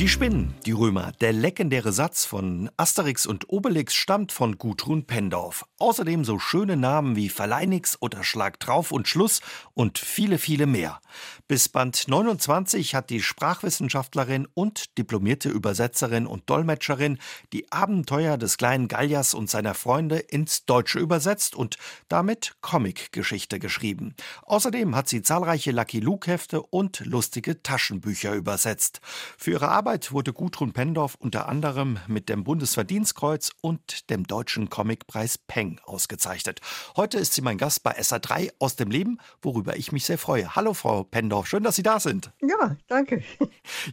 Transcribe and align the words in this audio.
Die 0.00 0.08
Spinnen, 0.08 0.54
die 0.64 0.72
Römer. 0.72 1.12
Der 1.20 1.34
legendäre 1.34 1.92
Satz 1.92 2.24
von 2.24 2.70
Asterix 2.78 3.26
und 3.26 3.50
Obelix 3.50 3.94
stammt 3.94 4.32
von 4.32 4.56
Gudrun 4.56 5.04
Pendorf. 5.04 5.66
Außerdem 5.78 6.24
so 6.24 6.38
schöne 6.38 6.78
Namen 6.78 7.16
wie 7.16 7.28
Verleinix 7.28 7.98
oder 8.00 8.24
Schlag 8.24 8.58
drauf 8.60 8.92
und 8.92 9.08
Schluss 9.08 9.42
und 9.74 9.98
viele, 9.98 10.38
viele 10.38 10.64
mehr. 10.64 11.02
Bis 11.48 11.68
Band 11.68 12.08
29 12.08 12.94
hat 12.94 13.10
die 13.10 13.20
Sprachwissenschaftlerin 13.20 14.48
und 14.54 14.96
diplomierte 14.96 15.50
Übersetzerin 15.50 16.26
und 16.26 16.48
Dolmetscherin 16.48 17.18
die 17.52 17.70
Abenteuer 17.70 18.38
des 18.38 18.56
kleinen 18.56 18.88
Gallias 18.88 19.34
und 19.34 19.50
seiner 19.50 19.74
Freunde 19.74 20.16
ins 20.16 20.64
Deutsche 20.64 20.98
übersetzt 20.98 21.54
und 21.54 21.76
damit 22.08 22.54
Comicgeschichte 22.62 23.58
geschrieben. 23.58 24.14
Außerdem 24.44 24.96
hat 24.96 25.10
sie 25.10 25.20
zahlreiche 25.20 25.72
Lucky 25.72 26.00
Luke 26.00 26.30
Hefte 26.30 26.62
und 26.62 27.00
lustige 27.04 27.62
Taschenbücher 27.62 28.32
übersetzt. 28.32 29.02
Für 29.36 29.50
ihre 29.50 29.68
Arbeit 29.68 29.89
Arbeit 29.90 30.12
wurde 30.12 30.32
Gudrun 30.32 30.72
Pendorf 30.72 31.16
unter 31.18 31.48
anderem 31.48 31.98
mit 32.06 32.28
dem 32.28 32.44
Bundesverdienstkreuz 32.44 33.50
und 33.60 34.08
dem 34.08 34.24
Deutschen 34.24 34.70
Comicpreis 34.70 35.36
Peng 35.36 35.80
ausgezeichnet. 35.82 36.60
Heute 36.94 37.18
ist 37.18 37.32
sie 37.32 37.42
mein 37.42 37.58
Gast 37.58 37.82
bei 37.82 37.98
SA3 37.98 38.52
aus 38.60 38.76
dem 38.76 38.92
Leben, 38.92 39.18
worüber 39.42 39.76
ich 39.76 39.90
mich 39.90 40.04
sehr 40.04 40.16
freue. 40.16 40.54
Hallo 40.54 40.74
Frau 40.74 41.02
Pendorf, 41.02 41.48
schön, 41.48 41.64
dass 41.64 41.74
Sie 41.74 41.82
da 41.82 41.98
sind. 41.98 42.30
Ja, 42.40 42.76
danke. 42.86 43.24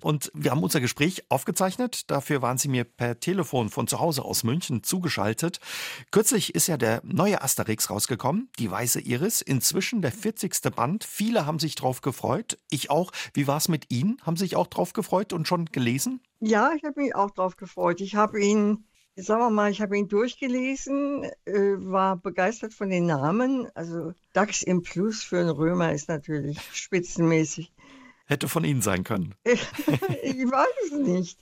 Und 0.02 0.32
wir 0.36 0.52
haben 0.52 0.62
unser 0.62 0.82
Gespräch 0.82 1.24
aufgezeichnet. 1.30 2.12
Dafür 2.12 2.44
waren 2.44 2.60
Sie 2.60 2.68
mir 2.68 2.84
per 2.84 3.20
Telefon 3.20 3.70
von 3.70 3.88
zu 3.88 4.00
Hause 4.00 4.24
aus 4.24 4.44
München 4.44 4.84
zugeschaltet. 4.84 5.60
Kürzlich 6.12 6.54
ist 6.54 6.68
ja 6.68 6.78
der 6.78 7.02
neue 7.06 7.42
Asterix 7.42 7.90
rausgekommen, 7.90 8.52
die 8.60 8.70
Weiße 8.70 9.00
Iris. 9.00 9.42
Inzwischen 9.42 10.04
der 10.04 10.12
40. 10.12 10.62
Band. 10.76 11.04
Viele 11.06 11.48
haben 11.48 11.58
sich 11.58 11.74
drauf 11.74 12.02
gefreut. 12.02 12.60
Ich 12.70 12.92
auch. 12.92 13.12
Wie 13.34 13.48
war 13.48 13.58
es 13.58 13.68
mit 13.68 13.90
Ihnen? 13.90 14.22
Haben 14.22 14.38
Sie 14.38 14.44
sich 14.44 14.56
auch 14.56 14.68
drauf 14.68 14.94
gefreut 14.94 15.34
und 15.34 15.48
schon 15.48 15.66
gelesen? 15.78 16.22
Ja, 16.40 16.72
ich 16.76 16.84
habe 16.84 17.00
mich 17.00 17.14
auch 17.14 17.30
darauf 17.30 17.56
gefreut. 17.56 18.02
Ich 18.02 18.16
habe 18.16 18.44
ihn, 18.44 18.86
sagen 19.16 19.42
wir 19.42 19.52
mal, 19.52 19.70
ich 19.70 19.80
habe 19.80 19.96
ihn 19.96 20.08
durchgelesen, 20.08 21.24
äh, 21.46 21.76
war 21.78 22.18
begeistert 22.18 22.74
von 22.74 22.90
den 22.90 23.06
Namen. 23.06 23.68
Also 23.76 24.14
DAX 24.34 24.64
im 24.64 24.82
Plus 24.82 25.24
für 25.24 25.40
einen 25.40 25.50
Römer 25.50 25.92
ist 25.94 26.10
natürlich 26.10 26.60
spitzenmäßig. 26.74 27.72
Hätte 28.26 28.50
von 28.50 28.66
Ihnen 28.66 28.82
sein 28.82 29.04
können. 29.04 29.36
ich 29.46 29.56
weiß 29.56 30.92
es 30.92 30.92
nicht. 30.92 31.40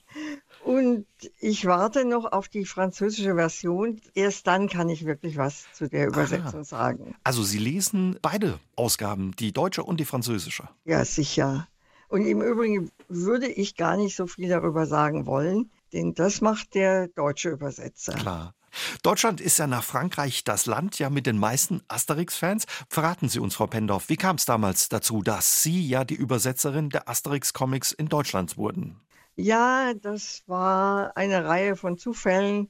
Und 0.62 1.06
ich 1.40 1.64
warte 1.64 2.04
noch 2.04 2.30
auf 2.30 2.48
die 2.48 2.64
französische 2.64 3.34
Version. 3.36 4.00
Erst 4.14 4.46
dann 4.46 4.68
kann 4.68 4.88
ich 4.88 5.04
wirklich 5.06 5.36
was 5.36 5.64
zu 5.72 5.88
der 5.88 6.06
Übersetzung 6.08 6.60
Aha. 6.60 6.64
sagen. 6.64 7.14
Also 7.24 7.42
Sie 7.42 7.58
lesen 7.58 8.18
beide 8.20 8.60
Ausgaben, 8.76 9.34
die 9.36 9.52
deutsche 9.52 9.82
und 9.82 9.98
die 9.98 10.04
französische. 10.04 10.68
Ja, 10.84 11.04
sicher. 11.04 11.66
Und 12.08 12.26
im 12.26 12.42
Übrigen 12.42 12.90
würde 13.08 13.48
ich 13.48 13.76
gar 13.76 13.96
nicht 13.96 14.16
so 14.16 14.26
viel 14.26 14.48
darüber 14.48 14.86
sagen 14.86 15.26
wollen, 15.26 15.70
denn 15.92 16.14
das 16.14 16.40
macht 16.40 16.74
der 16.74 17.08
deutsche 17.08 17.50
Übersetzer. 17.50 18.14
Klar. 18.14 18.54
Deutschland 19.02 19.40
ist 19.40 19.58
ja 19.58 19.66
nach 19.66 19.84
Frankreich 19.84 20.44
das 20.44 20.66
Land 20.66 20.98
ja 20.98 21.08
mit 21.08 21.26
den 21.26 21.38
meisten 21.38 21.80
Asterix-Fans. 21.88 22.66
Verraten 22.88 23.28
Sie 23.28 23.38
uns, 23.38 23.54
Frau 23.54 23.66
Pendorf, 23.66 24.08
wie 24.08 24.16
kam 24.16 24.36
es 24.36 24.44
damals 24.44 24.88
dazu, 24.88 25.22
dass 25.22 25.62
Sie 25.62 25.86
ja 25.86 26.04
die 26.04 26.14
Übersetzerin 26.14 26.90
der 26.90 27.08
Asterix-Comics 27.08 27.92
in 27.92 28.08
Deutschland 28.08 28.56
wurden? 28.58 29.00
Ja, 29.34 29.94
das 29.94 30.42
war 30.46 31.16
eine 31.16 31.44
Reihe 31.44 31.76
von 31.76 31.98
Zufällen, 31.98 32.68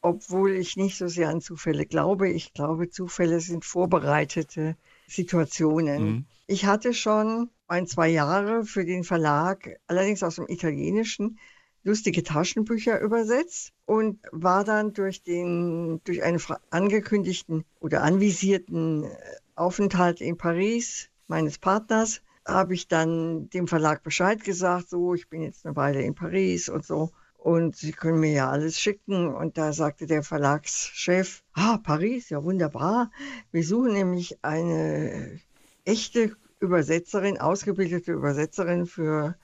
obwohl 0.00 0.52
ich 0.52 0.76
nicht 0.76 0.98
so 0.98 1.08
sehr 1.08 1.28
an 1.28 1.40
Zufälle 1.40 1.86
glaube. 1.86 2.28
Ich 2.28 2.52
glaube, 2.52 2.90
Zufälle 2.90 3.40
sind 3.40 3.64
vorbereitete 3.64 4.76
Situationen. 5.08 6.04
Mhm. 6.04 6.26
Ich 6.46 6.64
hatte 6.64 6.94
schon 6.94 7.50
ein, 7.68 7.86
zwei 7.86 8.08
Jahre 8.08 8.64
für 8.64 8.84
den 8.84 9.04
Verlag, 9.04 9.78
allerdings 9.86 10.22
aus 10.22 10.36
dem 10.36 10.46
Italienischen, 10.48 11.38
lustige 11.82 12.24
Taschenbücher 12.24 13.00
übersetzt 13.00 13.72
und 13.84 14.18
war 14.32 14.64
dann 14.64 14.92
durch 14.92 15.22
den, 15.22 16.00
durch 16.04 16.22
einen 16.22 16.40
angekündigten 16.70 17.64
oder 17.78 18.02
anvisierten 18.02 19.04
äh, 19.04 19.08
Aufenthalt 19.54 20.20
in 20.20 20.36
Paris 20.36 21.08
meines 21.28 21.58
Partners, 21.58 22.22
habe 22.44 22.74
ich 22.74 22.88
dann 22.88 23.48
dem 23.50 23.68
Verlag 23.68 24.02
Bescheid 24.02 24.42
gesagt, 24.42 24.88
so, 24.88 25.14
ich 25.14 25.28
bin 25.28 25.42
jetzt 25.42 25.64
eine 25.64 25.76
Weile 25.76 26.02
in 26.02 26.14
Paris 26.14 26.68
und 26.68 26.84
so. 26.84 27.12
Und 27.46 27.76
Sie 27.76 27.92
können 27.92 28.18
mir 28.18 28.32
ja 28.32 28.50
alles 28.50 28.80
schicken. 28.80 29.32
Und 29.32 29.56
da 29.56 29.72
sagte 29.72 30.06
der 30.06 30.24
Verlagschef, 30.24 31.44
ah, 31.52 31.78
Paris, 31.78 32.28
ja 32.28 32.42
wunderbar. 32.42 33.12
Wir 33.52 33.62
suchen 33.62 33.92
nämlich 33.92 34.42
eine 34.42 35.38
echte 35.84 36.36
Übersetzerin, 36.58 37.38
ausgebildete 37.38 38.10
Übersetzerin 38.10 38.86
für 38.86 39.36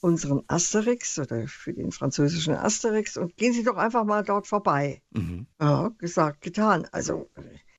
unseren 0.00 0.42
Asterix 0.48 1.16
oder 1.20 1.46
für 1.46 1.72
den 1.72 1.92
französischen 1.92 2.56
Asterix 2.56 3.16
und 3.16 3.36
gehen 3.36 3.52
Sie 3.52 3.62
doch 3.62 3.76
einfach 3.76 4.02
mal 4.02 4.24
dort 4.24 4.48
vorbei. 4.48 5.00
Mhm. 5.12 5.46
Ja, 5.60 5.92
gesagt, 5.98 6.40
getan. 6.40 6.88
Also 6.90 7.30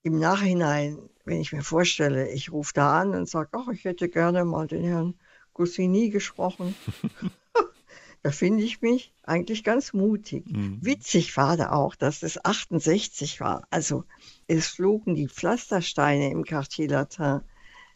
im 0.04 0.18
Nachhinein, 0.20 1.00
wenn 1.26 1.42
ich 1.42 1.52
mir 1.52 1.64
vorstelle, 1.64 2.30
ich 2.30 2.50
rufe 2.50 2.72
da 2.74 3.02
an 3.02 3.14
und 3.14 3.28
sage, 3.28 3.50
ach, 3.52 3.68
ich 3.74 3.84
hätte 3.84 4.08
gerne 4.08 4.46
mal 4.46 4.68
den 4.68 4.86
Herrn 4.86 5.16
Goscinny 5.52 6.12
gesprochen. 6.12 6.76
da 8.26 8.32
finde 8.32 8.64
ich 8.64 8.82
mich 8.82 9.14
eigentlich 9.22 9.64
ganz 9.64 9.94
mutig. 9.94 10.50
Mhm. 10.50 10.80
Witzig 10.82 11.38
war 11.38 11.58
da 11.58 11.74
auch, 11.74 11.94
dass 11.94 12.24
es 12.24 12.44
68 12.44 13.40
war. 13.40 13.68
Also 13.70 14.04
es 14.48 14.66
flogen 14.66 15.14
die 15.14 15.28
Pflastersteine 15.28 16.32
im 16.32 16.44
Quartier 16.44 16.90
Latin 16.90 17.42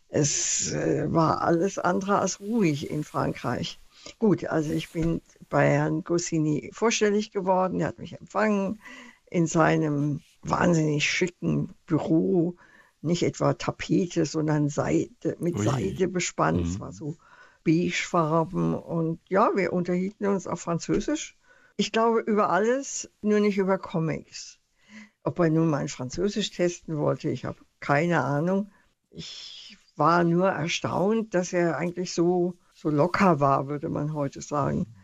es 0.07 0.71
äh, 0.71 1.11
war 1.11 1.41
alles 1.41 1.79
andere 1.79 2.19
als 2.19 2.39
ruhig 2.39 2.91
in 2.91 3.03
Frankreich. 3.03 3.79
Gut, 4.19 4.45
also 4.45 4.71
ich 4.71 4.91
bin 4.91 5.21
bei 5.49 5.67
Herrn 5.67 6.03
Goscinny 6.03 6.69
vorstellig 6.73 7.31
geworden. 7.31 7.79
Er 7.79 7.87
hat 7.87 7.97
mich 7.97 8.13
empfangen 8.13 8.79
in 9.31 9.47
seinem 9.47 10.21
wahnsinnig 10.43 11.09
schicken 11.09 11.73
Büro. 11.87 12.55
Nicht 13.01 13.23
etwa 13.23 13.55
Tapete, 13.55 14.27
sondern 14.27 14.69
Seide, 14.69 15.37
mit 15.39 15.55
Ui. 15.55 15.65
Seide 15.65 16.07
bespannt. 16.07 16.59
Mhm. 16.59 16.69
Es 16.69 16.79
war 16.79 16.93
so 16.93 17.17
beigefarben. 17.69 18.73
Und 18.73 19.19
ja, 19.29 19.51
wir 19.55 19.73
unterhielten 19.73 20.25
uns 20.27 20.47
auf 20.47 20.61
Französisch. 20.61 21.37
Ich 21.77 21.91
glaube 21.91 22.21
über 22.21 22.49
alles, 22.49 23.09
nur 23.21 23.39
nicht 23.39 23.57
über 23.57 23.77
Comics. 23.77 24.59
Ob 25.23 25.39
er 25.39 25.49
nun 25.49 25.69
mein 25.69 25.87
Französisch 25.87 26.51
testen 26.51 26.97
wollte, 26.97 27.29
ich 27.29 27.45
habe 27.45 27.59
keine 27.79 28.23
Ahnung. 28.23 28.71
Ich 29.11 29.77
war 29.95 30.23
nur 30.23 30.49
erstaunt, 30.49 31.33
dass 31.33 31.53
er 31.53 31.77
eigentlich 31.77 32.13
so, 32.13 32.55
so 32.73 32.89
locker 32.89 33.39
war, 33.39 33.67
würde 33.67 33.89
man 33.89 34.13
heute 34.13 34.41
sagen. 34.41 34.95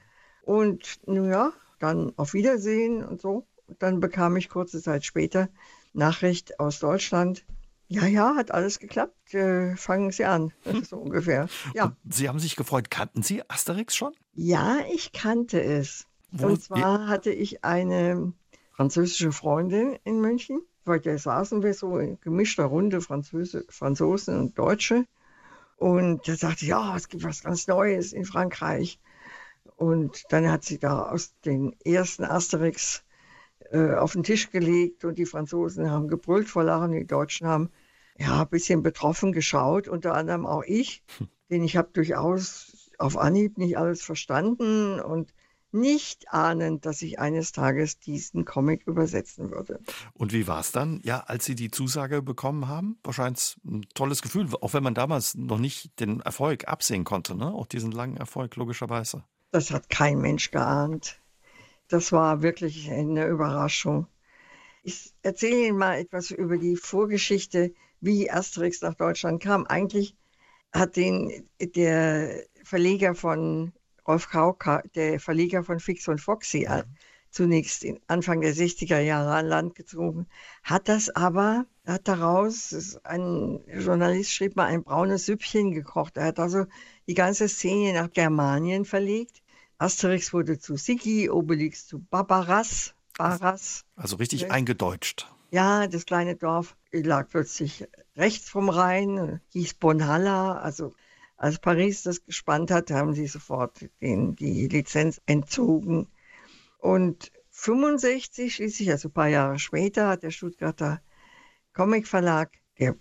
Und 0.41 0.99
nun 1.05 1.29
ja, 1.29 1.53
dann 1.79 2.13
auf 2.17 2.33
Wiedersehen 2.33 3.03
und 3.03 3.21
so. 3.21 3.45
Dann 3.79 3.99
bekam 3.99 4.37
ich 4.37 4.49
kurze 4.49 4.81
Zeit 4.81 5.05
später 5.05 5.49
Nachricht 5.93 6.59
aus 6.59 6.79
Deutschland. 6.79 7.45
Ja, 7.87 8.05
ja, 8.05 8.35
hat 8.35 8.51
alles 8.51 8.79
geklappt. 8.79 9.33
Äh, 9.33 9.75
fangen 9.75 10.11
Sie 10.11 10.25
an, 10.25 10.51
so 10.89 10.97
ungefähr. 10.97 11.47
Ja. 11.73 11.95
Und 12.03 12.13
Sie 12.13 12.27
haben 12.27 12.39
sich 12.39 12.55
gefreut. 12.55 12.89
Kannten 12.89 13.21
Sie 13.21 13.47
Asterix 13.49 13.95
schon? 13.95 14.13
Ja, 14.33 14.79
ich 14.91 15.11
kannte 15.11 15.61
es. 15.61 16.07
Wo? 16.31 16.47
Und 16.47 16.61
zwar 16.61 17.07
hatte 17.07 17.31
ich 17.31 17.63
eine 17.63 18.33
französische 18.73 19.31
Freundin 19.31 19.97
in 20.03 20.19
München 20.19 20.61
weil 20.85 20.99
da 20.99 21.17
saßen 21.17 21.63
wir 21.63 21.73
so 21.73 21.97
in 21.97 22.19
gemischter 22.21 22.65
Runde, 22.65 23.01
Französe, 23.01 23.65
Franzosen 23.69 24.39
und 24.39 24.57
Deutsche. 24.57 25.05
Und 25.77 26.27
da 26.27 26.35
sagte, 26.35 26.65
ja, 26.65 26.95
es 26.95 27.09
gibt 27.09 27.23
was 27.23 27.43
ganz 27.43 27.67
Neues 27.67 28.13
in 28.13 28.23
Frankreich. 28.23 28.99
Und 29.75 30.23
dann 30.29 30.49
hat 30.49 30.63
sie 30.63 30.77
da 30.77 31.09
aus 31.09 31.33
den 31.43 31.75
ersten 31.83 32.23
Asterix 32.23 33.03
äh, 33.71 33.93
auf 33.93 34.13
den 34.13 34.23
Tisch 34.23 34.51
gelegt 34.51 35.05
und 35.05 35.17
die 35.17 35.25
Franzosen 35.25 35.89
haben 35.89 36.07
gebrüllt 36.07 36.49
vor 36.49 36.63
Lachen, 36.63 36.91
die 36.91 37.07
Deutschen 37.07 37.47
haben 37.47 37.69
ja 38.17 38.41
ein 38.41 38.49
bisschen 38.49 38.83
betroffen 38.83 39.31
geschaut, 39.31 39.87
unter 39.87 40.13
anderem 40.13 40.45
auch 40.45 40.63
ich, 40.65 41.03
denn 41.49 41.63
ich 41.63 41.77
habe 41.77 41.89
durchaus 41.93 42.91
auf 42.97 43.17
Anhieb 43.17 43.57
nicht 43.57 43.77
alles 43.77 44.01
verstanden 44.01 44.99
und 44.99 45.33
nicht 45.75 46.31
ahnend, 46.31 46.85
dass 46.85 47.01
ich 47.01 47.19
eines 47.19 47.51
Tages 47.51 47.99
diesen 47.99 48.45
Comic 48.45 48.87
übersetzen 48.87 49.51
würde. 49.51 49.81
Und 50.13 50.31
wie 50.31 50.47
war 50.47 50.61
es 50.61 50.71
dann, 50.71 51.01
ja, 51.03 51.19
als 51.19 51.45
Sie 51.45 51.55
die 51.55 51.69
Zusage 51.69 52.21
bekommen 52.21 52.67
haben? 52.67 52.97
Wahrscheinlich 53.03 53.57
ein 53.65 53.85
tolles 53.93 54.21
Gefühl, 54.21 54.47
auch 54.61 54.73
wenn 54.73 54.83
man 54.83 54.95
damals 54.95 55.35
noch 55.35 55.59
nicht 55.59 55.99
den 55.99 56.21
Erfolg 56.21 56.67
absehen 56.67 57.03
konnte, 57.03 57.35
ne? 57.35 57.47
auch 57.47 57.67
diesen 57.67 57.91
langen 57.91 58.15
Erfolg, 58.15 58.55
logischerweise. 58.55 59.25
Das 59.51 59.71
hat 59.71 59.89
kein 59.89 60.19
Mensch 60.19 60.49
geahnt. 60.49 61.19
Das 61.87 62.11
war 62.11 62.41
wirklich 62.41 62.89
eine 62.89 63.27
Überraschung. 63.27 64.07
Ich 64.83 65.13
erzähle 65.23 65.67
Ihnen 65.67 65.77
mal 65.77 65.97
etwas 65.97 66.31
über 66.31 66.57
die 66.57 66.75
Vorgeschichte, 66.75 67.73
wie 68.01 68.29
Asterix 68.29 68.81
nach 68.81 68.95
Deutschland 68.95 69.41
kam. 69.41 69.65
Eigentlich 69.65 70.15
hat 70.71 70.95
den 70.95 71.47
der 71.59 72.43
Verleger 72.63 73.15
von 73.15 73.73
Rolf 74.07 74.29
Kauka, 74.29 74.83
der 74.93 75.19
Verleger 75.19 75.63
von 75.63 75.79
Fix 75.79 76.07
und 76.07 76.21
Foxy, 76.21 76.67
mhm. 76.69 76.83
zunächst 77.31 77.85
Anfang 78.07 78.41
der 78.41 78.53
60er 78.53 78.99
Jahre 78.99 79.33
an 79.33 79.47
Land 79.47 79.75
gezogen, 79.75 80.27
hat 80.63 80.87
das 80.87 81.09
aber, 81.09 81.65
hat 81.85 82.07
daraus, 82.07 82.99
ein 83.03 83.61
Journalist 83.67 84.31
schrieb 84.31 84.55
mal, 84.55 84.65
ein 84.65 84.83
braunes 84.83 85.25
Süppchen 85.25 85.71
gekocht. 85.71 86.17
Er 86.17 86.25
hat 86.25 86.39
also 86.39 86.65
die 87.07 87.15
ganze 87.15 87.47
Szene 87.47 87.93
nach 87.93 88.11
Germanien 88.11 88.85
verlegt. 88.85 89.41
Asterix 89.77 90.33
wurde 90.33 90.57
zu 90.57 90.77
Sigi, 90.77 91.29
Obelix 91.29 91.87
zu 91.87 91.99
Barbaras. 91.99 92.93
Baras. 93.17 93.85
Also 93.95 94.17
richtig 94.17 94.51
eingedeutscht. 94.51 95.27
Ja, 95.51 95.87
das 95.87 96.05
kleine 96.05 96.35
Dorf 96.35 96.75
lag 96.91 97.29
plötzlich 97.29 97.87
rechts 98.15 98.49
vom 98.49 98.69
Rhein, 98.69 99.39
hieß 99.49 99.75
Bonhalla. 99.75 100.57
Also 100.57 100.93
als 101.37 101.59
Paris 101.59 102.03
das 102.03 102.25
gespannt 102.25 102.71
hat, 102.71 102.91
haben 102.91 103.13
sie 103.13 103.27
sofort 103.27 103.89
den, 104.01 104.35
die 104.35 104.67
Lizenz 104.67 105.21
entzogen. 105.25 106.07
Und 106.79 107.31
65, 107.51 108.55
schließlich, 108.55 108.91
also 108.91 109.09
ein 109.09 109.13
paar 109.13 109.27
Jahre 109.27 109.59
später, 109.59 110.09
hat 110.09 110.23
der 110.23 110.31
Stuttgarter 110.31 111.01
Comic 111.73 112.07
Verlag, 112.07 112.51
der 112.79 112.95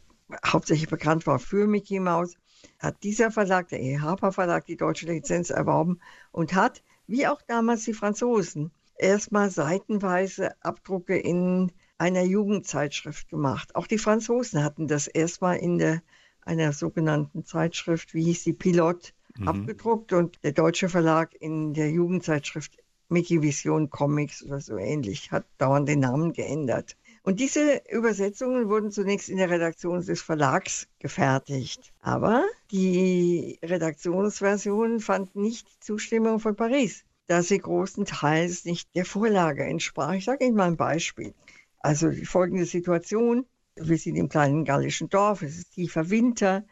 hauptsächlich 0.46 0.88
bekannt 0.88 1.26
war 1.26 1.38
für 1.38 1.66
Mickey 1.66 2.00
Mouse, 2.00 2.36
hat 2.78 3.02
dieser 3.02 3.30
Verlag, 3.30 3.68
der 3.68 3.80
E. 3.80 3.98
Harper 3.98 4.32
Verlag, 4.32 4.66
die 4.66 4.76
deutsche 4.76 5.06
Lizenz 5.06 5.50
erworben 5.50 6.00
und 6.32 6.54
hat, 6.54 6.82
wie 7.06 7.26
auch 7.26 7.42
damals 7.42 7.84
die 7.84 7.94
Franzosen, 7.94 8.70
erstmal 8.98 9.50
seitenweise 9.50 10.54
Abdrucke 10.62 11.18
in 11.18 11.72
einer 11.98 12.22
Jugendzeitschrift 12.22 13.28
gemacht. 13.28 13.74
Auch 13.74 13.86
die 13.86 13.98
Franzosen 13.98 14.62
hatten 14.62 14.88
das 14.88 15.06
erstmal 15.06 15.56
in 15.56 15.78
der, 15.78 16.02
einer 16.42 16.72
sogenannten 16.72 17.44
Zeitschrift, 17.44 18.14
wie 18.14 18.24
hieß 18.24 18.44
die 18.44 18.52
Pilot, 18.52 19.14
mhm. 19.36 19.48
abgedruckt 19.48 20.12
und 20.12 20.42
der 20.44 20.52
deutsche 20.52 20.88
Verlag 20.88 21.34
in 21.34 21.74
der 21.74 21.90
Jugendzeitschrift 21.90 22.78
Mickey 23.08 23.42
Vision 23.42 23.90
Comics 23.90 24.42
oder 24.44 24.60
so 24.60 24.76
ähnlich, 24.76 25.30
hat 25.30 25.46
dauernd 25.58 25.88
den 25.88 26.00
Namen 26.00 26.32
geändert. 26.32 26.96
Und 27.26 27.40
diese 27.40 27.80
Übersetzungen 27.90 28.68
wurden 28.68 28.90
zunächst 28.90 29.30
in 29.30 29.38
der 29.38 29.48
Redaktion 29.48 30.04
des 30.04 30.20
Verlags 30.20 30.88
gefertigt. 30.98 31.94
Aber 32.00 32.44
die 32.70 33.58
Redaktionsversion 33.62 35.00
fand 35.00 35.34
nicht 35.34 35.66
die 35.66 35.80
Zustimmung 35.80 36.38
von 36.38 36.54
Paris, 36.54 37.06
da 37.26 37.42
sie 37.42 37.56
großenteils 37.56 38.66
nicht 38.66 38.94
der 38.94 39.06
Vorlage 39.06 39.64
entsprach. 39.64 40.12
Ich 40.12 40.26
sage 40.26 40.44
Ihnen 40.44 40.54
mal 40.54 40.66
ein 40.66 40.76
Beispiel. 40.76 41.32
Also 41.78 42.10
die 42.10 42.26
folgende 42.26 42.66
Situation. 42.66 43.46
Wir 43.76 43.96
sind 43.96 44.16
im 44.16 44.28
kleinen 44.28 44.66
gallischen 44.66 45.08
Dorf, 45.08 45.40
es 45.40 45.56
ist 45.56 45.72
tiefer 45.72 46.10
Winter. 46.10 46.66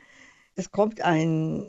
Es 0.54 0.70
kommt 0.70 1.00
ein 1.00 1.64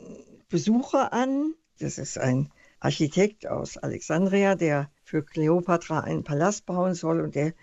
Besucher 0.50 1.14
an, 1.14 1.54
das 1.78 1.96
ist 1.96 2.18
ein 2.18 2.50
Architekt 2.80 3.46
aus 3.46 3.78
Alexandria, 3.78 4.56
der 4.56 4.90
für 5.04 5.24
Kleopatra 5.24 6.00
einen 6.00 6.22
Palast 6.22 6.66
bauen 6.66 6.92
soll 6.92 7.22
und 7.22 7.34
der, 7.34 7.54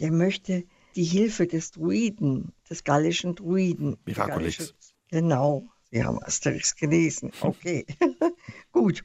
der 0.00 0.10
möchte 0.10 0.64
die 0.96 1.04
Hilfe 1.04 1.46
des 1.46 1.70
Druiden, 1.70 2.52
des 2.68 2.84
gallischen 2.84 3.34
Druiden. 3.34 3.96
Miraculix. 4.04 4.74
Genau, 5.10 5.68
Sie 5.90 6.04
haben 6.04 6.22
Asterix 6.22 6.76
gelesen. 6.76 7.32
Okay, 7.40 7.86
gut. 8.72 9.04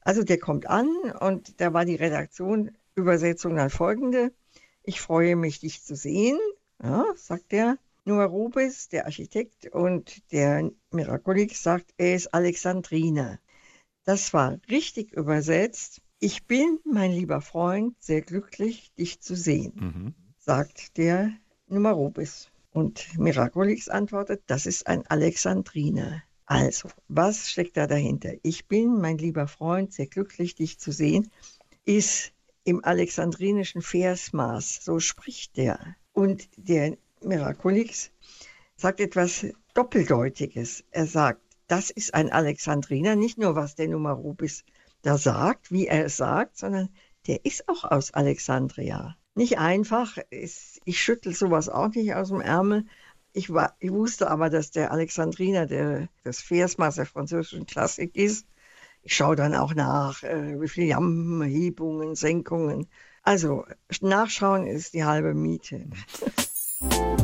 Also 0.00 0.22
der 0.22 0.38
kommt 0.38 0.66
an 0.68 0.88
und 1.20 1.60
da 1.60 1.72
war 1.72 1.84
die 1.84 1.96
Redaktion, 1.96 2.70
Übersetzung 2.94 3.56
dann 3.56 3.70
folgende. 3.70 4.32
Ich 4.82 5.00
freue 5.00 5.34
mich, 5.34 5.60
dich 5.60 5.82
zu 5.82 5.96
sehen, 5.96 6.38
ja, 6.82 7.04
sagt 7.16 7.52
der. 7.52 7.78
Numerobis, 8.04 8.88
der 8.88 9.06
Architekt, 9.06 9.66
und 9.72 10.30
der 10.30 10.70
Miraculix 10.92 11.60
sagt, 11.60 11.92
er 11.96 12.14
ist 12.14 12.32
Alexandriner. 12.32 13.40
Das 14.04 14.32
war 14.32 14.60
richtig 14.70 15.12
übersetzt. 15.12 16.00
Ich 16.20 16.46
bin, 16.46 16.78
mein 16.84 17.10
lieber 17.10 17.40
Freund, 17.40 17.96
sehr 17.98 18.22
glücklich, 18.22 18.92
dich 18.94 19.20
zu 19.20 19.34
sehen, 19.34 19.72
mhm. 19.74 20.14
Sagt 20.46 20.96
der 20.96 21.32
Numerobis. 21.66 22.50
Und 22.70 23.18
Miraculix 23.18 23.88
antwortet, 23.88 24.44
das 24.46 24.66
ist 24.66 24.86
ein 24.86 25.04
Alexandriner. 25.08 26.22
Also, 26.44 26.88
was 27.08 27.50
steckt 27.50 27.76
da 27.76 27.88
dahinter? 27.88 28.34
Ich 28.42 28.68
bin, 28.68 29.00
mein 29.00 29.18
lieber 29.18 29.48
Freund, 29.48 29.92
sehr 29.92 30.06
glücklich, 30.06 30.54
dich 30.54 30.78
zu 30.78 30.92
sehen, 30.92 31.32
ist 31.84 32.32
im 32.62 32.84
alexandrinischen 32.84 33.82
Versmaß. 33.82 34.84
So 34.84 35.00
spricht 35.00 35.56
der. 35.56 35.96
Und 36.12 36.48
der 36.56 36.96
Miraculix 37.22 38.12
sagt 38.76 39.00
etwas 39.00 39.46
Doppeldeutiges. 39.74 40.84
Er 40.92 41.06
sagt, 41.06 41.40
das 41.66 41.90
ist 41.90 42.14
ein 42.14 42.30
Alexandriner, 42.30 43.16
nicht 43.16 43.36
nur 43.38 43.56
was 43.56 43.74
der 43.74 43.88
Numerobis 43.88 44.64
da 45.02 45.18
sagt, 45.18 45.72
wie 45.72 45.88
er 45.88 46.04
es 46.04 46.16
sagt, 46.16 46.56
sondern 46.56 46.90
der 47.26 47.44
ist 47.44 47.68
auch 47.68 47.82
aus 47.82 48.14
Alexandria. 48.14 49.16
Nicht 49.36 49.58
einfach, 49.58 50.16
ich 50.30 51.02
schüttel 51.02 51.34
sowas 51.34 51.68
auch 51.68 51.88
nicht 51.88 52.14
aus 52.14 52.28
dem 52.28 52.40
Ärmel. 52.40 52.86
Ich, 53.34 53.52
war, 53.52 53.76
ich 53.80 53.92
wusste 53.92 54.30
aber, 54.30 54.48
dass 54.48 54.70
der 54.70 54.90
Alexandriner 54.92 55.66
der, 55.66 56.08
das 56.24 56.40
Versmaß 56.40 56.94
der 56.94 57.04
französischen 57.04 57.66
Klassik 57.66 58.16
ist. 58.16 58.46
Ich 59.02 59.14
schaue 59.14 59.36
dann 59.36 59.54
auch 59.54 59.74
nach, 59.74 60.22
äh, 60.22 60.58
wie 60.58 60.68
viele 60.68 60.86
Jammen, 60.86 61.42
Hebungen, 61.42 62.14
Senkungen. 62.14 62.88
Also 63.22 63.66
nachschauen 64.00 64.66
ist 64.66 64.94
die 64.94 65.04
halbe 65.04 65.34
Miete. 65.34 65.84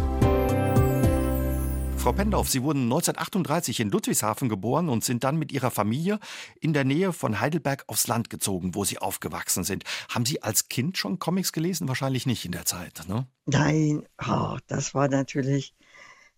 Frau 2.02 2.10
Pendorf, 2.10 2.50
Sie 2.50 2.64
wurden 2.64 2.82
1938 2.82 3.78
in 3.78 3.88
Ludwigshafen 3.88 4.48
geboren 4.48 4.88
und 4.88 5.04
sind 5.04 5.22
dann 5.22 5.36
mit 5.36 5.52
Ihrer 5.52 5.70
Familie 5.70 6.18
in 6.60 6.72
der 6.72 6.82
Nähe 6.82 7.12
von 7.12 7.38
Heidelberg 7.38 7.84
aufs 7.86 8.08
Land 8.08 8.28
gezogen, 8.28 8.74
wo 8.74 8.84
Sie 8.84 8.98
aufgewachsen 8.98 9.62
sind. 9.62 9.84
Haben 10.08 10.26
Sie 10.26 10.42
als 10.42 10.68
Kind 10.68 10.98
schon 10.98 11.20
Comics 11.20 11.52
gelesen? 11.52 11.86
Wahrscheinlich 11.86 12.26
nicht 12.26 12.44
in 12.44 12.50
der 12.50 12.64
Zeit, 12.64 13.04
ne? 13.06 13.28
Nein, 13.46 14.02
oh, 14.20 14.56
das 14.66 14.94
war 14.94 15.06
natürlich 15.06 15.76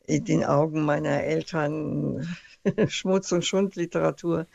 in 0.07 0.27
den 0.27 0.45
Augen 0.45 0.85
meiner 0.85 1.23
Eltern 1.23 2.37
Schmutz- 2.89 3.33
und 3.33 3.47
Schundliteratur. 3.47 4.47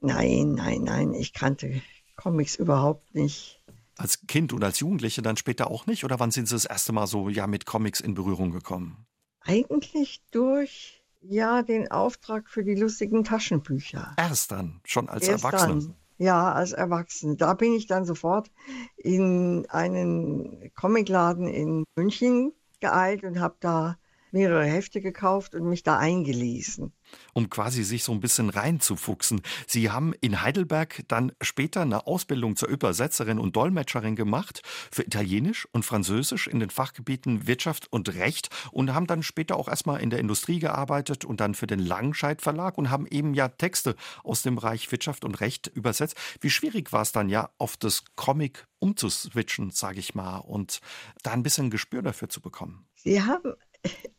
Nein, 0.00 0.54
nein, 0.54 0.82
nein, 0.82 1.14
ich 1.14 1.32
kannte 1.32 1.80
Comics 2.16 2.56
überhaupt 2.56 3.14
nicht. 3.14 3.62
Als 3.96 4.26
Kind 4.26 4.52
und 4.52 4.64
als 4.64 4.80
Jugendliche 4.80 5.22
dann 5.22 5.36
später 5.36 5.70
auch 5.70 5.86
nicht? 5.86 6.02
Oder 6.02 6.18
wann 6.18 6.32
sind 6.32 6.48
Sie 6.48 6.56
das 6.56 6.64
erste 6.64 6.92
Mal 6.92 7.06
so 7.06 7.28
ja 7.28 7.46
mit 7.46 7.66
Comics 7.66 8.00
in 8.00 8.14
Berührung 8.14 8.50
gekommen? 8.50 9.06
Eigentlich 9.40 10.22
durch 10.30 11.02
ja 11.22 11.62
den 11.62 11.90
Auftrag 11.90 12.48
für 12.48 12.64
die 12.64 12.74
lustigen 12.74 13.24
Taschenbücher. 13.24 14.14
Erst 14.16 14.52
dann, 14.52 14.80
schon 14.84 15.08
als 15.08 15.28
Erst 15.28 15.44
Erwachsene. 15.44 15.82
Dann. 15.82 15.94
Ja, 16.18 16.52
als 16.52 16.72
Erwachsene. 16.72 17.36
Da 17.36 17.54
bin 17.54 17.72
ich 17.72 17.86
dann 17.86 18.04
sofort 18.04 18.50
in 18.96 19.66
einen 19.70 20.70
Comicladen 20.74 21.46
in 21.46 21.84
München 21.96 22.52
geeilt 22.80 23.24
und 23.24 23.40
habe 23.40 23.56
da 23.60 23.98
mehrere 24.32 24.64
Hefte 24.64 25.00
gekauft 25.00 25.54
und 25.54 25.68
mich 25.68 25.82
da 25.82 25.98
eingelesen. 25.98 26.92
Um 27.32 27.50
quasi 27.50 27.82
sich 27.82 28.04
so 28.04 28.12
ein 28.12 28.20
bisschen 28.20 28.50
reinzufuchsen. 28.50 29.42
Sie 29.66 29.90
haben 29.90 30.14
in 30.20 30.42
Heidelberg 30.42 31.02
dann 31.08 31.32
später 31.40 31.82
eine 31.82 32.06
Ausbildung 32.06 32.56
zur 32.56 32.68
Übersetzerin 32.68 33.38
und 33.38 33.56
Dolmetscherin 33.56 34.14
gemacht 34.16 34.62
für 34.92 35.02
Italienisch 35.02 35.66
und 35.72 35.84
Französisch 35.84 36.46
in 36.46 36.60
den 36.60 36.70
Fachgebieten 36.70 37.46
Wirtschaft 37.46 37.92
und 37.92 38.14
Recht 38.14 38.48
und 38.70 38.94
haben 38.94 39.06
dann 39.06 39.22
später 39.22 39.56
auch 39.56 39.68
erstmal 39.68 40.00
in 40.00 40.10
der 40.10 40.20
Industrie 40.20 40.58
gearbeitet 40.60 41.24
und 41.24 41.40
dann 41.40 41.54
für 41.54 41.66
den 41.66 41.80
Langenscheidt 41.80 42.42
Verlag 42.42 42.78
und 42.78 42.90
haben 42.90 43.06
eben 43.06 43.34
ja 43.34 43.48
Texte 43.48 43.96
aus 44.22 44.42
dem 44.42 44.56
Bereich 44.56 44.90
Wirtschaft 44.92 45.24
und 45.24 45.40
Recht 45.40 45.66
übersetzt. 45.68 46.16
Wie 46.40 46.50
schwierig 46.50 46.92
war 46.92 47.02
es 47.02 47.12
dann 47.12 47.28
ja, 47.28 47.50
auf 47.58 47.76
das 47.76 48.04
Comic 48.16 48.66
umzuswitchen, 48.78 49.70
sage 49.70 50.00
ich 50.00 50.14
mal, 50.14 50.38
und 50.38 50.80
da 51.22 51.32
ein 51.32 51.42
bisschen 51.42 51.70
Gespür 51.70 52.02
dafür 52.02 52.28
zu 52.28 52.40
bekommen? 52.40 52.86
Sie 52.94 53.22
haben 53.22 53.54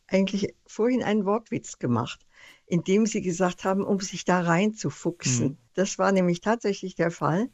eigentlich 0.08 0.56
vorhin 0.66 1.04
einen 1.04 1.26
Wortwitz 1.26 1.80
gemacht, 1.80 2.26
indem 2.66 3.06
Sie 3.06 3.22
gesagt 3.22 3.64
haben, 3.64 3.84
um 3.84 4.00
sich 4.00 4.26
da 4.26 4.42
reinzufuchsen. 4.42 5.48
Mhm. 5.48 5.58
Das 5.74 5.98
war 5.98 6.12
nämlich 6.12 6.42
tatsächlich 6.42 6.96
der 6.96 7.12
Fall, 7.12 7.50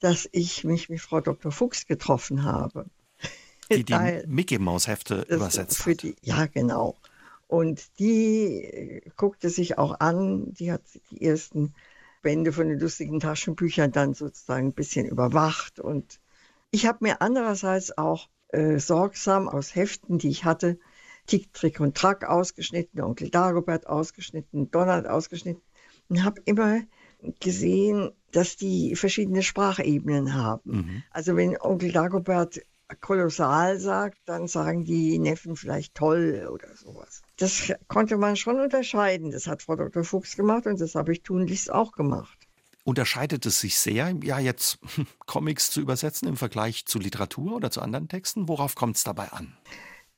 dass 0.00 0.28
ich 0.32 0.64
mich 0.64 0.88
mit 0.88 1.00
Frau 1.00 1.20
Dr. 1.20 1.52
Fuchs 1.52 1.86
getroffen 1.86 2.44
habe. 2.44 2.86
Die 3.70 3.84
die 3.84 4.22
Mickey 4.26 4.58
Maus 4.58 4.86
Hefte 4.86 5.24
übersetzt 5.28 5.86
hat. 5.86 6.02
Die, 6.02 6.16
ja, 6.20 6.46
genau. 6.46 6.96
Und 7.46 7.98
die 7.98 8.64
äh, 8.64 9.10
guckte 9.16 9.50
sich 9.50 9.78
auch 9.78 10.00
an, 10.00 10.52
die 10.54 10.72
hat 10.72 10.82
die 11.10 11.24
ersten 11.24 11.74
Bände 12.22 12.52
von 12.52 12.68
den 12.68 12.80
lustigen 12.80 13.20
Taschenbüchern 13.20 13.92
dann 13.92 14.14
sozusagen 14.14 14.68
ein 14.68 14.72
bisschen 14.72 15.06
überwacht. 15.06 15.78
Und 15.78 16.20
ich 16.70 16.86
habe 16.86 16.98
mir 17.02 17.20
andererseits 17.20 17.96
auch 17.98 18.28
äh, 18.48 18.78
sorgsam 18.78 19.48
aus 19.48 19.74
Heften, 19.74 20.18
die 20.18 20.28
ich 20.28 20.44
hatte, 20.44 20.78
Tick, 21.26 21.52
Trick 21.52 21.80
und 21.80 21.96
Track 21.96 22.24
ausgeschnitten, 22.24 23.00
Onkel 23.00 23.30
Dagobert 23.30 23.86
ausgeschnitten, 23.86 24.70
Donald 24.70 25.06
ausgeschnitten 25.06 25.62
und 26.08 26.24
habe 26.24 26.40
immer 26.44 26.80
gesehen, 27.40 28.10
dass 28.32 28.56
die 28.56 28.96
verschiedene 28.96 29.42
Sprachebenen 29.42 30.34
haben. 30.34 30.70
Mhm. 30.70 31.02
Also 31.10 31.36
wenn 31.36 31.56
Onkel 31.60 31.92
Dagobert 31.92 32.60
kolossal 33.00 33.78
sagt, 33.78 34.18
dann 34.26 34.48
sagen 34.48 34.84
die 34.84 35.18
Neffen 35.18 35.56
vielleicht 35.56 35.94
toll 35.94 36.48
oder 36.52 36.74
sowas. 36.76 37.22
Das 37.38 37.72
konnte 37.88 38.18
man 38.18 38.36
schon 38.36 38.60
unterscheiden. 38.60 39.30
Das 39.30 39.46
hat 39.46 39.62
Frau 39.62 39.76
Dr. 39.76 40.04
Fuchs 40.04 40.36
gemacht 40.36 40.66
und 40.66 40.80
das 40.80 40.94
habe 40.94 41.12
ich 41.12 41.22
tunlichst 41.22 41.72
auch 41.72 41.92
gemacht. 41.92 42.38
Unterscheidet 42.84 43.46
es 43.46 43.60
sich 43.60 43.78
sehr, 43.78 44.14
ja, 44.22 44.38
jetzt 44.40 44.78
Comics 45.26 45.70
zu 45.70 45.80
übersetzen 45.80 46.28
im 46.28 46.36
Vergleich 46.36 46.84
zu 46.84 46.98
Literatur 46.98 47.54
oder 47.54 47.70
zu 47.70 47.80
anderen 47.80 48.08
Texten? 48.08 48.48
Worauf 48.48 48.74
kommt 48.74 48.96
es 48.96 49.04
dabei 49.04 49.30
an? 49.32 49.56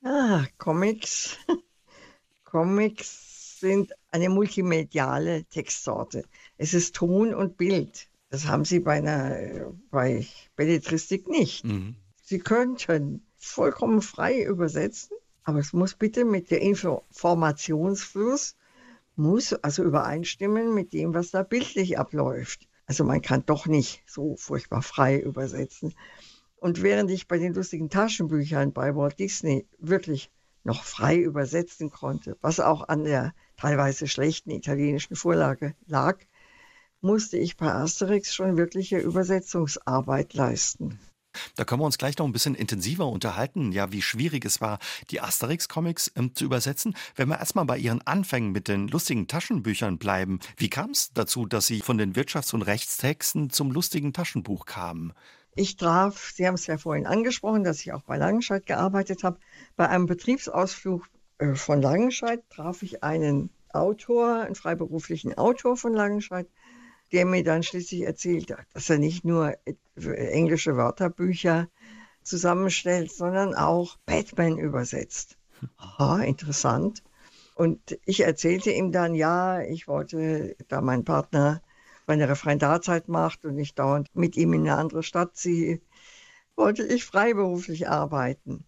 Ah, 0.07 0.45
Comics. 0.59 1.35
Comics 2.43 3.59
sind 3.59 3.91
eine 4.11 4.29
multimediale 4.29 5.45
Textsorte. 5.45 6.25
Es 6.59 6.75
ist 6.75 6.95
Ton 6.95 7.33
und 7.33 7.57
Bild. 7.57 8.07
Das 8.29 8.45
haben 8.45 8.65
Sie 8.65 8.79
bei, 8.79 8.97
einer, 8.97 9.73
bei 9.89 10.27
Belletristik 10.55 11.27
nicht. 11.27 11.65
Mhm. 11.65 11.95
Sie 12.21 12.37
könnten 12.37 13.25
vollkommen 13.35 14.03
frei 14.03 14.43
übersetzen, 14.43 15.17
aber 15.43 15.57
es 15.57 15.73
muss 15.73 15.95
bitte 15.95 16.23
mit 16.23 16.51
der 16.51 16.61
Informationsfluss 16.61 18.55
muss 19.15 19.53
also 19.53 19.83
übereinstimmen 19.83 20.75
mit 20.75 20.93
dem, 20.93 21.15
was 21.15 21.31
da 21.31 21.41
bildlich 21.41 21.97
abläuft. 21.97 22.67
Also 22.85 23.03
man 23.05 23.23
kann 23.23 23.43
doch 23.47 23.65
nicht 23.65 24.03
so 24.05 24.35
furchtbar 24.35 24.83
frei 24.83 25.19
übersetzen. 25.19 25.95
Und 26.65 26.81
während 26.81 27.11
ich 27.11 27.27
bei 27.27 27.37
den 27.37 27.53
lustigen 27.53 27.91
Taschenbüchern 27.91 28.73
bei 28.73 28.95
Walt 28.95 29.19
Disney 29.19 29.67
wirklich 29.77 30.31
noch 30.63 30.83
frei 30.83 31.15
übersetzen 31.17 31.91
konnte, 31.91 32.39
was 32.41 32.59
auch 32.59 32.87
an 32.89 33.03
der 33.03 33.35
teilweise 33.55 34.07
schlechten 34.07 34.49
italienischen 34.49 35.15
Vorlage 35.15 35.75
lag, 35.85 36.17
musste 37.01 37.37
ich 37.37 37.55
bei 37.55 37.71
Asterix 37.71 38.33
schon 38.33 38.57
wirkliche 38.57 38.97
Übersetzungsarbeit 38.97 40.33
leisten. 40.33 40.97
Da 41.55 41.65
können 41.65 41.81
wir 41.81 41.85
uns 41.85 41.99
gleich 41.99 42.17
noch 42.17 42.25
ein 42.25 42.33
bisschen 42.33 42.55
intensiver 42.55 43.09
unterhalten, 43.09 43.71
ja, 43.71 43.91
wie 43.91 44.01
schwierig 44.01 44.43
es 44.43 44.59
war, 44.59 44.79
die 45.11 45.21
Asterix-Comics 45.21 46.13
ähm, 46.15 46.33
zu 46.33 46.45
übersetzen. 46.45 46.95
Wenn 47.15 47.29
wir 47.29 47.37
erstmal 47.37 47.65
bei 47.65 47.77
Ihren 47.77 48.01
Anfängen 48.07 48.51
mit 48.51 48.69
den 48.69 48.87
lustigen 48.87 49.27
Taschenbüchern 49.27 49.99
bleiben, 49.99 50.39
wie 50.57 50.69
kam 50.69 50.89
es 50.89 51.13
dazu, 51.13 51.45
dass 51.45 51.67
Sie 51.67 51.81
von 51.81 51.99
den 51.99 52.13
Wirtschafts- 52.13 52.55
und 52.55 52.63
Rechtstexten 52.63 53.51
zum 53.51 53.69
lustigen 53.69 54.13
Taschenbuch 54.13 54.65
kamen? 54.65 55.13
Ich 55.57 55.77
traf, 55.77 56.31
Sie 56.35 56.45
haben 56.45 56.55
es 56.55 56.67
ja 56.67 56.77
vorhin 56.77 57.07
angesprochen, 57.07 57.63
dass 57.63 57.79
ich 57.79 57.93
auch 57.93 58.03
bei 58.03 58.17
Langenscheid 58.17 58.65
gearbeitet 58.65 59.23
habe. 59.23 59.39
Bei 59.77 59.87
einem 59.87 60.05
Betriebsausflug 60.05 61.07
äh, 61.37 61.55
von 61.55 61.81
Langenscheid 61.81 62.43
traf 62.49 62.83
ich 62.83 63.03
einen 63.03 63.49
Autor, 63.71 64.41
einen 64.41 64.55
freiberuflichen 64.55 65.37
Autor 65.37 65.77
von 65.77 65.93
Langenscheid, 65.93 66.47
der 67.13 67.25
mir 67.25 67.43
dann 67.43 67.63
schließlich 67.63 68.01
erzählt 68.01 68.51
hat, 68.51 68.65
dass 68.73 68.89
er 68.89 68.97
nicht 68.97 69.23
nur 69.23 69.55
englische 69.95 70.75
Wörterbücher 70.75 71.69
zusammenstellt, 72.21 73.11
sondern 73.11 73.55
auch 73.55 73.97
Batman 74.05 74.57
übersetzt. 74.57 75.37
Aha, 75.77 76.19
interessant. 76.19 77.01
Und 77.55 77.97
ich 78.05 78.21
erzählte 78.21 78.71
ihm 78.71 78.91
dann, 78.91 79.15
ja, 79.15 79.61
ich 79.61 79.87
wollte, 79.87 80.57
da 80.67 80.81
mein 80.81 81.05
Partner 81.05 81.61
meine 82.07 82.29
Referendarzeit 82.29 83.07
macht 83.07 83.45
und 83.45 83.57
ich 83.57 83.75
dauernd 83.75 84.09
mit 84.15 84.37
ihm 84.37 84.53
in 84.53 84.61
eine 84.61 84.77
andere 84.77 85.03
Stadt 85.03 85.35
ziehe, 85.35 85.81
wollte 86.55 86.83
ich 86.83 87.03
freiberuflich 87.03 87.89
arbeiten. 87.89 88.65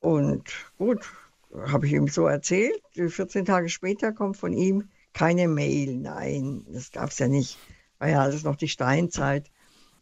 Und 0.00 0.44
gut, 0.76 1.10
habe 1.54 1.86
ich 1.86 1.92
ihm 1.92 2.08
so 2.08 2.26
erzählt. 2.26 2.80
14 2.94 3.44
Tage 3.44 3.68
später 3.68 4.12
kommt 4.12 4.36
von 4.36 4.52
ihm 4.52 4.88
keine 5.12 5.48
Mail, 5.48 5.96
nein, 5.96 6.64
das 6.68 6.92
gab 6.92 7.10
es 7.10 7.18
ja 7.18 7.28
nicht. 7.28 7.58
War 7.98 8.08
ja 8.08 8.22
alles 8.22 8.44
noch 8.44 8.56
die 8.56 8.68
Steinzeit. 8.68 9.50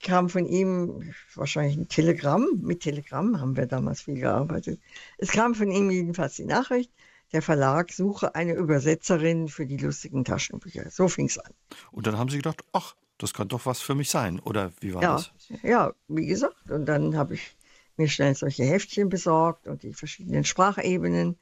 Kam 0.03 0.29
von 0.29 0.45
ihm 0.45 1.15
wahrscheinlich 1.35 1.79
ein 1.79 1.89
Telegramm. 1.89 2.61
Mit 2.61 2.81
Telegramm 2.81 3.41
haben 3.41 3.57
wir 3.57 3.67
damals 3.67 4.03
viel 4.03 4.17
gearbeitet. 4.17 4.79
Es 5.17 5.31
kam 5.31 5.55
von 5.55 5.71
ihm 5.71 5.91
jedenfalls 5.91 6.37
die 6.37 6.45
Nachricht, 6.45 6.93
der 7.37 7.43
Verlag 7.43 7.93
suche 7.93 8.35
eine 8.35 8.55
Übersetzerin 8.55 9.49
für 9.49 9.67
die 9.67 9.77
lustigen 9.77 10.25
Taschenbücher. 10.25 10.89
So 10.91 11.07
fing 11.07 11.27
es 11.27 11.37
an. 11.37 11.53
Und 11.93 12.07
dann 12.07 12.17
haben 12.17 12.31
Sie 12.31 12.39
gedacht, 12.39 12.65
ach, 12.73 12.97
das 13.19 13.35
kann 13.35 13.49
doch 13.49 13.67
was 13.67 13.83
für 13.83 13.95
mich 13.95 14.09
sein. 14.09 14.41
Oder 14.41 14.73
wie 14.81 14.95
war 14.95 15.03
ja, 15.03 15.17
das? 15.17 15.33
Ja, 15.63 15.93
wie 16.09 16.25
gesagt. 16.25 16.71
Und 16.71 16.87
dann 16.87 17.15
habe 17.15 17.35
ich 17.35 17.55
mir 17.99 18.09
schnell 18.09 18.35
solche 18.35 18.65
Heftchen 18.65 19.11
besorgt 19.11 19.67
und 19.67 19.83
die 19.83 19.93
verschiedenen 19.93 20.45
Sprachebenen 20.45 21.37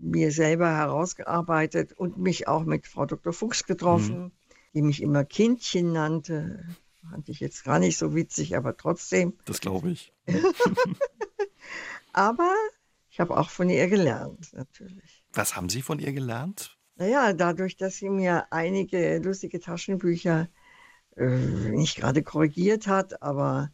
mir 0.00 0.32
selber 0.32 0.68
herausgearbeitet 0.68 1.92
und 1.92 2.18
mich 2.18 2.48
auch 2.48 2.64
mit 2.64 2.88
Frau 2.88 3.06
Dr. 3.06 3.32
Fuchs 3.32 3.66
getroffen, 3.66 4.18
mhm. 4.18 4.32
die 4.74 4.82
mich 4.82 5.00
immer 5.00 5.24
Kindchen 5.24 5.92
nannte. 5.92 6.66
Fand 7.08 7.28
ich 7.28 7.38
jetzt 7.38 7.62
gar 7.62 7.78
nicht 7.78 7.98
so 7.98 8.16
witzig, 8.16 8.56
aber 8.56 8.76
trotzdem. 8.76 9.34
Das 9.44 9.60
glaube 9.60 9.92
ich. 9.92 10.12
aber 12.12 12.52
ich 13.12 13.20
habe 13.20 13.36
auch 13.36 13.50
von 13.50 13.70
ihr 13.70 13.86
gelernt, 13.86 14.52
natürlich. 14.54 15.15
Was 15.36 15.56
haben 15.56 15.68
Sie 15.68 15.82
von 15.82 15.98
ihr 15.98 16.12
gelernt? 16.12 16.76
Naja, 16.96 17.32
dadurch, 17.32 17.76
dass 17.76 17.96
sie 17.96 18.08
mir 18.08 18.46
einige 18.50 19.18
lustige 19.18 19.60
Taschenbücher 19.60 20.48
äh, 21.16 21.26
nicht 21.26 21.96
gerade 21.96 22.22
korrigiert 22.22 22.86
hat, 22.86 23.22
aber 23.22 23.70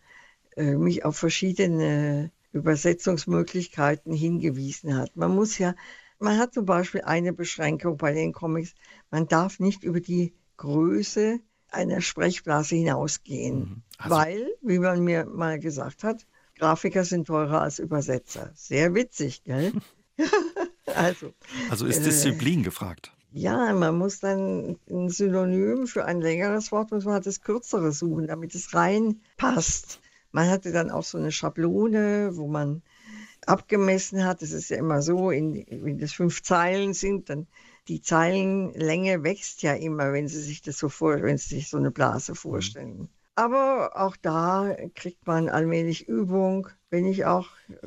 äh, 0.57 0.75
mich 0.75 1.05
auf 1.05 1.17
verschiedene 1.17 2.33
Übersetzungsmöglichkeiten 2.53 4.13
hingewiesen 4.13 4.97
hat. 4.97 5.17
Man 5.17 5.35
muss 5.35 5.59
ja 5.59 5.75
man 6.23 6.39
hat 6.39 6.55
zum 6.55 6.65
Beispiel 6.65 7.01
eine 7.03 7.33
Beschränkung 7.33 7.97
bei 7.97 8.13
den 8.13 8.33
Comics. 8.33 8.75
Man 9.11 9.27
darf 9.27 9.59
nicht 9.59 9.83
über 9.83 10.01
die 10.01 10.33
Größe 10.57 11.41
einer 11.69 12.01
Sprechblase 12.01 12.77
hinausgehen, 12.77 13.59
mhm. 13.59 13.83
also. 13.99 14.17
weil, 14.17 14.55
wie 14.63 14.79
man 14.79 15.03
mir 15.03 15.25
mal 15.25 15.59
gesagt 15.59 16.05
hat, 16.05 16.25
Grafiker 16.57 17.05
sind 17.05 17.27
teurer 17.27 17.63
als 17.63 17.81
Übersetzer. 17.81 18.53
Sehr 18.55 18.95
witzig, 18.95 19.43
gell? 19.43 19.73
also, 20.97 21.33
also 21.71 21.87
ist 21.87 22.05
Disziplin 22.05 22.61
äh, 22.61 22.65
gefragt. 22.65 23.13
Ja, 23.33 23.73
man 23.73 23.97
muss 23.97 24.21
dann 24.21 24.77
ein 24.91 25.09
Synonym 25.09 25.87
für 25.87 26.05
ein 26.05 26.21
längeres 26.21 26.71
Wort, 26.71 26.93
muss 26.93 27.05
man 27.05 27.15
halt 27.15 27.27
das 27.27 27.41
kürzere 27.41 27.93
suchen, 27.93 28.27
damit 28.27 28.55
es 28.55 28.75
reinpasst. 28.75 30.01
Man 30.33 30.51
hatte 30.51 30.73
dann 30.73 30.91
auch 30.91 31.05
so 31.05 31.19
eine 31.19 31.33
Schablone, 31.33 32.33
wo 32.35 32.47
man 32.47 32.83
abgemessen 33.47 34.25
hat. 34.25 34.43
Es 34.43 34.53
ist 34.53 34.69
ja 34.71 34.77
immer 34.77 35.03
so, 35.03 35.31
in, 35.31 35.65
wenn 35.71 35.99
das 35.99 36.13
fünf 36.13 36.43
Zeilen 36.43 36.95
sind, 36.95 37.31
dann 37.31 37.47
die 37.89 38.01
Zeilenlänge 38.01 39.25
wächst 39.25 39.63
ja 39.63 39.75
immer, 39.75 40.13
wenn 40.13 40.29
Sie 40.29 40.41
sich 40.41 40.63
das 40.63 40.79
so 40.79 40.89
vor, 40.89 41.23
wenn 41.23 41.39
Sie 41.39 41.57
sich 41.57 41.69
so 41.69 41.79
eine 41.79 41.91
Blase 41.91 42.35
vorstellen. 42.35 42.99
Mhm. 42.99 43.09
Aber 43.35 43.93
auch 43.97 44.17
da 44.17 44.77
kriegt 44.95 45.27
man 45.27 45.49
allmählich 45.49 46.07
Übung, 46.07 46.69
wenn 46.91 47.07
ich 47.07 47.25
auch 47.25 47.49
äh, 47.71 47.87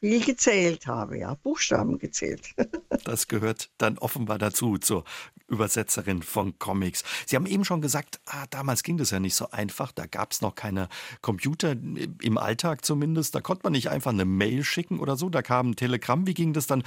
viel 0.00 0.24
gezählt 0.24 0.86
habe, 0.86 1.18
ja, 1.18 1.34
Buchstaben 1.34 1.98
gezählt. 1.98 2.54
das 3.04 3.28
gehört 3.28 3.70
dann 3.78 3.98
offenbar 3.98 4.38
dazu, 4.38 4.78
zur 4.78 5.04
Übersetzerin 5.48 6.22
von 6.22 6.58
Comics. 6.58 7.04
Sie 7.24 7.36
haben 7.36 7.46
eben 7.46 7.64
schon 7.64 7.80
gesagt, 7.80 8.20
ah, 8.26 8.46
damals 8.50 8.82
ging 8.82 8.96
das 8.96 9.10
ja 9.10 9.20
nicht 9.20 9.34
so 9.34 9.50
einfach. 9.50 9.92
Da 9.92 10.06
gab 10.06 10.32
es 10.32 10.40
noch 10.40 10.54
keine 10.54 10.88
Computer, 11.22 11.72
im 11.72 12.38
Alltag 12.38 12.84
zumindest. 12.84 13.34
Da 13.34 13.40
konnte 13.40 13.62
man 13.64 13.72
nicht 13.72 13.90
einfach 13.90 14.10
eine 14.10 14.24
Mail 14.24 14.64
schicken 14.64 14.98
oder 14.98 15.16
so. 15.16 15.30
Da 15.30 15.42
kam 15.42 15.70
ein 15.70 15.76
Telegramm. 15.76 16.26
Wie 16.26 16.34
ging 16.34 16.52
das 16.52 16.66
dann 16.66 16.82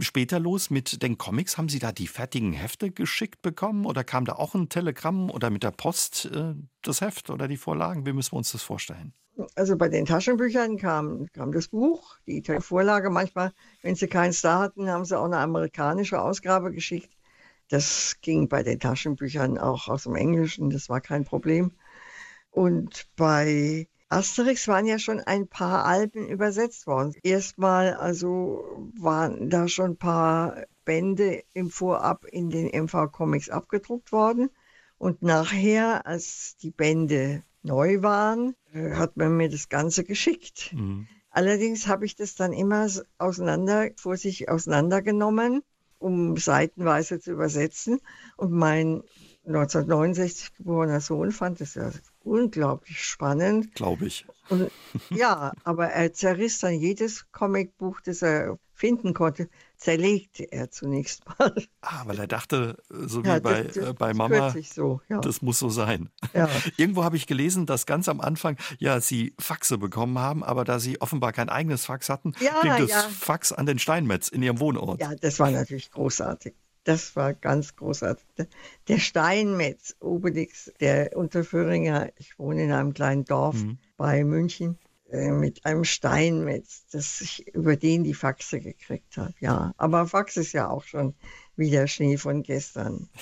später 0.00 0.40
los 0.40 0.70
mit 0.70 1.02
den 1.02 1.18
Comics? 1.18 1.56
Haben 1.56 1.68
Sie 1.68 1.78
da 1.78 1.92
die 1.92 2.08
fertigen 2.08 2.52
Hefte 2.52 2.90
geschickt 2.90 3.42
bekommen 3.42 3.86
oder 3.86 4.02
kam 4.02 4.24
da 4.24 4.32
auch 4.32 4.54
ein 4.54 4.68
Telegramm 4.68 5.30
oder 5.30 5.50
mit 5.50 5.62
der 5.62 5.70
Post 5.70 6.26
äh, 6.26 6.54
das 6.82 7.00
Heft 7.00 7.30
oder 7.30 7.46
die 7.46 7.56
Vorlagen? 7.56 8.06
Wie 8.06 8.12
müssen 8.12 8.32
wir 8.32 8.38
uns 8.38 8.52
das 8.52 8.62
vorstellen? 8.62 9.12
Also 9.54 9.76
bei 9.76 9.88
den 9.88 10.06
Taschenbüchern 10.06 10.76
kam, 10.76 11.26
kam 11.32 11.52
das 11.52 11.68
Buch, 11.68 12.18
die 12.26 12.42
Vorlage. 12.60 13.10
Manchmal, 13.10 13.52
wenn 13.82 13.94
sie 13.94 14.08
keinen 14.08 14.32
Star 14.32 14.60
hatten, 14.60 14.90
haben 14.90 15.04
sie 15.04 15.18
auch 15.18 15.24
eine 15.24 15.38
amerikanische 15.38 16.20
Ausgabe 16.20 16.72
geschickt. 16.72 17.10
Das 17.68 18.16
ging 18.20 18.48
bei 18.48 18.62
den 18.62 18.80
Taschenbüchern 18.80 19.56
auch 19.56 19.88
aus 19.88 20.02
dem 20.02 20.16
Englischen, 20.16 20.70
das 20.70 20.88
war 20.88 21.00
kein 21.00 21.24
Problem. 21.24 21.72
Und 22.50 23.06
bei 23.14 23.86
Asterix 24.08 24.66
waren 24.66 24.86
ja 24.86 24.98
schon 24.98 25.20
ein 25.20 25.46
paar 25.46 25.84
Alben 25.84 26.28
übersetzt 26.28 26.88
worden. 26.88 27.14
Erstmal 27.22 27.94
also 27.94 28.90
waren 28.98 29.50
da 29.50 29.68
schon 29.68 29.92
ein 29.92 29.96
paar 29.98 30.64
Bände 30.84 31.44
im 31.52 31.70
Vorab 31.70 32.24
in 32.24 32.50
den 32.50 32.66
MV 32.66 33.12
Comics 33.12 33.48
abgedruckt 33.48 34.10
worden. 34.10 34.50
Und 34.98 35.22
nachher, 35.22 36.06
als 36.06 36.56
die 36.56 36.72
Bände 36.72 37.44
neu 37.62 38.02
waren, 38.02 38.56
hat 38.74 39.16
man 39.16 39.36
mir 39.36 39.48
das 39.48 39.68
Ganze 39.68 40.04
geschickt. 40.04 40.72
Mhm. 40.72 41.06
Allerdings 41.30 41.86
habe 41.86 42.04
ich 42.06 42.16
das 42.16 42.34
dann 42.34 42.52
immer 42.52 42.88
auseinander, 43.18 43.90
vor 43.96 44.16
sich 44.16 44.48
auseinandergenommen 44.48 45.62
um 46.00 46.36
seitenweise 46.36 47.20
zu 47.20 47.30
übersetzen. 47.30 48.00
Und 48.36 48.50
mein 48.50 49.02
1969 49.46 50.54
geborener 50.56 51.00
Sohn 51.00 51.30
fand 51.30 51.60
es 51.60 51.74
ja 51.74 51.90
unglaublich 52.24 53.04
spannend. 53.04 53.74
Glaube 53.74 54.06
ich. 54.06 54.26
Und, 54.48 54.70
ja, 55.10 55.52
aber 55.62 55.88
er 55.88 56.12
zerriss 56.12 56.58
dann 56.58 56.74
jedes 56.74 57.30
Comicbuch, 57.30 58.00
das 58.00 58.22
er 58.22 58.58
finden 58.74 59.14
konnte, 59.14 59.48
zerlegte 59.80 60.44
er 60.52 60.70
zunächst 60.70 61.22
mal. 61.26 61.54
Ah, 61.80 62.02
weil 62.04 62.18
er 62.18 62.26
dachte, 62.26 62.76
so 62.90 63.22
ja, 63.22 63.36
wie 63.36 63.40
bei, 63.40 63.62
das, 63.62 63.76
äh, 63.76 63.94
bei 63.94 64.12
Mama, 64.12 64.54
so, 64.62 65.00
ja. 65.08 65.20
das 65.20 65.40
muss 65.40 65.58
so 65.58 65.70
sein. 65.70 66.10
Ja. 66.34 66.48
Irgendwo 66.76 67.02
habe 67.02 67.16
ich 67.16 67.26
gelesen, 67.26 67.64
dass 67.64 67.86
ganz 67.86 68.08
am 68.08 68.20
Anfang 68.20 68.56
ja 68.78 69.00
sie 69.00 69.34
Faxe 69.38 69.78
bekommen 69.78 70.18
haben, 70.18 70.44
aber 70.44 70.64
da 70.64 70.78
sie 70.78 71.00
offenbar 71.00 71.32
kein 71.32 71.48
eigenes 71.48 71.86
Fax 71.86 72.10
hatten, 72.10 72.32
ging 72.32 72.86
das 72.86 73.06
Fax 73.06 73.52
an 73.52 73.64
den 73.66 73.78
Steinmetz 73.78 74.28
in 74.28 74.42
ihrem 74.42 74.60
Wohnort. 74.60 75.00
Ja, 75.00 75.14
das 75.14 75.40
war 75.40 75.50
natürlich 75.50 75.90
großartig. 75.90 76.54
Das 76.84 77.16
war 77.16 77.34
ganz 77.34 77.76
großartig. 77.76 78.24
Der 78.88 78.98
Steinmetz, 78.98 79.96
Obelix, 80.00 80.72
der 80.80 81.16
Unterföhringer, 81.16 82.10
ich 82.16 82.38
wohne 82.38 82.64
in 82.64 82.72
einem 82.72 82.94
kleinen 82.94 83.24
Dorf 83.24 83.56
mhm. 83.56 83.78
bei 83.96 84.24
München, 84.24 84.78
mit 85.12 85.64
einem 85.66 85.84
Steinmetz, 85.84 86.86
dass 86.92 87.20
ich 87.20 87.46
über 87.54 87.76
den 87.76 88.04
die 88.04 88.14
Faxe 88.14 88.60
gekriegt 88.60 89.16
habe. 89.16 89.34
Ja, 89.40 89.72
aber 89.76 90.06
Fax 90.06 90.36
ist 90.36 90.52
ja 90.52 90.68
auch 90.68 90.84
schon 90.84 91.14
wieder 91.56 91.86
Schnee 91.86 92.16
von 92.16 92.42
gestern. 92.42 93.08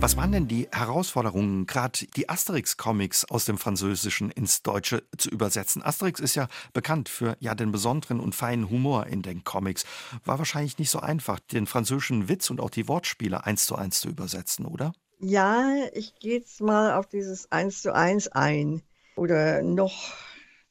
Was 0.00 0.16
waren 0.16 0.32
denn 0.32 0.48
die 0.48 0.66
Herausforderungen, 0.72 1.66
gerade 1.66 2.06
die 2.16 2.30
Asterix-Comics 2.30 3.26
aus 3.26 3.44
dem 3.44 3.58
Französischen 3.58 4.30
ins 4.30 4.62
Deutsche 4.62 5.02
zu 5.18 5.28
übersetzen? 5.28 5.82
Asterix 5.82 6.20
ist 6.20 6.36
ja 6.36 6.48
bekannt 6.72 7.10
für 7.10 7.36
ja 7.38 7.54
den 7.54 7.70
besonderen 7.70 8.18
und 8.18 8.34
feinen 8.34 8.70
Humor 8.70 9.08
in 9.08 9.20
den 9.20 9.44
Comics. 9.44 9.84
War 10.24 10.38
wahrscheinlich 10.38 10.78
nicht 10.78 10.88
so 10.88 11.00
einfach, 11.00 11.38
den 11.38 11.66
französischen 11.66 12.30
Witz 12.30 12.48
und 12.48 12.60
auch 12.60 12.70
die 12.70 12.88
Wortspiele 12.88 13.44
eins 13.44 13.66
zu 13.66 13.76
eins 13.76 14.00
zu 14.00 14.08
übersetzen, 14.08 14.64
oder? 14.64 14.92
Ja, 15.22 15.74
ich 15.92 16.14
gehe 16.14 16.38
jetzt 16.38 16.62
mal 16.62 16.94
auf 16.94 17.06
dieses 17.06 17.52
eins 17.52 17.82
zu 17.82 17.94
eins 17.94 18.28
ein 18.28 18.80
oder 19.16 19.62
noch, 19.62 20.14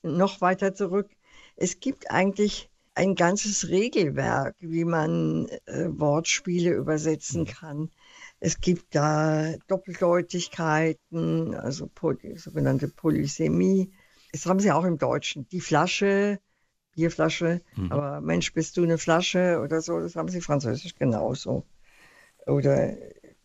noch 0.01 0.41
weiter 0.41 0.73
zurück. 0.73 1.07
Es 1.55 1.79
gibt 1.79 2.09
eigentlich 2.09 2.69
ein 2.95 3.13
ganzes 3.13 3.69
Regelwerk, 3.69 4.55
wie 4.59 4.85
man 4.85 5.47
äh, 5.67 5.87
Wortspiele 5.89 6.71
übersetzen 6.71 7.41
mhm. 7.41 7.45
kann. 7.45 7.91
Es 8.39 8.59
gibt 8.59 8.95
da 8.95 9.53
Doppeldeutigkeiten, 9.67 11.53
also 11.53 11.87
poly, 11.87 12.35
sogenannte 12.37 12.87
Polysemie. 12.87 13.91
Das 14.31 14.47
haben 14.47 14.59
sie 14.59 14.71
auch 14.71 14.83
im 14.83 14.97
Deutschen. 14.97 15.47
Die 15.49 15.61
Flasche, 15.61 16.39
Bierflasche, 16.95 17.61
mhm. 17.75 17.91
aber 17.91 18.19
Mensch, 18.19 18.51
bist 18.53 18.77
du 18.77 18.83
eine 18.83 18.97
Flasche 18.97 19.61
oder 19.63 19.81
so, 19.81 19.99
das 19.99 20.15
haben 20.15 20.29
sie 20.29 20.41
französisch 20.41 20.95
genauso. 20.95 21.65
Oder 22.47 22.95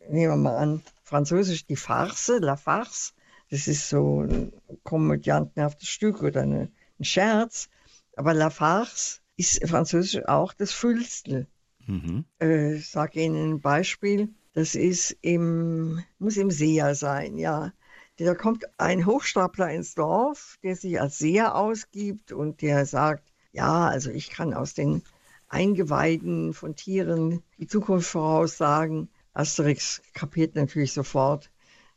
nehmen 0.09 0.33
wir 0.33 0.37
mal 0.37 0.57
an, 0.57 0.83
französisch 1.05 1.67
die 1.67 1.77
Farce, 1.77 2.33
la 2.41 2.57
Farce, 2.57 3.15
das 3.51 3.69
ist 3.69 3.89
so 3.89 4.23
ein 4.23 4.53
komödiantenhaftes 4.83 5.89
Stück 5.89 6.23
oder 6.23 6.43
eine, 6.43 6.71
ein 6.99 7.05
Scherz. 7.05 7.69
Aber 8.17 8.35
la 8.35 8.51
Farce 8.51 9.21
ist 9.37 9.67
französisch 9.69 10.25
auch 10.27 10.53
das 10.55 10.73
Füllstel. 10.73 11.47
Mhm. 11.87 12.25
Äh, 12.41 12.77
ich 12.77 12.89
sage 12.89 13.21
Ihnen 13.21 13.55
ein 13.55 13.61
Beispiel. 13.61 14.29
Das 14.55 14.75
ist 14.75 15.17
im, 15.21 16.03
muss 16.19 16.37
im 16.37 16.51
Seher 16.51 16.95
sein, 16.95 17.37
ja. 17.37 17.73
Da 18.17 18.35
kommt 18.35 18.65
ein 18.79 19.07
Hochstapler 19.07 19.73
ins 19.73 19.95
Dorf, 19.95 20.57
der 20.63 20.77
sich 20.77 21.01
als 21.01 21.19
Seher 21.19 21.57
ausgibt 21.57 22.31
und 22.31 22.63
der 22.63 22.87
sagt, 22.87 23.33
ja, 23.53 23.89
also 23.89 24.11
ich 24.11 24.31
kann 24.31 24.55
aus 24.55 24.75
den 24.75 25.03
Eingeweiden 25.49 26.55
von 26.55 26.77
Tieren 26.77 27.43
die 27.59 27.67
Zukunft 27.67 28.09
voraussagen. 28.09 29.09
Asterix 29.35 30.01
kapiert 30.13 30.55
natürlich 30.55 30.93
sofort, 30.93 31.51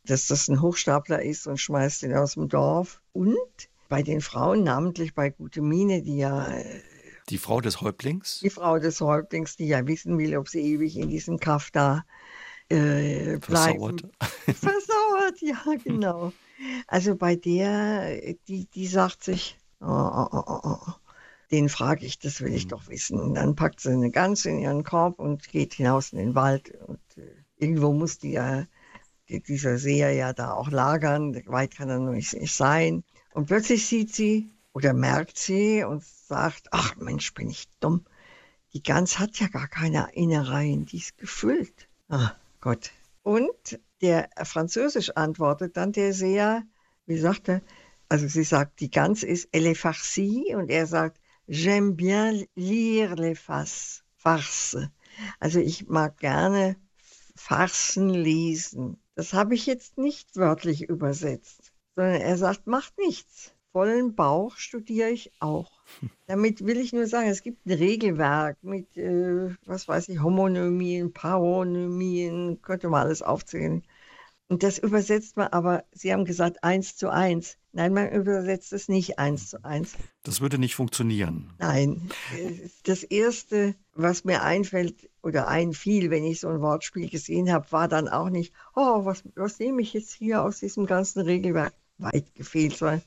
dass 0.04 0.26
das 0.26 0.48
ein 0.48 0.60
Hochstapler 0.60 1.22
ist 1.22 1.46
und 1.46 1.58
schmeißt 1.58 2.02
ihn 2.02 2.14
aus 2.14 2.34
dem 2.34 2.48
Dorf. 2.48 3.00
Und 3.12 3.36
bei 3.88 4.02
den 4.02 4.20
Frauen, 4.20 4.64
namentlich 4.64 5.14
bei 5.14 5.30
Gute 5.30 5.62
Mine, 5.62 6.02
die 6.02 6.18
ja 6.18 6.46
die 7.28 7.38
Frau 7.38 7.60
des 7.60 7.80
Häuptlings? 7.80 8.40
Die 8.40 8.50
Frau 8.50 8.78
des 8.78 9.00
Häuptlings, 9.00 9.56
die 9.56 9.66
ja 9.66 9.86
wissen 9.86 10.16
will, 10.18 10.36
ob 10.36 10.48
sie 10.48 10.60
ewig 10.60 10.96
in 10.96 11.08
diesem 11.08 11.38
Kaff 11.38 11.70
da 11.70 12.04
äh. 12.70 13.38
Versauert. 13.40 14.02
Versauert, 14.20 15.40
ja, 15.40 15.62
genau. 15.82 16.32
Also 16.86 17.16
bei 17.16 17.36
der, 17.36 18.34
die, 18.48 18.66
die 18.66 18.86
sagt 18.86 19.24
sich, 19.24 19.58
oh, 19.80 19.86
oh, 19.86 20.28
oh, 20.32 20.60
oh. 20.64 20.92
Den 21.50 21.68
frage 21.68 22.04
ich, 22.04 22.18
das 22.18 22.40
will 22.40 22.54
ich 22.54 22.66
mhm. 22.66 22.70
doch 22.70 22.88
wissen. 22.88 23.18
Und 23.18 23.34
dann 23.34 23.54
packt 23.54 23.80
sie 23.80 23.90
eine 23.90 24.10
Gans 24.10 24.44
in 24.44 24.58
ihren 24.58 24.84
Korb 24.84 25.18
und 25.18 25.48
geht 25.48 25.74
hinaus 25.74 26.12
in 26.12 26.18
den 26.18 26.34
Wald. 26.34 26.72
Und 26.86 27.00
äh, 27.16 27.34
irgendwo 27.56 27.92
muss 27.92 28.18
die 28.18 28.32
ja, 28.32 28.66
die, 29.28 29.42
dieser 29.42 29.78
Seher 29.78 30.12
ja 30.12 30.32
da 30.32 30.52
auch 30.52 30.70
lagern. 30.70 31.34
Weit 31.46 31.74
kann 31.74 31.88
er 31.88 31.98
noch 31.98 32.12
nicht, 32.12 32.34
nicht 32.34 32.54
sein. 32.54 33.04
Und 33.32 33.46
plötzlich 33.46 33.86
sieht 33.86 34.14
sie 34.14 34.50
oder 34.72 34.92
merkt 34.92 35.38
sie 35.38 35.84
und 35.84 36.04
sagt, 36.04 36.68
ach 36.70 36.96
Mensch, 36.96 37.32
bin 37.34 37.48
ich 37.48 37.68
dumm. 37.80 38.04
Die 38.74 38.82
Gans 38.82 39.18
hat 39.18 39.40
ja 39.40 39.48
gar 39.48 39.68
keine 39.68 40.08
Innereien, 40.12 40.84
die 40.84 40.98
ist 40.98 41.16
gefüllt. 41.16 41.88
Ah, 42.08 42.32
Gott. 42.60 42.90
Und 43.22 43.80
der 44.02 44.28
Französisch 44.44 45.10
antwortet 45.16 45.76
dann 45.76 45.92
der 45.92 46.12
Seher, 46.12 46.62
wie 47.06 47.18
sagt 47.18 47.48
er, 47.48 47.62
also 48.08 48.26
sie 48.26 48.44
sagt, 48.44 48.80
die 48.80 48.90
Gans 48.90 49.22
ist 49.22 49.48
elle 49.52 49.74
farcie 49.74 50.54
und 50.54 50.70
er 50.70 50.86
sagt, 50.86 51.20
j'aime 51.48 51.94
bien 51.94 52.32
lire 52.56 53.16
les 53.16 53.34
farces. 53.34 54.04
Farce. 54.16 54.76
Also 55.40 55.60
ich 55.60 55.88
mag 55.88 56.18
gerne 56.18 56.76
Farsen 57.34 58.10
lesen. 58.10 58.98
Das 59.14 59.32
habe 59.32 59.54
ich 59.54 59.66
jetzt 59.66 59.98
nicht 59.98 60.36
wörtlich 60.36 60.82
übersetzt, 60.82 61.72
sondern 61.96 62.20
er 62.20 62.36
sagt, 62.36 62.66
macht 62.66 62.98
nichts 62.98 63.52
vollen 63.72 64.14
Bauch 64.14 64.56
studiere 64.56 65.10
ich 65.10 65.30
auch. 65.40 65.70
Damit 66.26 66.66
will 66.66 66.78
ich 66.78 66.92
nur 66.92 67.06
sagen, 67.06 67.28
es 67.28 67.42
gibt 67.42 67.64
ein 67.66 67.72
Regelwerk 67.72 68.56
mit, 68.62 68.96
äh, 68.96 69.54
was 69.66 69.86
weiß 69.86 70.08
ich, 70.08 70.20
Homonymien, 70.20 71.12
Paronymien, 71.12 72.60
könnte 72.62 72.88
man 72.88 73.02
alles 73.02 73.22
aufzählen. 73.22 73.84
Und 74.48 74.62
das 74.62 74.78
übersetzt 74.78 75.36
man 75.36 75.48
aber, 75.48 75.84
Sie 75.92 76.10
haben 76.12 76.24
gesagt, 76.24 76.64
eins 76.64 76.96
zu 76.96 77.10
eins. 77.10 77.58
Nein, 77.72 77.92
man 77.92 78.10
übersetzt 78.10 78.72
es 78.72 78.88
nicht 78.88 79.18
eins 79.18 79.50
zu 79.50 79.62
eins. 79.62 79.94
Das 80.22 80.40
würde 80.40 80.58
nicht 80.58 80.74
funktionieren. 80.74 81.52
Nein. 81.58 82.10
Das 82.84 83.02
Erste, 83.02 83.74
was 83.92 84.24
mir 84.24 84.42
einfällt 84.42 85.10
oder 85.22 85.48
einfiel, 85.48 86.10
wenn 86.10 86.24
ich 86.24 86.40
so 86.40 86.48
ein 86.48 86.62
Wortspiel 86.62 87.10
gesehen 87.10 87.52
habe, 87.52 87.70
war 87.72 87.88
dann 87.88 88.08
auch 88.08 88.30
nicht, 88.30 88.54
oh, 88.74 89.04
was, 89.04 89.22
was 89.34 89.58
nehme 89.58 89.82
ich 89.82 89.92
jetzt 89.92 90.12
hier 90.12 90.42
aus 90.42 90.60
diesem 90.60 90.86
ganzen 90.86 91.20
Regelwerk? 91.20 91.74
Weit 91.98 92.34
gefehlt, 92.34 92.76
sondern 92.76 93.02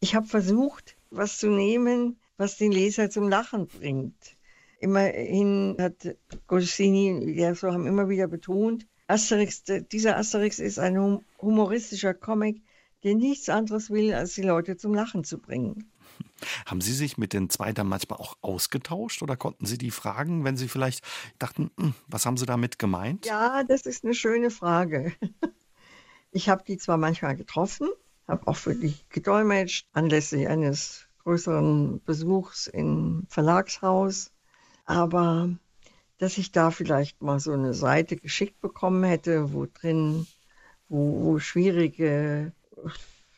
ich 0.00 0.14
habe 0.14 0.26
versucht, 0.26 0.96
was 1.10 1.38
zu 1.38 1.48
nehmen, 1.48 2.18
was 2.36 2.58
den 2.58 2.72
Leser 2.72 3.08
zum 3.08 3.28
Lachen 3.28 3.66
bringt. 3.66 4.36
Immerhin 4.78 5.76
hat 5.78 6.16
Goscinny, 6.46 7.32
ja, 7.32 7.54
so 7.54 7.72
haben 7.72 7.86
immer 7.86 8.08
wieder 8.08 8.26
betont, 8.26 8.86
Asterix, 9.08 9.62
dieser 9.64 10.16
Asterix 10.16 10.58
ist 10.58 10.78
ein 10.78 11.20
humoristischer 11.40 12.14
Comic, 12.14 12.62
der 13.04 13.14
nichts 13.14 13.48
anderes 13.48 13.90
will, 13.90 14.12
als 14.14 14.34
die 14.34 14.42
Leute 14.42 14.76
zum 14.76 14.94
Lachen 14.94 15.24
zu 15.24 15.38
bringen. 15.38 15.90
Haben 16.66 16.80
Sie 16.80 16.92
sich 16.92 17.18
mit 17.18 17.32
den 17.32 17.50
zwei 17.50 17.72
dann 17.72 17.86
manchmal 17.86 18.18
auch 18.18 18.36
ausgetauscht 18.40 19.22
oder 19.22 19.36
konnten 19.36 19.66
Sie 19.66 19.78
die 19.78 19.90
fragen, 19.90 20.44
wenn 20.44 20.56
Sie 20.56 20.68
vielleicht 20.68 21.04
dachten, 21.38 21.70
hm, 21.78 21.94
was 22.08 22.26
haben 22.26 22.36
Sie 22.36 22.46
damit 22.46 22.78
gemeint? 22.78 23.26
Ja, 23.26 23.64
das 23.64 23.86
ist 23.86 24.04
eine 24.04 24.14
schöne 24.14 24.50
Frage. 24.50 25.12
Ich 26.32 26.50
habe 26.50 26.62
die 26.64 26.76
zwar 26.76 26.98
manchmal 26.98 27.34
getroffen, 27.34 27.88
habe 28.28 28.46
auch 28.46 28.56
für 28.56 28.74
die 28.74 28.94
gedolmetscht 29.08 29.88
anlässlich 29.94 30.46
eines 30.46 31.06
größeren 31.22 32.02
Besuchs 32.04 32.66
im 32.66 33.26
Verlagshaus. 33.30 34.32
Aber 34.84 35.48
dass 36.18 36.38
ich 36.38 36.52
da 36.52 36.70
vielleicht 36.70 37.22
mal 37.22 37.40
so 37.40 37.52
eine 37.52 37.74
Seite 37.74 38.16
geschickt 38.16 38.60
bekommen 38.60 39.04
hätte, 39.04 39.52
wo 39.52 39.66
drin, 39.66 40.26
wo, 40.88 41.24
wo 41.24 41.38
schwierige 41.38 42.52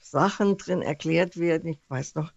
Sachen 0.01 0.57
drin 0.57 0.83
erklärt 0.83 1.39
werden. 1.39 1.71
Ich 1.71 1.81
weiß 1.89 2.15
noch, 2.15 2.33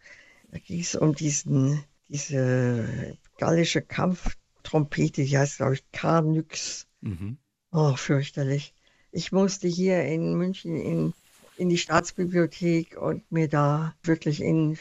da 0.52 0.58
ging 0.60 0.82
es 0.82 0.96
um 0.96 1.16
diesen, 1.16 1.84
diese 2.08 3.18
gallische 3.38 3.82
Kampftrompete, 3.82 5.24
die 5.24 5.38
heißt, 5.38 5.58
glaube 5.58 5.76
ich, 5.76 5.92
Carnyx. 5.92 6.88
Mhm. 7.02 7.38
Oh, 7.72 7.96
fürchterlich. 7.96 8.74
Ich 9.12 9.32
musste 9.32 9.68
hier 9.68 10.04
in 10.04 10.36
München 10.36 10.76
in 10.76 11.14
in 11.62 11.70
die 11.70 11.78
Staatsbibliothek 11.78 12.98
und 13.00 13.32
mir 13.32 13.48
da 13.48 13.94
wirklich 14.02 14.42
in 14.42 14.80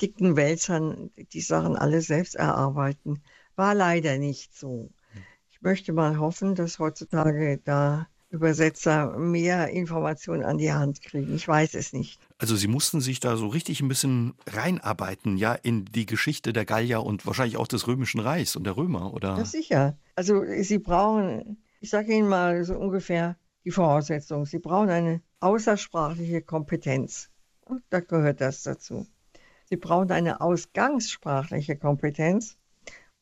dicken 0.00 0.36
Wälzern 0.36 1.10
die 1.32 1.40
Sachen 1.40 1.74
alle 1.74 2.00
selbst 2.00 2.36
erarbeiten. 2.36 3.22
War 3.56 3.74
leider 3.74 4.18
nicht 4.18 4.56
so. 4.56 4.90
Ich 5.50 5.60
möchte 5.62 5.92
mal 5.92 6.18
hoffen, 6.18 6.54
dass 6.54 6.78
heutzutage 6.78 7.60
da 7.64 8.08
Übersetzer 8.32 9.18
mehr 9.18 9.68
Informationen 9.68 10.42
an 10.42 10.56
die 10.56 10.72
Hand 10.72 11.02
kriegen. 11.02 11.36
Ich 11.36 11.46
weiß 11.46 11.74
es 11.74 11.92
nicht. 11.92 12.18
Also 12.38 12.56
Sie 12.56 12.66
mussten 12.66 13.02
sich 13.02 13.20
da 13.20 13.36
so 13.36 13.46
richtig 13.46 13.82
ein 13.82 13.88
bisschen 13.88 14.32
reinarbeiten, 14.46 15.36
ja, 15.36 15.52
in 15.52 15.84
die 15.84 16.06
Geschichte 16.06 16.54
der 16.54 16.64
Gallier 16.64 17.02
und 17.02 17.26
wahrscheinlich 17.26 17.58
auch 17.58 17.68
des 17.68 17.86
Römischen 17.86 18.20
Reichs 18.20 18.56
und 18.56 18.64
der 18.64 18.76
Römer, 18.76 19.12
oder? 19.12 19.36
Ja, 19.36 19.44
sicher. 19.44 19.98
Also 20.16 20.42
Sie 20.62 20.78
brauchen, 20.78 21.62
ich 21.80 21.90
sage 21.90 22.14
Ihnen 22.14 22.28
mal 22.28 22.64
so 22.64 22.74
ungefähr 22.74 23.36
die 23.64 23.70
Voraussetzung. 23.70 24.46
Sie 24.46 24.58
brauchen 24.58 24.88
eine 24.88 25.20
außersprachliche 25.40 26.40
Kompetenz. 26.40 27.28
Und 27.60 27.82
da 27.90 28.00
gehört 28.00 28.40
das 28.40 28.62
dazu. 28.62 29.06
Sie 29.66 29.76
brauchen 29.76 30.10
eine 30.10 30.40
ausgangssprachliche 30.40 31.76
Kompetenz 31.76 32.56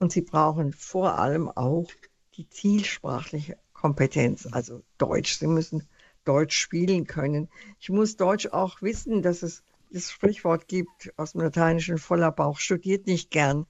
und 0.00 0.10
sie 0.10 0.22
brauchen 0.22 0.72
vor 0.72 1.18
allem 1.18 1.48
auch 1.48 1.86
die 2.34 2.48
zielsprachliche 2.48 3.56
Kompetenz, 3.72 4.48
also 4.50 4.82
Deutsch. 4.98 5.38
Sie 5.38 5.46
müssen 5.46 5.86
Deutsch 6.24 6.58
spielen 6.58 7.06
können. 7.06 7.48
Ich 7.78 7.90
muss 7.90 8.16
Deutsch 8.16 8.48
auch 8.48 8.82
wissen, 8.82 9.22
dass 9.22 9.42
es 9.42 9.62
das 9.92 10.10
Sprichwort 10.10 10.68
gibt 10.68 11.12
aus 11.16 11.32
dem 11.32 11.42
Lateinischen, 11.42 11.98
voller 11.98 12.32
Bauch 12.32 12.58
studiert 12.58 13.06
nicht 13.06 13.30
gern. 13.30 13.66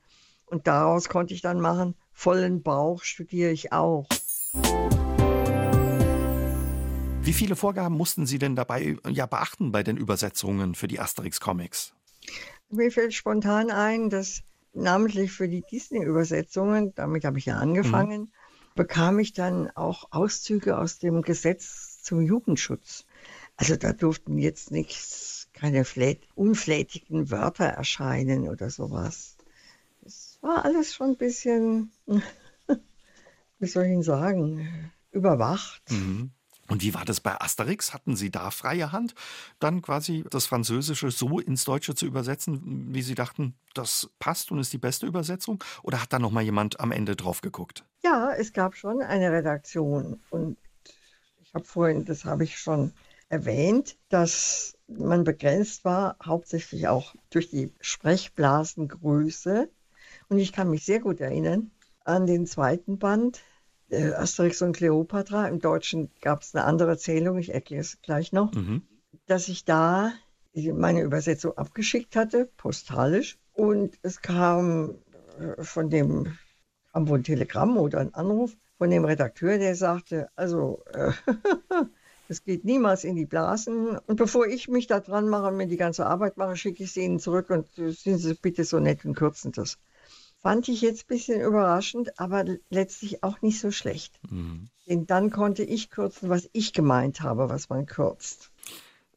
Und 0.46 0.66
daraus 0.66 1.08
konnte 1.08 1.34
ich 1.34 1.42
dann 1.42 1.60
machen, 1.60 1.94
vollen 2.12 2.62
Bauch 2.62 3.02
studiere 3.02 3.50
ich 3.50 3.72
auch. 3.72 4.06
Wie 7.22 7.32
viele 7.32 7.56
Vorgaben 7.56 7.96
mussten 7.96 8.26
Sie 8.26 8.38
denn 8.38 8.56
dabei 8.56 8.96
ja 9.08 9.26
beachten 9.26 9.72
bei 9.72 9.82
den 9.82 9.96
Übersetzungen 9.96 10.74
für 10.74 10.88
die 10.88 11.00
Asterix-Comics? 11.00 11.94
Mir 12.68 12.90
fällt 12.90 13.14
spontan 13.14 13.70
ein, 13.70 14.10
dass 14.10 14.42
namentlich 14.72 15.32
für 15.32 15.48
die 15.48 15.62
Disney-Übersetzungen, 15.62 16.94
damit 16.94 17.24
habe 17.24 17.38
ich 17.38 17.46
ja 17.46 17.56
angefangen, 17.56 18.20
mhm. 18.20 18.30
bekam 18.74 19.18
ich 19.18 19.32
dann 19.32 19.70
auch 19.70 20.08
Auszüge 20.12 20.78
aus 20.78 20.98
dem 20.98 21.22
Gesetz 21.22 22.02
zum 22.02 22.20
Jugendschutz. 22.22 23.04
Also 23.56 23.76
da 23.76 23.92
durften 23.92 24.38
jetzt 24.38 24.70
nichts, 24.70 25.48
keine 25.52 25.84
unflätigen 26.34 27.30
Wörter 27.30 27.66
erscheinen 27.66 28.48
oder 28.48 28.70
sowas. 28.70 29.36
Das 30.00 30.38
war 30.40 30.64
alles 30.64 30.94
schon 30.94 31.10
ein 31.10 31.16
bisschen, 31.16 31.92
wie 33.58 33.66
soll 33.66 33.84
ich 33.84 33.90
Ihnen 33.90 34.02
sagen, 34.02 34.92
überwacht. 35.10 35.82
Mhm. 35.90 36.30
Und 36.70 36.82
wie 36.82 36.94
war 36.94 37.04
das 37.04 37.20
bei 37.20 37.38
Asterix? 37.40 37.92
Hatten 37.92 38.14
Sie 38.14 38.30
da 38.30 38.52
freie 38.52 38.92
Hand, 38.92 39.14
dann 39.58 39.82
quasi 39.82 40.24
das 40.30 40.46
Französische 40.46 41.10
so 41.10 41.40
ins 41.40 41.64
Deutsche 41.64 41.96
zu 41.96 42.06
übersetzen, 42.06 42.94
wie 42.94 43.02
Sie 43.02 43.16
dachten, 43.16 43.54
das 43.74 44.08
passt 44.20 44.52
und 44.52 44.60
ist 44.60 44.72
die 44.72 44.78
beste 44.78 45.06
Übersetzung? 45.06 45.62
Oder 45.82 46.00
hat 46.00 46.12
da 46.12 46.20
noch 46.20 46.30
mal 46.30 46.42
jemand 46.44 46.78
am 46.78 46.92
Ende 46.92 47.16
drauf 47.16 47.40
geguckt? 47.40 47.84
Ja, 48.04 48.32
es 48.38 48.52
gab 48.52 48.76
schon 48.76 49.02
eine 49.02 49.32
Redaktion. 49.32 50.20
Und 50.30 50.56
ich 51.42 51.52
habe 51.54 51.64
vorhin, 51.64 52.04
das 52.04 52.24
habe 52.24 52.44
ich 52.44 52.56
schon 52.56 52.92
erwähnt, 53.28 53.96
dass 54.08 54.78
man 54.86 55.24
begrenzt 55.24 55.84
war, 55.84 56.16
hauptsächlich 56.24 56.86
auch 56.86 57.16
durch 57.30 57.50
die 57.50 57.72
Sprechblasengröße. 57.80 59.68
Und 60.28 60.38
ich 60.38 60.52
kann 60.52 60.70
mich 60.70 60.84
sehr 60.84 61.00
gut 61.00 61.20
erinnern 61.20 61.72
an 62.04 62.26
den 62.26 62.46
zweiten 62.46 62.98
Band, 62.98 63.40
äh, 63.90 64.12
Asterix 64.12 64.62
und 64.62 64.76
Cleopatra. 64.76 65.48
Im 65.48 65.60
Deutschen 65.60 66.10
gab 66.20 66.42
es 66.42 66.54
eine 66.54 66.64
andere 66.64 66.90
Erzählung, 66.90 67.38
ich 67.38 67.52
erkläre 67.52 67.82
es 67.82 68.00
gleich 68.02 68.32
noch, 68.32 68.52
mhm. 68.54 68.82
dass 69.26 69.48
ich 69.48 69.64
da 69.64 70.12
meine 70.54 71.02
Übersetzung 71.02 71.56
abgeschickt 71.56 72.16
hatte, 72.16 72.50
postalisch. 72.56 73.38
Und 73.52 73.98
es 74.02 74.20
kam 74.20 74.96
äh, 75.38 75.62
von 75.62 75.90
dem, 75.90 76.36
kam 76.92 77.08
wohl 77.08 77.18
ein 77.18 77.24
Telegramm 77.24 77.76
oder 77.76 78.00
ein 78.00 78.14
Anruf 78.14 78.56
von 78.78 78.90
dem 78.90 79.04
Redakteur, 79.04 79.58
der 79.58 79.76
sagte, 79.76 80.28
also 80.36 80.82
äh, 80.92 81.12
es 82.28 82.44
geht 82.44 82.64
niemals 82.64 83.04
in 83.04 83.16
die 83.16 83.26
Blasen. 83.26 83.98
Und 83.98 84.16
bevor 84.16 84.46
ich 84.46 84.68
mich 84.68 84.86
da 84.86 85.00
dran 85.00 85.28
mache 85.28 85.48
und 85.48 85.56
mir 85.56 85.66
die 85.66 85.76
ganze 85.76 86.06
Arbeit 86.06 86.36
mache, 86.36 86.56
schicke 86.56 86.84
ich 86.84 86.92
sie 86.92 87.02
Ihnen 87.02 87.18
zurück 87.18 87.50
und 87.50 87.66
äh, 87.78 87.90
sind 87.92 88.18
Sie 88.18 88.34
bitte 88.34 88.64
so 88.64 88.80
nett 88.80 89.04
und 89.04 89.14
kürzen 89.14 89.52
das. 89.52 89.78
Fand 90.42 90.68
ich 90.68 90.80
jetzt 90.80 91.02
ein 91.02 91.08
bisschen 91.08 91.40
überraschend, 91.40 92.18
aber 92.18 92.44
letztlich 92.70 93.22
auch 93.22 93.42
nicht 93.42 93.60
so 93.60 93.70
schlecht. 93.70 94.18
Mhm. 94.30 94.68
Denn 94.88 95.06
dann 95.06 95.30
konnte 95.30 95.62
ich 95.62 95.90
kürzen, 95.90 96.30
was 96.30 96.48
ich 96.52 96.72
gemeint 96.72 97.20
habe, 97.20 97.50
was 97.50 97.68
man 97.68 97.86
kürzt. 97.86 98.50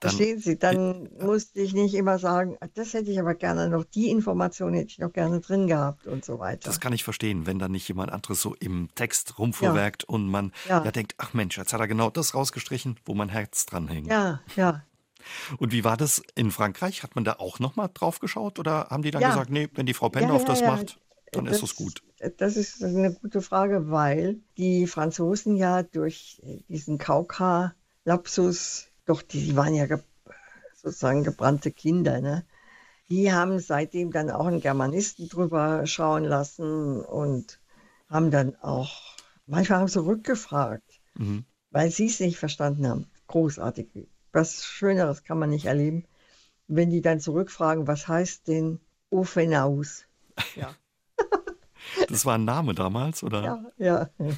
Dann, 0.03 0.11
Verstehen 0.11 0.39
Sie? 0.39 0.59
Dann 0.59 1.05
äh, 1.17 1.23
musste 1.23 1.61
ich 1.61 1.73
nicht 1.73 1.93
immer 1.93 2.19
sagen, 2.19 2.57
ah, 2.59 2.67
das 2.73 2.93
hätte 2.93 3.09
ich 3.09 3.19
aber 3.19 3.35
gerne 3.35 3.69
noch, 3.69 3.85
die 3.85 4.09
Information 4.09 4.73
hätte 4.73 4.89
ich 4.89 4.99
noch 4.99 5.13
gerne 5.13 5.39
drin 5.39 5.67
gehabt 5.67 6.07
und 6.07 6.25
so 6.25 6.39
weiter. 6.39 6.59
Das 6.65 6.81
kann 6.81 6.91
ich 6.91 7.05
verstehen, 7.05 7.45
wenn 7.45 7.57
dann 7.57 7.71
nicht 7.71 7.87
jemand 7.87 8.11
anderes 8.11 8.41
so 8.41 8.53
im 8.55 8.89
Text 8.95 9.39
rumvorwerkt 9.39 10.03
ja. 10.03 10.09
und 10.13 10.27
man 10.27 10.51
ja. 10.67 10.83
ja. 10.83 10.91
denkt, 10.91 11.15
ach 11.19 11.33
Mensch, 11.33 11.57
jetzt 11.57 11.71
hat 11.71 11.79
er 11.79 11.87
genau 11.87 12.09
das 12.09 12.35
rausgestrichen, 12.35 12.99
wo 13.05 13.13
mein 13.13 13.29
Herz 13.29 13.65
dran 13.65 13.87
hängt. 13.87 14.07
Ja, 14.07 14.41
ja. 14.57 14.83
Und 15.57 15.71
wie 15.71 15.85
war 15.85 15.95
das 15.95 16.21
in 16.35 16.51
Frankreich? 16.51 17.01
Hat 17.03 17.15
man 17.15 17.23
da 17.23 17.37
auch 17.39 17.59
nochmal 17.59 17.89
drauf 17.93 18.19
geschaut 18.19 18.59
oder 18.59 18.87
haben 18.89 19.03
die 19.03 19.11
dann 19.11 19.21
ja. 19.21 19.29
gesagt, 19.29 19.51
nee, 19.51 19.69
wenn 19.73 19.85
die 19.85 19.93
Frau 19.93 20.09
Pendorf 20.09 20.43
das 20.43 20.61
macht? 20.61 20.99
Dann 21.35 21.45
das, 21.45 21.57
ist 21.57 21.63
es 21.63 21.75
gut? 21.75 22.03
Das 22.37 22.55
ist 22.55 22.83
eine 22.83 23.13
gute 23.13 23.41
Frage, 23.41 23.89
weil 23.89 24.39
die 24.57 24.87
Franzosen 24.87 25.55
ja 25.55 25.83
durch 25.83 26.41
diesen 26.69 26.97
Kauka-Lapsus, 26.97 28.87
doch 29.05 29.21
die 29.21 29.55
waren 29.55 29.75
ja 29.75 29.85
ge 29.85 29.99
sozusagen 30.75 31.23
gebrannte 31.23 31.71
Kinder, 31.71 32.19
ne? 32.19 32.45
Die 33.09 33.31
haben 33.31 33.59
seitdem 33.59 34.11
dann 34.11 34.29
auch 34.29 34.47
einen 34.47 34.61
Germanisten 34.61 35.29
drüber 35.29 35.85
schauen 35.85 36.23
lassen 36.23 37.01
und 37.01 37.59
haben 38.09 38.31
dann 38.31 38.55
auch, 38.57 39.15
manchmal 39.45 39.79
haben 39.79 39.87
sie 39.87 40.03
rückgefragt, 40.03 41.01
mhm. 41.15 41.45
weil 41.71 41.89
sie 41.89 42.07
es 42.07 42.19
nicht 42.19 42.37
verstanden 42.37 42.87
haben. 42.87 43.07
Großartig. 43.27 44.07
Was 44.31 44.65
Schöneres 44.65 45.23
kann 45.23 45.39
man 45.39 45.49
nicht 45.49 45.65
erleben, 45.65 46.05
wenn 46.67 46.89
die 46.89 47.01
dann 47.01 47.19
zurückfragen, 47.19 47.87
was 47.87 48.07
heißt 48.07 48.47
denn 48.47 48.79
Ofenaus? 49.09 50.05
Ja. 50.55 50.75
Das 52.09 52.25
war 52.25 52.35
ein 52.35 52.45
Name 52.45 52.73
damals, 52.73 53.23
oder? 53.23 53.71
Ja, 53.77 54.09
ja. 54.17 54.35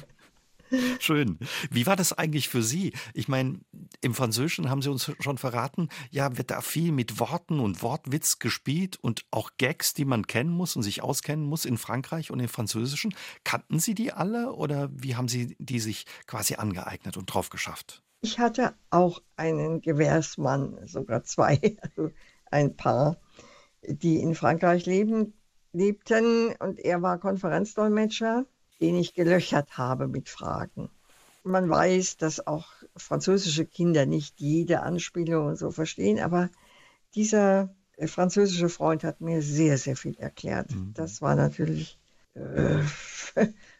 Schön. 0.98 1.38
Wie 1.70 1.86
war 1.86 1.96
das 1.96 2.12
eigentlich 2.12 2.48
für 2.48 2.62
Sie? 2.62 2.92
Ich 3.14 3.28
meine, 3.28 3.60
im 4.00 4.14
Französischen 4.14 4.68
haben 4.68 4.82
Sie 4.82 4.90
uns 4.90 5.10
schon 5.20 5.38
verraten, 5.38 5.88
ja, 6.10 6.36
wird 6.36 6.50
da 6.50 6.60
viel 6.60 6.92
mit 6.92 7.20
Worten 7.20 7.60
und 7.60 7.82
Wortwitz 7.82 8.38
gespielt 8.38 8.98
und 9.00 9.24
auch 9.30 9.50
Gags, 9.58 9.94
die 9.94 10.04
man 10.04 10.26
kennen 10.26 10.50
muss 10.50 10.76
und 10.76 10.82
sich 10.82 11.02
auskennen 11.02 11.46
muss 11.46 11.64
in 11.64 11.78
Frankreich 11.78 12.30
und 12.30 12.40
im 12.40 12.48
Französischen. 12.48 13.14
Kannten 13.44 13.78
Sie 13.78 13.94
die 13.94 14.12
alle 14.12 14.52
oder 14.52 14.90
wie 14.92 15.16
haben 15.16 15.28
Sie 15.28 15.56
die 15.58 15.80
sich 15.80 16.04
quasi 16.26 16.56
angeeignet 16.56 17.16
und 17.16 17.26
drauf 17.26 17.48
geschafft? 17.50 18.02
Ich 18.20 18.38
hatte 18.38 18.74
auch 18.90 19.22
einen 19.36 19.80
Gewährsmann, 19.80 20.78
sogar 20.86 21.22
zwei, 21.22 21.76
also 21.80 22.10
ein 22.50 22.76
Paar, 22.76 23.18
die 23.86 24.20
in 24.20 24.34
Frankreich 24.34 24.86
leben, 24.86 25.34
lebten 25.76 26.54
und 26.58 26.78
er 26.78 27.02
war 27.02 27.18
Konferenzdolmetscher, 27.18 28.46
den 28.80 28.96
ich 28.96 29.14
gelöchert 29.14 29.78
habe 29.78 30.08
mit 30.08 30.28
Fragen. 30.28 30.90
Man 31.44 31.68
weiß, 31.70 32.16
dass 32.16 32.46
auch 32.46 32.66
französische 32.96 33.66
Kinder 33.66 34.06
nicht 34.06 34.40
jede 34.40 34.80
Anspielung 34.82 35.46
und 35.46 35.56
so 35.56 35.70
verstehen, 35.70 36.18
aber 36.18 36.50
dieser 37.14 37.74
französische 37.98 38.68
Freund 38.68 39.04
hat 39.04 39.20
mir 39.20 39.42
sehr, 39.42 39.78
sehr 39.78 39.96
viel 39.96 40.16
erklärt. 40.18 40.70
Mhm. 40.72 40.92
Das 40.94 41.22
war 41.22 41.36
natürlich 41.36 41.98
äh, 42.34 42.82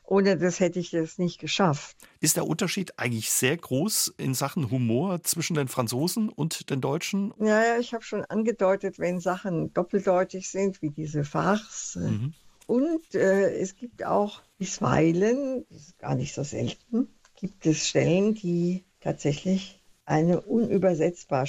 ohne 0.06 0.36
das 0.36 0.60
hätte 0.60 0.78
ich 0.78 0.90
das 0.90 1.18
nicht 1.18 1.40
geschafft. 1.40 1.96
Ist 2.20 2.36
der 2.36 2.46
Unterschied 2.46 2.98
eigentlich 2.98 3.30
sehr 3.30 3.56
groß 3.56 4.14
in 4.16 4.34
Sachen 4.34 4.70
Humor 4.70 5.22
zwischen 5.22 5.54
den 5.54 5.68
Franzosen 5.68 6.28
und 6.28 6.70
den 6.70 6.80
Deutschen? 6.80 7.34
Ja, 7.38 7.62
ja 7.62 7.78
ich 7.78 7.92
habe 7.92 8.04
schon 8.04 8.24
angedeutet, 8.24 8.98
wenn 8.98 9.20
Sachen 9.20 9.72
doppeldeutig 9.72 10.50
sind, 10.50 10.80
wie 10.82 10.90
diese 10.90 11.24
Farce. 11.24 11.96
Mhm. 11.96 12.34
Und 12.66 13.14
äh, 13.14 13.58
es 13.58 13.76
gibt 13.76 14.04
auch 14.04 14.42
bisweilen, 14.58 15.64
das 15.70 15.88
ist 15.88 15.98
gar 15.98 16.14
nicht 16.14 16.34
so 16.34 16.42
selten, 16.42 17.08
gibt 17.36 17.66
es 17.66 17.86
Stellen, 17.88 18.34
die 18.34 18.84
tatsächlich 19.00 19.80
eine 20.04 20.40
unübersetzbar 20.40 21.46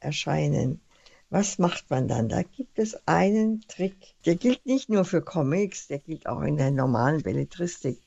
erscheinen. 0.00 0.80
Was 1.30 1.58
macht 1.58 1.90
man 1.90 2.08
dann? 2.08 2.30
Da 2.30 2.42
gibt 2.42 2.78
es 2.78 3.06
einen 3.06 3.60
Trick, 3.68 4.14
der 4.24 4.36
gilt 4.36 4.64
nicht 4.64 4.88
nur 4.88 5.04
für 5.04 5.20
Comics, 5.20 5.86
der 5.86 5.98
gilt 5.98 6.26
auch 6.26 6.40
in 6.40 6.56
der 6.56 6.70
normalen 6.70 7.22
Belletristik. 7.22 8.00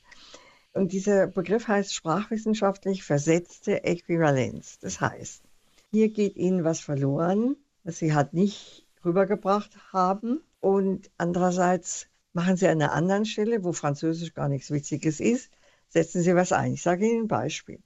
Und 0.74 0.92
dieser 0.92 1.28
Begriff 1.28 1.68
heißt 1.68 1.94
sprachwissenschaftlich 1.94 3.04
versetzte 3.04 3.84
Äquivalenz. 3.84 4.80
Das 4.80 5.02
heißt, 5.02 5.44
hier 5.92 6.10
geht 6.10 6.36
Ihnen 6.36 6.64
was 6.64 6.80
verloren, 6.80 7.58
was 7.84 8.00
Sie 8.00 8.16
halt 8.16 8.34
nicht 8.34 8.88
rübergebracht 9.06 9.78
haben. 9.94 10.42
Und 10.60 11.12
andererseits 11.18 12.08
machen 12.34 12.56
Sie 12.56 12.68
an 12.68 12.82
einer 12.82 12.94
anderen 12.94 13.26
Stelle, 13.26 13.64
wo 13.64 13.72
Französisch 13.72 14.34
gar 14.34 14.50
nichts 14.50 14.72
Witziges 14.72 15.20
ist, 15.20 15.52
setzen 15.90 16.24
Sie 16.24 16.36
was 16.36 16.54
ein. 16.54 16.74
Ich 16.74 16.82
sage 16.82 17.06
Ihnen 17.06 17.26
ein 17.26 17.28
Beispiel. 17.28 17.80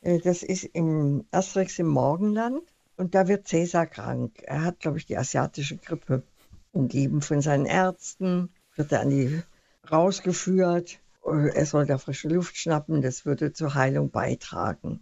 Äh, 0.00 0.18
das 0.18 0.42
ist 0.42 0.64
im 0.64 1.26
Asterix 1.30 1.78
im 1.78 1.88
Morgenland. 1.88 2.73
Und 2.96 3.14
da 3.14 3.28
wird 3.28 3.48
Cäsar 3.48 3.86
krank. 3.86 4.42
Er 4.44 4.62
hat, 4.62 4.80
glaube 4.80 4.98
ich, 4.98 5.06
die 5.06 5.16
asiatische 5.16 5.76
Grippe. 5.76 6.22
Umgeben 6.72 7.22
von 7.22 7.40
seinen 7.40 7.66
Ärzten, 7.66 8.50
wird 8.74 8.90
er 8.90 9.00
an 9.00 9.10
die 9.10 9.42
rausgeführt. 9.90 10.98
Er 11.24 11.66
soll 11.66 11.86
da 11.86 11.98
frische 11.98 12.28
Luft 12.28 12.56
schnappen, 12.56 13.00
das 13.00 13.24
würde 13.24 13.52
zur 13.52 13.74
Heilung 13.74 14.10
beitragen. 14.10 15.00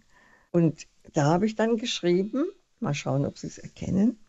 Und 0.51 0.87
da 1.13 1.25
habe 1.25 1.45
ich 1.45 1.55
dann 1.55 1.77
geschrieben, 1.77 2.45
mal 2.79 2.93
schauen, 2.93 3.25
ob 3.25 3.37
Sie 3.37 3.47
es 3.47 3.57
erkennen, 3.57 4.19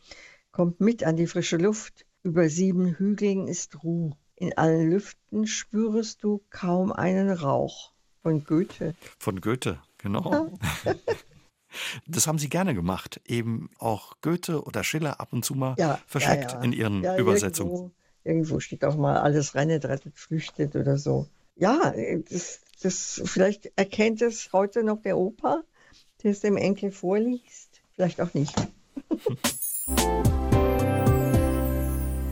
kommt 0.52 0.80
mit 0.80 1.04
an 1.04 1.16
die 1.16 1.26
frische 1.26 1.58
Luft, 1.58 2.06
über 2.22 2.48
sieben 2.48 2.96
Hügeln 2.96 3.46
ist 3.46 3.84
Ruh. 3.84 4.12
In 4.36 4.56
allen 4.56 4.90
Lüften 4.90 5.46
spürest 5.46 6.24
du 6.24 6.42
kaum 6.50 6.92
einen 6.92 7.30
Rauch. 7.30 7.92
Von 8.22 8.42
Goethe. 8.44 8.94
Von 9.18 9.40
Goethe, 9.40 9.78
genau. 9.98 10.50
Das 12.06 12.26
haben 12.26 12.38
Sie 12.38 12.48
gerne 12.48 12.74
gemacht, 12.74 13.20
eben 13.26 13.70
auch 13.78 14.14
Goethe 14.20 14.62
oder 14.62 14.84
Schiller 14.84 15.20
ab 15.20 15.32
und 15.32 15.44
zu 15.44 15.54
mal 15.54 15.74
ja, 15.78 15.98
verschickt 16.06 16.52
ja, 16.52 16.58
ja. 16.58 16.62
in 16.62 16.72
Ihren 16.72 17.04
Übersetzungen. 17.18 17.70
Irgendwo, 17.70 17.92
irgendwo, 18.24 18.60
steht 18.60 18.84
auch 18.84 18.96
mal 18.96 19.18
alles 19.18 19.54
rennet, 19.54 19.84
rettet, 19.84 20.18
flüchtet 20.18 20.76
oder 20.76 20.98
so. 20.98 21.28
Ja, 21.56 21.94
das, 22.30 22.60
das, 22.82 23.22
vielleicht 23.24 23.72
erkennt 23.76 24.22
es 24.22 24.52
heute 24.52 24.82
noch 24.82 25.02
der 25.02 25.16
Opa, 25.16 25.62
der 26.22 26.32
es 26.32 26.40
dem 26.40 26.56
Enkel 26.56 26.90
vorliest. 26.90 27.80
Vielleicht 27.94 28.20
auch 28.20 28.34
nicht. 28.34 28.54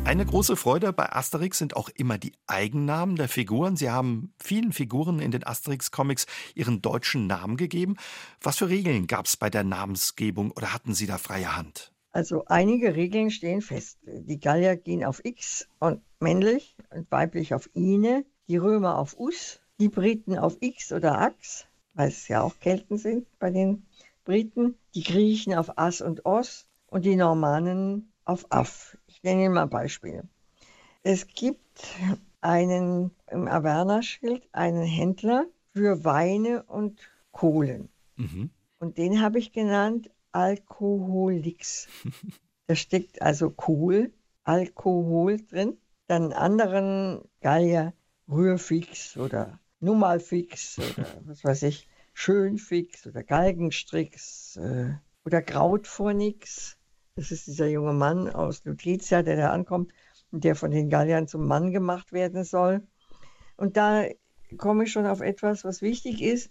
Eine 0.04 0.26
große 0.26 0.56
Freude 0.56 0.92
bei 0.92 1.10
Asterix 1.12 1.58
sind 1.58 1.76
auch 1.76 1.88
immer 1.94 2.18
die 2.18 2.32
Eigennamen 2.46 3.16
der 3.16 3.28
Figuren. 3.28 3.76
Sie 3.76 3.88
haben 3.88 4.34
vielen 4.42 4.72
Figuren 4.72 5.20
in 5.20 5.30
den 5.30 5.46
Asterix-Comics 5.46 6.26
ihren 6.54 6.82
deutschen 6.82 7.28
Namen 7.28 7.56
gegeben. 7.56 7.96
Was 8.40 8.58
für 8.58 8.68
Regeln 8.68 9.06
gab 9.06 9.26
es 9.26 9.36
bei 9.36 9.48
der 9.48 9.62
Namensgebung 9.62 10.50
oder 10.50 10.74
hatten 10.74 10.92
Sie 10.92 11.06
da 11.06 11.18
freie 11.18 11.56
Hand? 11.56 11.92
Also 12.10 12.44
einige 12.46 12.94
Regeln 12.94 13.30
stehen 13.30 13.62
fest. 13.62 13.98
Die 14.02 14.38
Gallier 14.38 14.76
gehen 14.76 15.04
auf 15.04 15.24
X 15.24 15.68
und 15.78 16.02
männlich 16.20 16.76
und 16.90 17.10
weiblich 17.10 17.54
auf 17.54 17.70
Ine, 17.72 18.26
die 18.48 18.58
Römer 18.58 18.98
auf 18.98 19.18
Us, 19.18 19.60
die 19.80 19.88
Briten 19.88 20.36
auf 20.36 20.58
X 20.60 20.92
oder 20.92 21.20
Ax, 21.20 21.66
weil 21.94 22.08
es 22.08 22.28
ja 22.28 22.42
auch 22.42 22.58
Kelten 22.58 22.98
sind 22.98 23.26
bei 23.38 23.50
den 23.50 23.86
Briten, 24.24 24.74
die 24.94 25.04
Griechen 25.04 25.54
auf 25.54 25.78
As 25.78 26.00
und 26.00 26.26
Os 26.26 26.66
und 26.88 27.04
die 27.04 27.16
Normannen 27.16 28.12
auf 28.24 28.46
Aff. 28.50 28.98
Ich 29.24 29.30
nenne 29.30 29.50
mal 29.50 29.68
Beispiele. 29.68 30.28
Es 31.04 31.28
gibt 31.28 31.86
einen 32.40 33.12
im 33.30 33.46
Averna-Schild 33.46 34.48
einen 34.50 34.82
Händler 34.82 35.46
für 35.72 36.04
Weine 36.04 36.64
und 36.64 36.98
Kohlen. 37.30 37.88
Mhm. 38.16 38.50
Und 38.80 38.98
den 38.98 39.22
habe 39.22 39.38
ich 39.38 39.52
genannt 39.52 40.10
Alkoholix. 40.32 41.86
da 42.66 42.74
steckt 42.74 43.22
also 43.22 43.50
Kohl, 43.50 44.12
Alkohol 44.42 45.36
drin. 45.36 45.78
Dann 46.08 46.32
anderen 46.32 47.20
Gallier 47.40 47.94
Rührfix 48.28 49.16
oder 49.16 49.60
Nummalfix 49.78 50.80
oder 50.80 51.06
was 51.26 51.44
weiß 51.44 51.62
ich, 51.62 51.88
Schönfix 52.12 53.06
oder 53.06 53.22
Galgenstrix 53.22 54.56
äh, 54.56 54.94
oder 55.24 55.42
Krautfornix. 55.42 56.76
Das 57.14 57.30
ist 57.30 57.46
dieser 57.46 57.66
junge 57.66 57.92
Mann 57.92 58.30
aus 58.30 58.64
Lutetia, 58.64 59.22
der 59.22 59.36
da 59.36 59.50
ankommt 59.50 59.92
und 60.30 60.44
der 60.44 60.56
von 60.56 60.70
den 60.70 60.88
Galliern 60.88 61.28
zum 61.28 61.46
Mann 61.46 61.70
gemacht 61.70 62.12
werden 62.12 62.42
soll. 62.42 62.86
Und 63.56 63.76
da 63.76 64.06
komme 64.56 64.84
ich 64.84 64.92
schon 64.92 65.06
auf 65.06 65.20
etwas, 65.20 65.62
was 65.62 65.82
wichtig 65.82 66.22
ist. 66.22 66.50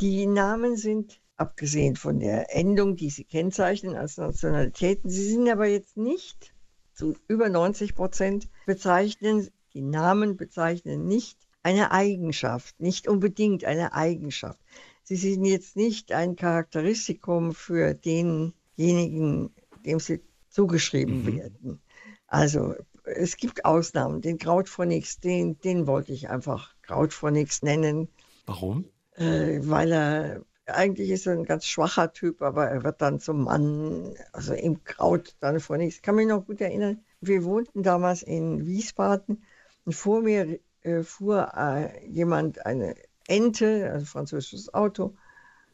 Die 0.00 0.26
Namen 0.26 0.76
sind, 0.76 1.20
abgesehen 1.36 1.96
von 1.96 2.20
der 2.20 2.54
Endung, 2.54 2.96
die 2.96 3.08
sie 3.08 3.24
kennzeichnen 3.24 3.96
als 3.96 4.18
Nationalitäten, 4.18 5.08
sie 5.08 5.30
sind 5.30 5.48
aber 5.48 5.66
jetzt 5.66 5.96
nicht 5.96 6.52
zu 6.92 7.14
über 7.26 7.48
90 7.48 7.94
Prozent 7.94 8.48
bezeichnen, 8.66 9.48
die 9.72 9.80
Namen 9.82 10.36
bezeichnen 10.36 11.06
nicht 11.06 11.38
eine 11.62 11.90
Eigenschaft, 11.90 12.78
nicht 12.80 13.08
unbedingt 13.08 13.64
eine 13.64 13.94
Eigenschaft. 13.94 14.60
Sie 15.04 15.16
sind 15.16 15.44
jetzt 15.46 15.76
nicht 15.76 16.12
ein 16.12 16.36
Charakteristikum 16.36 17.54
für 17.54 17.94
denjenigen, 17.94 19.54
dem 19.84 20.00
sie 20.00 20.20
zugeschrieben 20.48 21.24
mhm. 21.24 21.36
werden. 21.36 21.80
Also 22.26 22.74
es 23.04 23.36
gibt 23.36 23.64
Ausnahmen. 23.64 24.20
Den 24.20 24.38
Krautphonix, 24.38 25.20
den, 25.20 25.58
den 25.60 25.86
wollte 25.86 26.12
ich 26.12 26.28
einfach 26.28 26.74
Krautphonix 26.82 27.62
nennen. 27.62 28.08
Warum? 28.46 28.84
Äh, 29.16 29.60
weil 29.62 29.92
er 29.92 30.44
eigentlich 30.66 31.10
ist 31.10 31.26
er 31.26 31.34
ein 31.34 31.44
ganz 31.44 31.66
schwacher 31.66 32.12
Typ, 32.12 32.42
aber 32.42 32.68
er 32.68 32.84
wird 32.84 33.02
dann 33.02 33.20
zum 33.20 33.44
Mann, 33.44 34.14
also 34.32 34.54
im 34.54 34.84
Kraut 34.84 35.36
dann 35.40 35.60
Phonix. 35.60 35.96
Ich 35.96 36.02
kann 36.02 36.14
mich 36.14 36.28
noch 36.28 36.46
gut 36.46 36.60
erinnern, 36.60 37.04
wir 37.20 37.44
wohnten 37.44 37.82
damals 37.82 38.22
in 38.22 38.66
Wiesbaden 38.66 39.44
und 39.84 39.92
vor 39.92 40.22
mir 40.22 40.58
äh, 40.82 41.02
fuhr 41.02 41.52
äh, 41.56 42.06
jemand 42.06 42.64
eine 42.64 42.94
Ente, 43.26 43.90
also 43.92 44.06
französisches 44.06 44.72
Auto, 44.72 45.14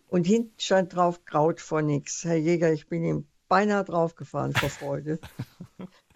und 0.09 0.27
hinten 0.27 0.59
stand 0.59 0.95
drauf 0.95 1.25
Krautphonix. 1.25 2.25
Herr 2.25 2.37
Jäger, 2.37 2.73
ich 2.73 2.89
bin 2.89 3.05
ihm 3.05 3.27
beinahe 3.49 3.85
draufgefahren 3.85 4.53
vor 4.53 4.71
Freude. 4.71 5.19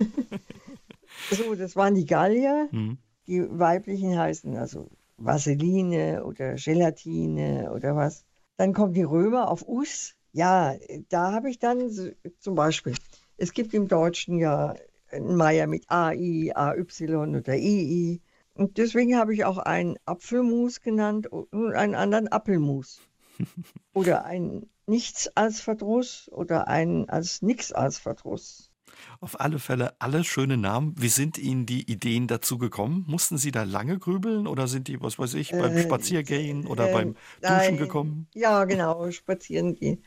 so, 1.31 1.55
das 1.55 1.77
waren 1.77 1.95
die 1.95 2.07
Gallier. 2.07 2.69
Mhm. 2.71 2.99
Die 3.27 3.47
weiblichen 3.49 4.19
heißen 4.19 4.57
also 4.57 4.90
Vaseline 5.16 6.25
oder 6.25 6.55
Gelatine 6.55 7.73
oder 7.73 7.95
was. 7.95 8.25
Dann 8.57 8.73
kommen 8.73 8.95
die 8.95 9.03
Römer 9.03 9.49
auf 9.49 9.66
Us. 9.69 10.14
Ja, 10.33 10.75
da 11.09 11.33
habe 11.33 11.51
ich 11.51 11.59
dann 11.59 11.90
zum 12.38 12.55
Beispiel, 12.55 12.95
es 13.37 13.53
gibt 13.53 13.75
im 13.75 13.88
Deutschen 13.88 14.38
ja 14.38 14.75
einen 15.11 15.37
Meier 15.37 15.66
mit 15.66 15.90
AI, 15.90 16.53
AY 16.55 17.16
oder 17.16 17.55
II. 17.55 18.21
Und 18.55 18.79
deswegen 18.79 19.16
habe 19.16 19.35
ich 19.35 19.45
auch 19.45 19.59
einen 19.59 19.97
Apfelmus 20.05 20.81
genannt 20.81 21.27
und 21.27 21.75
einen 21.75 21.95
anderen 21.95 22.29
Apfelmus. 22.29 23.01
Oder 23.95 24.25
ein 24.25 24.69
Nichts 24.90 25.31
als 25.37 25.61
Verdruss 25.61 26.29
oder 26.33 26.66
ein 26.66 27.09
als 27.09 27.42
Nix 27.42 27.70
als 27.70 27.98
Verdruss. 27.98 28.72
Auf 29.20 29.38
alle 29.38 29.61
Fälle 29.61 29.94
alle 30.00 30.24
schöne 30.24 30.57
Namen. 30.57 30.94
Wie 30.98 31.09
sind 31.09 31.38
Ihnen 31.38 31.64
die 31.64 31.88
Ideen 31.88 32.26
dazu 32.26 32.59
gekommen? 32.59 33.05
Mussten 33.07 33.38
Sie 33.38 33.53
da 33.53 33.62
lange 33.62 34.00
grübeln 34.00 34.48
oder 34.48 34.66
sind 34.66 34.88
die, 34.88 35.00
was 35.00 35.16
weiß 35.16 35.35
ich, 35.35 35.53
beim 35.53 35.76
äh, 35.76 35.83
Spaziergehen 35.83 36.66
oder 36.66 36.90
äh, 36.90 36.92
beim 36.92 37.14
Duschen 37.40 37.40
nein, 37.42 37.76
gekommen? 37.76 38.26
Ja, 38.35 38.64
genau, 38.64 39.09
spazieren 39.12 39.76
gehen. 39.76 40.03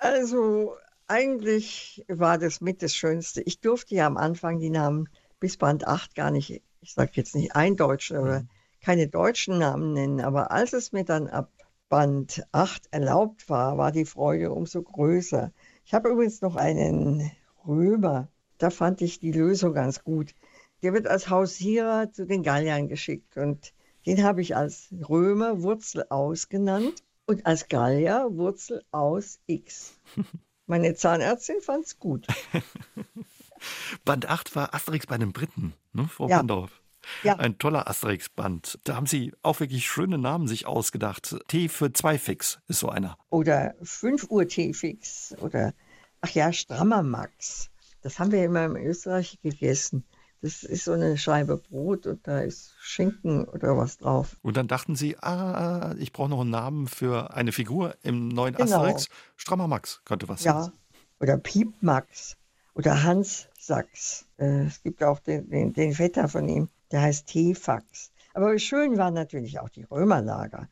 Also 0.00 0.74
eigentlich 1.06 2.04
war 2.06 2.36
das 2.36 2.60
mit 2.60 2.82
das 2.82 2.94
Schönste. 2.94 3.40
Ich 3.40 3.60
durfte 3.60 3.94
ja 3.94 4.06
am 4.06 4.18
Anfang 4.18 4.58
die 4.58 4.68
Namen 4.68 5.08
bis 5.40 5.56
Band 5.56 5.86
8 5.86 6.14
gar 6.14 6.30
nicht, 6.30 6.62
ich 6.82 6.92
sage 6.92 7.12
jetzt 7.14 7.34
nicht 7.34 7.56
eindeutschen 7.56 8.18
oder 8.18 8.40
mhm. 8.40 8.48
keine 8.82 9.08
deutschen 9.08 9.56
Namen 9.56 9.94
nennen, 9.94 10.20
aber 10.20 10.50
als 10.50 10.74
es 10.74 10.92
mir 10.92 11.04
dann 11.04 11.26
ab 11.28 11.50
Band 11.88 12.44
8 12.52 12.88
erlaubt 12.90 13.48
war, 13.48 13.78
war 13.78 13.92
die 13.92 14.04
Freude 14.04 14.52
umso 14.52 14.82
größer. 14.82 15.52
Ich 15.84 15.94
habe 15.94 16.08
übrigens 16.08 16.40
noch 16.40 16.56
einen 16.56 17.30
Römer, 17.66 18.28
da 18.58 18.70
fand 18.70 19.02
ich 19.02 19.20
die 19.20 19.32
Lösung 19.32 19.74
ganz 19.74 20.02
gut. 20.04 20.34
Der 20.82 20.92
wird 20.92 21.06
als 21.06 21.30
Hausierer 21.30 22.10
zu 22.12 22.26
den 22.26 22.42
Galliern 22.42 22.88
geschickt 22.88 23.36
und 23.36 23.72
den 24.06 24.22
habe 24.22 24.42
ich 24.42 24.56
als 24.56 24.88
Römer 25.08 25.62
Wurzel 25.62 26.04
aus 26.10 26.48
genannt 26.48 27.02
und 27.26 27.46
als 27.46 27.68
Gallier 27.68 28.28
Wurzel 28.30 28.84
aus 28.90 29.38
X. 29.46 29.94
Meine 30.66 30.94
Zahnärztin 30.94 31.60
fand 31.60 31.86
es 31.86 31.98
gut. 31.98 32.26
Band 34.04 34.28
8 34.28 34.54
war 34.56 34.74
Asterix 34.74 35.06
bei 35.06 35.18
den 35.18 35.32
Briten, 35.32 35.74
ne, 35.92 36.06
Frau 36.08 36.28
ja. 36.28 36.38
Pandorf. 36.38 36.82
Ja. 37.22 37.36
Ein 37.36 37.58
toller 37.58 37.88
Asterix-Band. 37.88 38.78
Da 38.84 38.96
haben 38.96 39.06
Sie 39.06 39.32
auch 39.42 39.60
wirklich 39.60 39.86
schöne 39.86 40.18
Namen 40.18 40.48
sich 40.48 40.66
ausgedacht. 40.66 41.36
T 41.48 41.68
für 41.68 41.92
Zweifix 41.92 42.58
ist 42.68 42.80
so 42.80 42.88
einer. 42.88 43.18
Oder 43.30 43.74
5 43.82 44.30
Uhr 44.30 44.46
T-Fix. 44.46 45.34
Oder, 45.40 45.74
ach 46.20 46.30
ja, 46.30 46.52
Strammer 46.52 47.02
Max. 47.02 47.70
Das 48.02 48.18
haben 48.18 48.32
wir 48.32 48.44
immer 48.44 48.66
in 48.66 48.76
Österreich 48.76 49.38
gegessen. 49.42 50.04
Das 50.44 50.62
ist 50.62 50.84
so 50.84 50.92
eine 50.92 51.16
Scheibe 51.16 51.56
Brot 51.56 52.06
und 52.06 52.28
da 52.28 52.40
ist 52.40 52.74
Schinken 52.78 53.46
oder 53.46 53.78
was 53.78 53.96
drauf. 53.96 54.36
Und 54.42 54.58
dann 54.58 54.68
dachten 54.68 54.94
Sie, 54.94 55.16
ah, 55.16 55.94
ich 55.98 56.12
brauche 56.12 56.28
noch 56.28 56.42
einen 56.42 56.50
Namen 56.50 56.86
für 56.86 57.32
eine 57.32 57.50
Figur 57.50 57.96
im 58.02 58.28
neuen 58.28 58.54
genau. 58.54 58.82
Asterix. 58.82 59.08
Strammer 59.36 59.68
Max 59.68 60.02
könnte 60.04 60.28
was 60.28 60.42
sein. 60.42 60.54
Ja, 60.54 60.72
oder 61.18 61.38
Piep 61.38 61.72
Max 61.80 62.36
oder 62.74 63.04
Hans 63.04 63.48
Sachs. 63.58 64.26
Äh, 64.36 64.66
es 64.66 64.82
gibt 64.82 65.02
auch 65.02 65.18
den, 65.20 65.48
den, 65.48 65.72
den 65.72 65.94
Vetter 65.94 66.28
von 66.28 66.46
ihm, 66.46 66.68
der 66.90 67.02
heißt 67.02 67.26
Tefax. 67.26 68.12
Aber 68.34 68.58
schön 68.58 68.96
waren 68.96 69.14
natürlich 69.14 69.60
auch 69.60 69.68
die 69.68 69.84
Römerlager, 69.84 70.68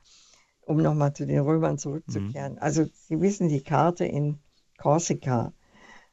um 0.61 0.79
nochmal 0.79 1.13
zu 1.13 1.27
den 1.27 1.41
Römern 1.41 1.79
zurückzukehren. 1.79 2.55
Mhm. 2.55 2.59
Also 2.59 2.87
Sie 2.93 3.21
wissen, 3.21 3.49
die 3.49 3.63
Karte 3.63 4.05
in 4.05 4.41
Korsika, 4.79 5.53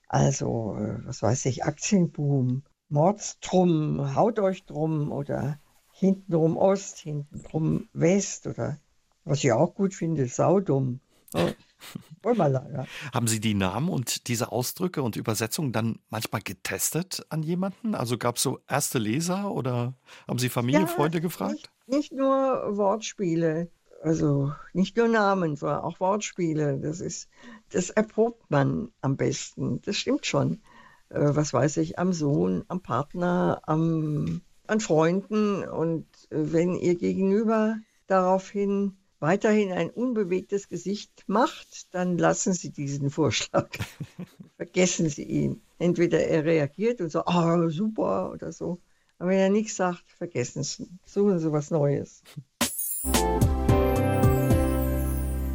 also 0.07 0.75
äh, 0.75 1.05
was 1.05 1.21
weiß 1.21 1.45
ich, 1.45 1.63
Aktienboom, 1.63 2.63
Mordstrum, 2.89 4.15
haut 4.15 4.39
euch 4.39 4.65
drum 4.65 5.12
oder 5.12 5.59
hintenrum 5.91 6.57
Ost, 6.57 6.99
hintenrum 6.99 7.89
West 7.93 8.47
oder 8.47 8.79
was 9.25 9.43
ich 9.43 9.51
auch 9.51 9.75
gut 9.75 9.93
finde, 9.93 10.27
Saudum. 10.27 11.01
Römerlager. 12.26 12.88
Haben 13.13 13.28
Sie 13.28 13.39
die 13.39 13.54
Namen 13.54 13.89
und 13.89 14.28
diese 14.28 14.52
Ausdrücke 14.52 15.02
und 15.02 15.15
Übersetzungen 15.15 15.72
dann 15.72 16.00
manchmal 16.10 16.42
getestet 16.42 17.26
an 17.30 17.44
jemanden? 17.44 17.96
Also 17.96 18.18
gab 18.18 18.38
es 18.38 18.44
so 18.44 18.60
erste 18.68 19.00
Leser 19.00 19.52
oder 19.52 19.94
haben 20.28 20.39
Sie 20.39 20.50
Familie, 20.50 20.82
ja, 20.82 20.88
Freunde 20.88 21.22
gefragt? 21.22 21.54
Nicht, 21.54 21.72
nicht, 21.88 22.12
nur 22.12 22.78
Wortspiele, 22.78 23.70
also 24.04 24.54
nicht 24.74 24.98
nur 24.98 25.08
Namen, 25.08 25.56
sondern 25.56 25.82
auch 25.82 26.00
Wortspiele. 26.00 26.80
Das 26.80 27.00
ist, 27.00 27.30
das 27.72 27.89
erprobt 27.89 28.50
man 28.50 28.92
am 29.02 29.18
besten. 29.18 29.82
Das 29.82 29.98
stimmt 29.98 30.26
schon. 30.26 30.62
Äh, 31.10 31.36
was 31.36 31.54
weiß 31.54 31.78
ich, 31.78 32.00
am 32.00 32.13
Sohn, 32.13 32.63
am 32.68 32.82
Partner, 32.82 33.62
am, 33.65 34.42
an 34.68 34.80
Freunden. 34.80 35.63
Und 35.63 36.06
wenn 36.30 36.76
ihr 36.76 36.96
Gegenüber 36.96 37.78
daraufhin 38.08 38.98
weiterhin 39.19 39.71
ein 39.71 39.89
unbewegtes 39.89 40.69
Gesicht 40.69 41.23
macht, 41.27 41.93
dann 41.93 42.17
lassen 42.17 42.53
Sie 42.53 42.71
diesen 42.71 43.10
Vorschlag. 43.10 43.69
Vergessen 44.58 45.10
Sie 45.10 45.23
ihn. 45.23 45.62
Entweder 45.77 46.19
er 46.19 46.45
reagiert 46.45 47.01
und 47.01 47.12
sagt, 47.12 47.29
oh, 47.29 47.69
super 47.69 48.32
oder 48.32 48.51
so. 48.51 48.79
Aber 49.17 49.29
wenn 49.29 49.39
er 49.39 49.49
nichts 49.49 49.75
sagt, 49.75 50.03
vergessen 50.17 50.63
Sie. 50.63 50.88
Suchen 51.05 51.39
Sie 51.39 51.51
was 51.51 51.71
Neues. 51.71 52.23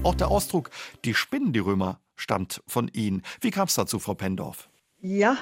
Auch 0.02 0.14
der 0.14 0.28
Ausdruck, 0.28 0.70
die 1.06 1.14
spinnen 1.14 1.54
die 1.54 1.60
Römer, 1.60 1.98
stammt 2.14 2.62
von 2.66 2.88
Ihnen. 2.88 3.22
Wie 3.40 3.50
kam 3.50 3.68
es 3.68 3.74
dazu, 3.74 3.98
Frau 3.98 4.14
Pendorf? 4.14 4.68
Ja, 5.00 5.38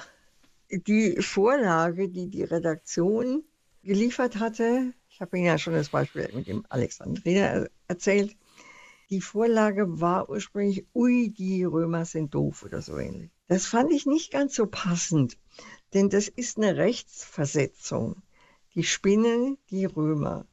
die 0.70 1.20
Vorlage, 1.20 2.08
die 2.08 2.28
die 2.28 2.44
Redaktion 2.44 3.42
geliefert 3.82 4.38
hatte, 4.38 4.92
ich 5.12 5.20
habe 5.20 5.36
Ihnen 5.36 5.46
ja 5.46 5.58
schon 5.58 5.74
das 5.74 5.90
Beispiel 5.90 6.30
mit 6.32 6.46
dem 6.46 6.64
Alexandriner 6.70 7.68
erzählt, 7.86 8.34
die 9.10 9.20
Vorlage 9.20 10.00
war 10.00 10.30
ursprünglich, 10.30 10.86
ui, 10.94 11.28
die 11.28 11.64
Römer 11.64 12.06
sind 12.06 12.32
doof 12.34 12.62
oder 12.62 12.80
so 12.80 12.96
ähnlich. 12.96 13.30
Das 13.46 13.66
fand 13.66 13.92
ich 13.92 14.06
nicht 14.06 14.32
ganz 14.32 14.54
so 14.54 14.66
passend, 14.66 15.36
denn 15.92 16.08
das 16.08 16.28
ist 16.28 16.56
eine 16.56 16.78
Rechtsversetzung. 16.78 18.22
Die 18.74 18.84
spinnen 18.84 19.58
die 19.68 19.84
Römer. 19.84 20.46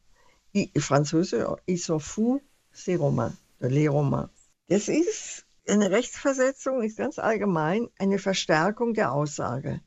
Die 0.53 0.71
Französische, 0.77 1.55
ils 1.65 1.85
sont 1.85 2.03
fous, 2.03 2.41
c'est 2.73 2.97
romain, 2.97 3.37
les 3.59 3.87
romains. 3.87 4.29
Das 4.67 4.89
ist 4.89 5.45
eine 5.69 5.89
Rechtsversetzung, 5.89 6.81
ist 6.81 6.97
ganz 6.97 7.17
allgemein 7.17 7.87
eine 7.97 8.19
Verstärkung 8.19 8.93
der 8.93 9.13
Aussage. 9.13 9.79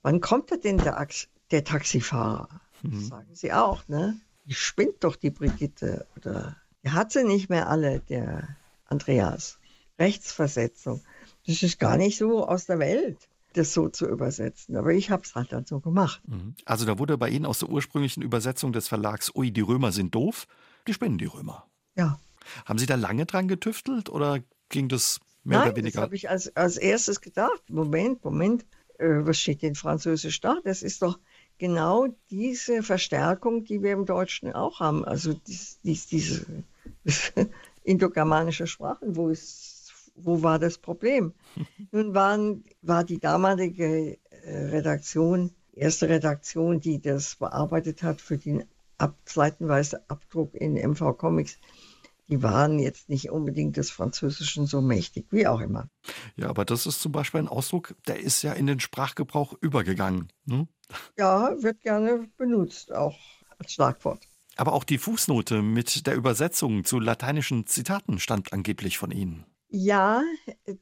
Wann 0.00 0.22
kommt 0.22 0.50
denn 0.64 0.78
der, 0.78 1.06
der 1.50 1.64
Taxifahrer? 1.64 2.62
Mhm. 2.90 3.04
sagen 3.04 3.34
sie 3.34 3.52
auch, 3.52 3.86
ne? 3.88 4.20
Die 4.44 4.54
spinnt 4.54 5.02
doch 5.04 5.16
die 5.16 5.30
Brigitte 5.30 6.06
oder 6.16 6.56
er 6.82 6.92
hat 6.92 7.12
sie 7.12 7.24
nicht 7.24 7.48
mehr 7.48 7.68
alle, 7.68 8.00
der 8.00 8.56
Andreas. 8.86 9.58
Rechtsversetzung. 9.98 11.00
Das 11.46 11.62
ist 11.62 11.78
gar 11.78 11.96
nicht 11.96 12.18
so 12.18 12.46
aus 12.46 12.66
der 12.66 12.78
Welt, 12.78 13.28
das 13.54 13.72
so 13.72 13.88
zu 13.88 14.06
übersetzen. 14.06 14.76
Aber 14.76 14.92
ich 14.92 15.10
habe 15.10 15.22
es 15.22 15.34
halt 15.34 15.52
dann 15.52 15.64
so 15.64 15.80
gemacht. 15.80 16.20
Mhm. 16.26 16.54
Also 16.64 16.84
da 16.84 16.98
wurde 16.98 17.16
bei 17.16 17.28
Ihnen 17.28 17.46
aus 17.46 17.60
der 17.60 17.68
ursprünglichen 17.68 18.22
Übersetzung 18.22 18.72
des 18.72 18.88
Verlags, 18.88 19.34
ui, 19.34 19.50
die 19.50 19.60
Römer 19.60 19.92
sind 19.92 20.14
doof, 20.14 20.46
die 20.86 20.94
spinnen 20.94 21.18
die 21.18 21.26
Römer. 21.26 21.66
Ja. 21.96 22.18
Haben 22.66 22.78
Sie 22.78 22.86
da 22.86 22.96
lange 22.96 23.24
dran 23.24 23.48
getüftelt 23.48 24.10
oder 24.10 24.40
ging 24.68 24.88
das 24.88 25.20
mehr 25.44 25.60
Nein, 25.60 25.68
oder 25.68 25.76
weniger? 25.76 25.96
Das 25.96 26.02
habe 26.02 26.16
ich 26.16 26.28
als, 26.28 26.54
als 26.56 26.76
erstes 26.76 27.20
gedacht. 27.20 27.62
Moment, 27.68 28.24
Moment, 28.24 28.66
äh, 28.98 29.20
was 29.20 29.38
steht 29.38 29.62
in 29.62 29.74
Französisch 29.74 30.40
da? 30.40 30.58
Das 30.64 30.82
ist 30.82 31.02
doch 31.02 31.18
genau 31.64 32.08
diese 32.28 32.82
Verstärkung, 32.82 33.64
die 33.64 33.82
wir 33.82 33.92
im 33.92 34.04
Deutschen 34.04 34.52
auch 34.52 34.80
haben. 34.80 35.02
Also 35.02 35.32
dies, 35.32 35.80
dies, 35.82 36.06
diese 36.06 36.44
indogermanische 37.84 38.66
Sprachen, 38.66 39.16
wo, 39.16 39.30
ist, 39.30 40.12
wo 40.14 40.42
war 40.42 40.58
das 40.58 40.76
Problem? 40.76 41.32
Nun 41.90 42.14
waren, 42.14 42.64
war 42.82 43.02
die 43.02 43.18
damalige 43.18 44.18
äh, 44.42 44.56
Redaktion, 44.66 45.52
erste 45.72 46.10
Redaktion, 46.10 46.80
die 46.80 47.00
das 47.00 47.36
bearbeitet 47.36 48.02
hat 48.02 48.20
für 48.20 48.36
den 48.36 48.64
ab, 48.98 49.16
seitenweise 49.24 50.04
Abdruck 50.10 50.54
in 50.54 50.74
MV 50.74 51.16
Comics, 51.16 51.58
die 52.28 52.42
waren 52.42 52.78
jetzt 52.78 53.08
nicht 53.08 53.30
unbedingt 53.30 53.76
des 53.76 53.90
Französischen 53.90 54.66
so 54.66 54.80
mächtig, 54.80 55.26
wie 55.30 55.46
auch 55.46 55.60
immer. 55.60 55.88
Ja, 56.36 56.48
aber 56.48 56.64
das 56.64 56.86
ist 56.86 57.00
zum 57.00 57.12
Beispiel 57.12 57.40
ein 57.40 57.48
Ausdruck, 57.48 57.94
der 58.06 58.20
ist 58.20 58.42
ja 58.42 58.52
in 58.52 58.66
den 58.66 58.80
Sprachgebrauch 58.80 59.54
übergegangen. 59.60 60.28
Ne? 60.44 60.66
Ja, 61.18 61.54
wird 61.62 61.80
gerne 61.80 62.28
benutzt, 62.36 62.92
auch 62.92 63.18
als 63.58 63.72
Schlagwort. 63.72 64.26
Aber 64.56 64.72
auch 64.72 64.84
die 64.84 64.98
Fußnote 64.98 65.62
mit 65.62 66.06
der 66.06 66.14
Übersetzung 66.14 66.84
zu 66.84 67.00
lateinischen 67.00 67.66
Zitaten 67.66 68.18
stammt 68.18 68.52
angeblich 68.52 68.98
von 68.98 69.10
Ihnen. 69.10 69.44
Ja, 69.68 70.22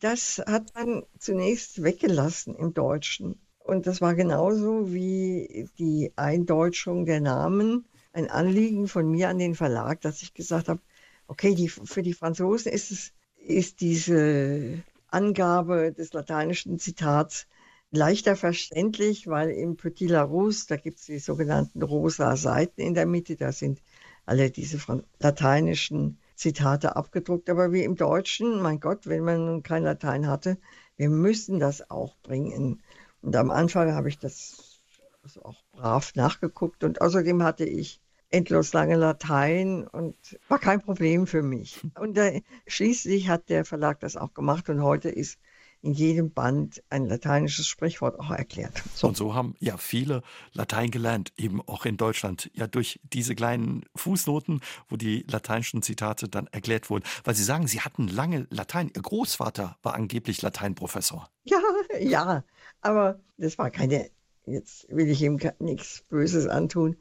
das 0.01 0.43
hat 0.47 0.75
man 0.75 1.05
zunächst 1.19 1.83
weggelassen 1.83 2.55
im 2.55 2.75
Deutschen. 2.75 3.41
Und 3.59 3.87
das 3.87 4.01
war 4.01 4.15
genauso 4.15 4.93
wie 4.93 5.71
die 5.79 6.13
Eindeutschung 6.17 7.07
der 7.07 7.21
Namen 7.21 7.87
ein 8.13 8.31
Anliegen 8.31 8.89
von 8.89 9.11
mir 9.11 9.31
an 9.31 9.39
den 9.39 9.55
Verlag, 9.55 10.03
dass 10.03 10.21
ich 10.21 10.35
gesagt 10.35 10.69
habe, 10.69 10.83
okay, 11.27 11.55
die, 11.55 11.69
für 11.69 12.03
die 12.03 12.15
Franzosen 12.15 12.73
ist 12.73 12.91
es 12.91 13.13
ist 13.45 13.81
diese 13.81 14.83
Angabe 15.09 15.93
des 15.93 16.13
lateinischen 16.13 16.79
Zitats 16.79 17.47
leichter 17.91 18.37
verständlich, 18.37 19.27
weil 19.27 19.51
im 19.51 19.77
Petit 19.77 20.11
Larousse, 20.11 20.67
da 20.69 20.77
gibt 20.77 20.99
es 20.99 21.07
die 21.07 21.19
sogenannten 21.19 21.83
rosa 21.83 22.37
Seiten 22.37 22.81
in 22.81 22.95
der 22.95 23.07
Mitte, 23.07 23.37
da 23.37 23.53
sind 23.53 23.83
alle 24.25 24.51
diese 24.51 24.79
lateinischen 25.19 26.19
Zitate 26.35 26.97
abgedruckt. 26.97 27.51
Aber 27.51 27.73
wie 27.73 27.85
im 27.85 27.97
Deutschen, 27.97 28.63
mein 28.63 28.81
Gott, 28.81 29.07
wenn 29.07 29.25
man 29.25 29.45
nun 29.45 29.63
kein 29.63 29.83
Latein 29.83 30.27
hatte, 30.27 30.57
wir 30.97 31.11
müssen 31.11 31.59
das 31.59 31.91
auch 31.91 32.17
bringen. 32.23 32.83
Und 33.21 33.37
am 33.37 33.51
Anfang 33.51 33.93
habe 33.93 34.09
ich 34.09 34.19
das 34.19 34.81
auch 35.43 35.63
brav 35.73 36.15
nachgeguckt 36.15 36.83
und 36.83 37.01
außerdem 37.01 37.43
hatte 37.43 37.65
ich 37.65 38.01
endlos 38.33 38.73
lange 38.73 38.97
Latein 38.97 39.87
und 39.87 40.17
war 40.49 40.59
kein 40.59 40.81
Problem 40.81 41.27
für 41.27 41.43
mich. 41.43 41.81
Und 41.99 42.19
äh, 42.19 42.43
schließlich 42.67 43.29
hat 43.29 43.49
der 43.49 43.65
Verlag 43.65 44.01
das 44.01 44.17
auch 44.17 44.35
gemacht 44.35 44.69
und 44.69 44.83
heute 44.83 45.09
ist 45.09 45.39
in 45.83 45.93
jedem 45.93 46.33
Band 46.33 46.83
ein 46.91 47.07
lateinisches 47.07 47.67
Sprichwort 47.67 48.19
auch 48.19 48.31
erklärt. 48.31 48.83
So. 48.95 49.09
Und 49.09 49.17
so 49.17 49.35
haben 49.35 49.57
ja 49.59 49.77
viele 49.77 50.23
Latein 50.53 50.91
gelernt, 50.93 51.33
eben 51.37 51.61
auch 51.61 51.85
in 51.85 51.97
Deutschland, 51.97 52.51
ja 52.55 52.69
durch 52.69 53.01
diese 53.03 53.35
kleinen 53.35 53.85
Fußnoten, 53.97 54.61
wo 54.89 54.97
die 54.97 55.25
lateinischen 55.29 55.83
Zitate 55.83 56.29
dann 56.29 56.47
erklärt 56.47 56.89
wurden. 56.89 57.05
Weil 57.25 57.35
Sie 57.35 57.43
sagen, 57.43 57.67
Sie 57.67 57.81
hatten 57.81 58.07
lange 58.07 58.47
Latein. 58.51 58.93
Ihr 58.95 59.03
Großvater 59.03 59.77
war 59.83 59.95
angeblich 59.95 60.41
Lateinprofessor. 60.41 61.29
Ja, 61.43 61.59
ja, 62.01 62.45
aber 62.81 63.21
das 63.37 63.59
war 63.59 63.71
keine, 63.71 64.09
jetzt 64.47 64.87
will 64.89 65.09
ich 65.09 65.21
ihm 65.21 65.41
nichts 65.59 66.05
Böses 66.09 66.47
antun. 66.47 66.97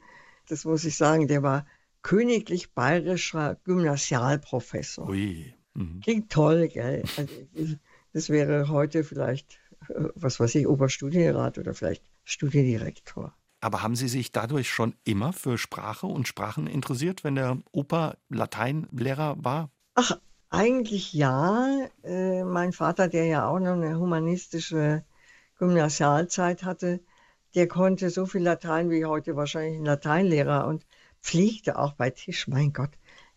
Das 0.48 0.64
muss 0.64 0.84
ich 0.84 0.96
sagen, 0.96 1.28
der 1.28 1.42
war 1.42 1.66
königlich 2.02 2.72
bayerischer 2.72 3.56
Gymnasialprofessor. 3.64 5.08
Ui. 5.08 5.54
Mhm. 5.74 6.00
Klingt 6.00 6.30
toll, 6.30 6.68
gell? 6.68 7.02
Also, 7.16 7.76
das 8.12 8.28
wäre 8.28 8.68
heute 8.68 9.04
vielleicht, 9.04 9.58
äh, 9.88 10.08
was 10.14 10.38
weiß 10.38 10.54
ich, 10.56 10.66
Oberstudienrat 10.66 11.58
oder 11.58 11.74
vielleicht 11.74 12.04
Studiendirektor. 12.24 13.34
Aber 13.60 13.82
haben 13.82 13.94
Sie 13.94 14.08
sich 14.08 14.32
dadurch 14.32 14.70
schon 14.70 14.94
immer 15.04 15.32
für 15.32 15.56
Sprache 15.56 16.06
und 16.06 16.26
Sprachen 16.26 16.66
interessiert, 16.66 17.22
wenn 17.22 17.36
der 17.36 17.58
Opa 17.70 18.16
Lateinlehrer 18.28 19.36
war? 19.38 19.70
Ach, 19.94 20.18
eigentlich 20.50 21.12
ja. 21.12 21.86
Äh, 22.02 22.44
mein 22.44 22.72
Vater, 22.72 23.08
der 23.08 23.26
ja 23.26 23.46
auch 23.46 23.60
noch 23.60 23.74
eine 23.74 23.98
humanistische 23.98 25.04
Gymnasialzeit 25.58 26.64
hatte, 26.64 27.00
der 27.54 27.68
konnte 27.68 28.10
so 28.10 28.26
viel 28.26 28.42
Latein 28.42 28.90
wie 28.90 29.04
heute 29.04 29.36
wahrscheinlich 29.36 29.78
ein 29.78 29.84
Lateinlehrer 29.84 30.66
und 30.66 30.86
pflegte 31.20 31.78
auch 31.78 31.92
bei 31.92 32.10
Tisch, 32.10 32.48
mein 32.48 32.72
Gott, 32.72 32.90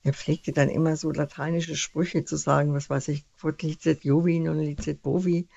er 0.04 0.14
pflegte 0.14 0.52
dann 0.52 0.70
immer 0.70 0.96
so 0.98 1.12
lateinische 1.12 1.76
Sprüche 1.76 2.24
zu 2.26 2.36
sagen, 2.36 2.74
was 2.74 2.90
weiß 2.90 3.08
ich, 3.08 3.26
quod 3.40 3.62
licet 3.64 4.04
Jovin 4.04 4.48
und 4.48 4.60
licet 4.60 5.02
bovi. 5.02 5.48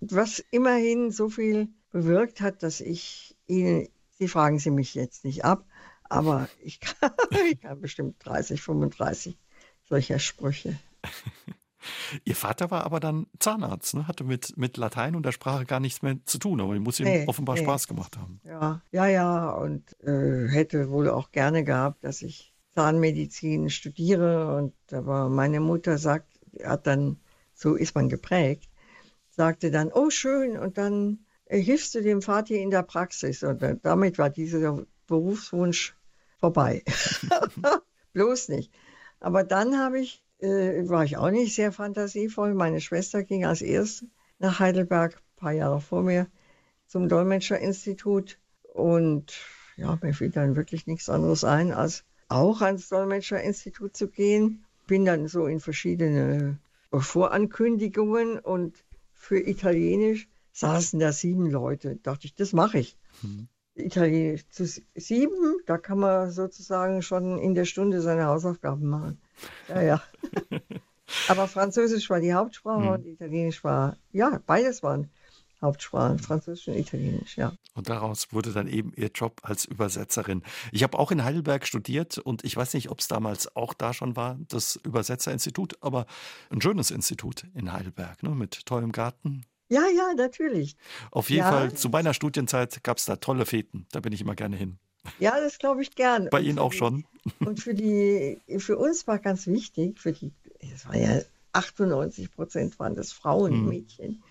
Was 0.00 0.42
immerhin 0.50 1.10
so 1.10 1.28
viel 1.28 1.68
bewirkt 1.90 2.40
hat, 2.40 2.62
dass 2.62 2.80
ich 2.80 3.36
Ihnen, 3.46 3.88
Sie 4.18 4.28
fragen 4.28 4.58
Sie 4.58 4.70
mich 4.70 4.94
jetzt 4.94 5.24
nicht 5.24 5.44
ab, 5.44 5.66
aber 6.04 6.48
ich 6.62 6.80
kann, 6.80 7.12
ich 7.50 7.60
kann 7.60 7.80
bestimmt 7.80 8.16
30, 8.20 8.62
35 8.62 9.38
solcher 9.84 10.18
Sprüche. 10.18 10.78
Ihr 12.24 12.36
Vater 12.36 12.70
war 12.70 12.84
aber 12.84 13.00
dann 13.00 13.26
Zahnarzt, 13.38 13.94
ne? 13.94 14.06
hatte 14.08 14.24
mit, 14.24 14.56
mit 14.56 14.76
Latein 14.76 15.16
und 15.16 15.24
der 15.24 15.32
Sprache 15.32 15.64
gar 15.64 15.80
nichts 15.80 16.02
mehr 16.02 16.16
zu 16.24 16.38
tun, 16.38 16.60
aber 16.60 16.74
die 16.74 16.80
muss 16.80 17.00
ihm 17.00 17.06
nee, 17.06 17.24
offenbar 17.26 17.56
nee. 17.56 17.62
Spaß 17.62 17.88
gemacht 17.88 18.16
haben. 18.16 18.40
Ja, 18.44 18.82
ja, 18.90 19.06
ja, 19.06 19.50
und 19.50 19.98
äh, 20.02 20.48
hätte 20.48 20.90
wohl 20.90 21.08
auch 21.08 21.32
gerne 21.32 21.64
gehabt, 21.64 22.04
dass 22.04 22.22
ich 22.22 22.52
Zahnmedizin 22.74 23.70
studiere 23.70 24.56
und 24.56 24.74
aber 24.92 25.28
meine 25.28 25.60
Mutter 25.60 25.98
sagt, 25.98 26.28
hat 26.64 26.86
dann, 26.86 27.18
so 27.54 27.74
ist 27.74 27.94
man 27.94 28.08
geprägt, 28.08 28.70
sagte 29.28 29.70
dann, 29.70 29.90
oh 29.92 30.10
schön, 30.10 30.58
und 30.58 30.78
dann 30.78 31.20
hilfst 31.46 31.94
du 31.94 32.02
dem 32.02 32.22
Vater 32.22 32.54
in 32.54 32.70
der 32.70 32.82
Praxis. 32.82 33.42
Und 33.42 33.62
damit 33.82 34.18
war 34.18 34.30
dieser 34.30 34.84
Berufswunsch 35.06 35.96
vorbei. 36.38 36.82
Bloß 38.12 38.48
nicht. 38.48 38.72
Aber 39.20 39.44
dann 39.44 39.78
habe 39.78 40.00
ich, 40.00 40.21
äh, 40.42 40.88
war 40.88 41.04
ich 41.04 41.16
auch 41.16 41.30
nicht 41.30 41.54
sehr 41.54 41.72
fantasievoll. 41.72 42.54
Meine 42.54 42.80
Schwester 42.80 43.22
ging 43.22 43.44
als 43.44 43.62
erste 43.62 44.06
nach 44.38 44.58
Heidelberg, 44.58 45.14
ein 45.14 45.36
paar 45.36 45.52
Jahre 45.52 45.80
vor 45.80 46.02
mir, 46.02 46.26
zum 46.86 47.08
Dolmetscherinstitut. 47.08 48.38
Und 48.74 49.32
ja, 49.76 49.98
mir 50.02 50.14
fiel 50.14 50.30
dann 50.30 50.56
wirklich 50.56 50.86
nichts 50.86 51.08
anderes 51.08 51.44
ein, 51.44 51.72
als 51.72 52.04
auch 52.28 52.60
ans 52.60 52.88
Dolmetscherinstitut 52.88 53.96
zu 53.96 54.08
gehen. 54.08 54.64
Bin 54.86 55.04
dann 55.04 55.28
so 55.28 55.46
in 55.46 55.60
verschiedene 55.60 56.58
Vorankündigungen 56.92 58.38
und 58.38 58.84
für 59.14 59.38
Italienisch 59.38 60.28
saßen 60.52 60.98
da 60.98 61.12
sieben 61.12 61.50
Leute. 61.50 61.96
Dachte 62.02 62.26
ich, 62.26 62.34
das 62.34 62.52
mache 62.52 62.78
ich. 62.78 62.96
Mhm. 63.22 63.48
Italienisch 63.74 64.46
zu 64.50 64.66
sieben, 64.94 65.56
da 65.64 65.78
kann 65.78 65.98
man 65.98 66.30
sozusagen 66.30 67.00
schon 67.00 67.38
in 67.38 67.54
der 67.54 67.64
Stunde 67.64 68.02
seine 68.02 68.26
Hausaufgaben 68.26 68.86
machen. 68.86 69.18
Ja, 69.68 69.82
ja. 69.82 70.02
Aber 71.28 71.46
Französisch 71.48 72.08
war 72.10 72.20
die 72.20 72.32
Hauptsprache 72.32 72.80
mhm. 72.80 72.88
und 72.88 73.06
Italienisch 73.06 73.62
war, 73.64 73.96
ja, 74.12 74.40
beides 74.46 74.82
waren 74.82 75.10
Hauptsprachen, 75.60 76.18
Französisch 76.18 76.68
und 76.68 76.74
Italienisch, 76.74 77.36
ja. 77.36 77.52
Und 77.74 77.88
daraus 77.88 78.32
wurde 78.32 78.52
dann 78.52 78.66
eben 78.66 78.92
Ihr 78.96 79.10
Job 79.14 79.40
als 79.44 79.64
Übersetzerin. 79.64 80.42
Ich 80.72 80.82
habe 80.82 80.98
auch 80.98 81.12
in 81.12 81.22
Heidelberg 81.22 81.66
studiert 81.66 82.18
und 82.18 82.44
ich 82.44 82.56
weiß 82.56 82.74
nicht, 82.74 82.90
ob 82.90 83.00
es 83.00 83.08
damals 83.08 83.54
auch 83.54 83.72
da 83.72 83.94
schon 83.94 84.16
war, 84.16 84.38
das 84.48 84.76
Übersetzerinstitut, 84.82 85.76
aber 85.80 86.06
ein 86.50 86.60
schönes 86.60 86.90
Institut 86.90 87.46
in 87.54 87.72
Heidelberg, 87.72 88.22
ne, 88.22 88.30
mit 88.30 88.66
tollem 88.66 88.90
Garten. 88.90 89.44
Ja, 89.68 89.82
ja, 89.96 90.12
natürlich. 90.14 90.76
Auf 91.12 91.30
jeden 91.30 91.44
ja. 91.44 91.50
Fall, 91.50 91.72
zu 91.72 91.88
meiner 91.88 92.12
Studienzeit 92.12 92.82
gab 92.82 92.98
es 92.98 93.06
da 93.06 93.16
tolle 93.16 93.46
Feten. 93.46 93.86
Da 93.92 94.00
bin 94.00 94.12
ich 94.12 94.20
immer 94.20 94.34
gerne 94.34 94.56
hin. 94.56 94.78
Ja, 95.18 95.40
das 95.40 95.58
glaube 95.58 95.82
ich 95.82 95.94
gern. 95.94 96.28
Bei 96.30 96.40
Ihnen 96.40 96.58
auch 96.58 96.72
schon? 96.72 97.04
Und 97.40 97.60
für 97.60 97.74
die, 97.74 98.40
für 98.58 98.76
uns 98.76 99.06
war 99.06 99.18
ganz 99.18 99.46
wichtig, 99.46 99.98
für 99.98 100.12
die, 100.12 100.32
es 100.74 100.86
war 100.86 100.96
ja 100.96 101.20
98 101.52 102.32
Prozent 102.32 102.78
waren 102.78 102.94
das 102.94 103.12
Frauen, 103.12 103.52
hm. 103.52 103.68
Mädchen. 103.68 104.22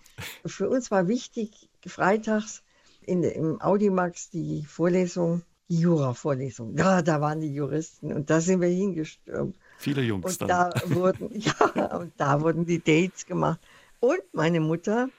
Für 0.46 0.70
uns 0.70 0.92
war 0.92 1.08
wichtig, 1.08 1.70
freitags 1.86 2.64
in, 3.02 3.24
im 3.24 3.62
Audimax 3.62 4.30
die 4.30 4.66
Vorlesung, 4.66 5.42
die 5.70 5.80
Jura-Vorlesung. 5.80 6.78
Ja, 6.78 7.02
da 7.02 7.22
waren 7.22 7.42
die 7.42 7.54
Juristen 7.54 8.14
und 8.14 8.30
da 8.30 8.42
sind 8.42 8.62
wir 8.62 8.68
hingestürmt. 8.68 9.56
Viele 9.78 10.02
Jungs 10.04 10.38
und 10.38 10.42
dann. 10.42 10.48
Da 10.48 10.82
wurden, 10.86 11.30
ja, 11.40 11.98
und 11.98 12.12
da 12.18 12.42
wurden 12.42 12.66
die 12.66 12.80
Dates 12.80 13.26
gemacht. 13.26 13.60
Und 14.00 14.22
meine 14.34 14.60
Mutter, 14.60 15.10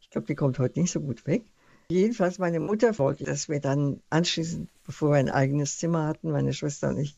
ich 0.00 0.10
glaube, 0.10 0.26
die 0.26 0.34
kommt 0.34 0.58
heute 0.58 0.80
nicht 0.80 0.92
so 0.92 1.00
gut 1.00 1.26
weg. 1.26 1.42
Jedenfalls 1.90 2.38
meine 2.38 2.60
Mutter 2.60 2.98
wollte, 2.98 3.24
dass 3.24 3.48
wir 3.48 3.60
dann 3.60 4.00
anschließend, 4.10 4.68
bevor 4.84 5.10
wir 5.10 5.18
ein 5.18 5.30
eigenes 5.30 5.78
Zimmer 5.78 6.06
hatten, 6.06 6.32
meine 6.32 6.52
Schwester 6.52 6.88
und 6.88 6.98
ich, 6.98 7.14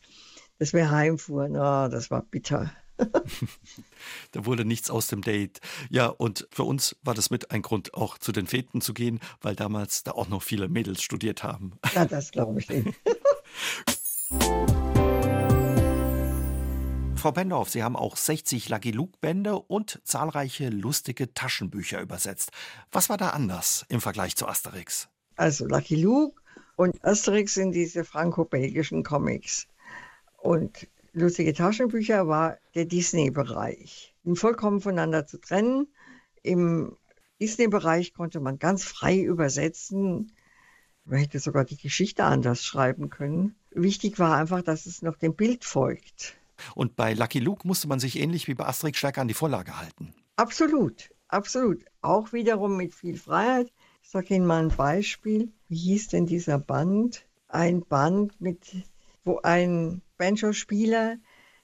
dass 0.58 0.72
wir 0.72 0.90
heimfuhren. 0.90 1.56
Oh, 1.56 1.88
das 1.88 2.10
war 2.10 2.22
bitter. 2.22 2.70
da 4.32 4.44
wurde 4.44 4.64
nichts 4.64 4.90
aus 4.90 5.06
dem 5.06 5.22
Date. 5.22 5.60
Ja, 5.88 6.06
und 6.06 6.48
für 6.50 6.64
uns 6.64 6.96
war 7.02 7.14
das 7.14 7.30
mit 7.30 7.50
ein 7.50 7.62
Grund, 7.62 7.94
auch 7.94 8.18
zu 8.18 8.32
den 8.32 8.46
Feten 8.46 8.80
zu 8.80 8.92
gehen, 8.92 9.20
weil 9.40 9.56
damals 9.56 10.02
da 10.02 10.12
auch 10.12 10.28
noch 10.28 10.42
viele 10.42 10.68
Mädels 10.68 11.02
studiert 11.02 11.42
haben. 11.42 11.72
Ja, 11.94 12.04
das 12.04 12.30
glaube 12.30 12.60
ich. 12.60 12.68
Frau 17.18 17.32
Pendorf, 17.32 17.68
Sie 17.68 17.82
haben 17.82 17.96
auch 17.96 18.16
60 18.16 18.68
Lucky 18.68 18.92
Luke 18.92 19.18
Bände 19.20 19.56
und 19.58 20.00
zahlreiche 20.04 20.68
lustige 20.68 21.34
Taschenbücher 21.34 22.00
übersetzt. 22.00 22.52
Was 22.92 23.08
war 23.08 23.16
da 23.16 23.30
anders 23.30 23.84
im 23.88 24.00
Vergleich 24.00 24.36
zu 24.36 24.46
Asterix? 24.46 25.08
Also 25.34 25.66
Lucky 25.66 26.00
Luke 26.00 26.40
und 26.76 27.04
Asterix 27.04 27.54
sind 27.54 27.72
diese 27.72 28.04
franco-belgischen 28.04 29.02
Comics. 29.02 29.66
Und 30.36 30.86
lustige 31.12 31.52
Taschenbücher 31.54 32.28
war 32.28 32.58
der 32.76 32.84
Disney-Bereich. 32.84 34.14
Vollkommen 34.34 34.80
voneinander 34.80 35.26
zu 35.26 35.40
trennen. 35.40 35.88
Im 36.44 36.96
Disney-Bereich 37.40 38.14
konnte 38.14 38.38
man 38.38 38.60
ganz 38.60 38.84
frei 38.84 39.18
übersetzen. 39.18 40.30
Man 41.04 41.18
hätte 41.18 41.40
sogar 41.40 41.64
die 41.64 41.78
Geschichte 41.78 42.22
anders 42.22 42.62
schreiben 42.62 43.10
können. 43.10 43.56
Wichtig 43.72 44.20
war 44.20 44.36
einfach, 44.36 44.62
dass 44.62 44.86
es 44.86 45.02
noch 45.02 45.16
dem 45.16 45.34
Bild 45.34 45.64
folgt. 45.64 46.37
Und 46.74 46.96
bei 46.96 47.14
Lucky 47.14 47.38
Luke 47.38 47.66
musste 47.66 47.88
man 47.88 48.00
sich 48.00 48.18
ähnlich 48.18 48.48
wie 48.48 48.54
bei 48.54 48.66
Asterix 48.66 48.98
stärker 48.98 49.22
an 49.22 49.28
die 49.28 49.34
Vorlage 49.34 49.78
halten. 49.78 50.14
Absolut, 50.36 51.10
absolut. 51.28 51.84
Auch 52.00 52.32
wiederum 52.32 52.76
mit 52.76 52.94
viel 52.94 53.16
Freiheit. 53.16 53.72
Ich 54.02 54.10
sage 54.10 54.34
Ihnen 54.34 54.46
mal 54.46 54.62
ein 54.62 54.76
Beispiel. 54.76 55.52
Wie 55.68 55.76
hieß 55.76 56.08
denn 56.08 56.26
dieser 56.26 56.58
Band? 56.58 57.26
Ein 57.48 57.82
Band, 57.82 58.40
mit, 58.40 58.74
wo 59.24 59.40
ein 59.42 60.02
Banjo-Spieler 60.16 61.16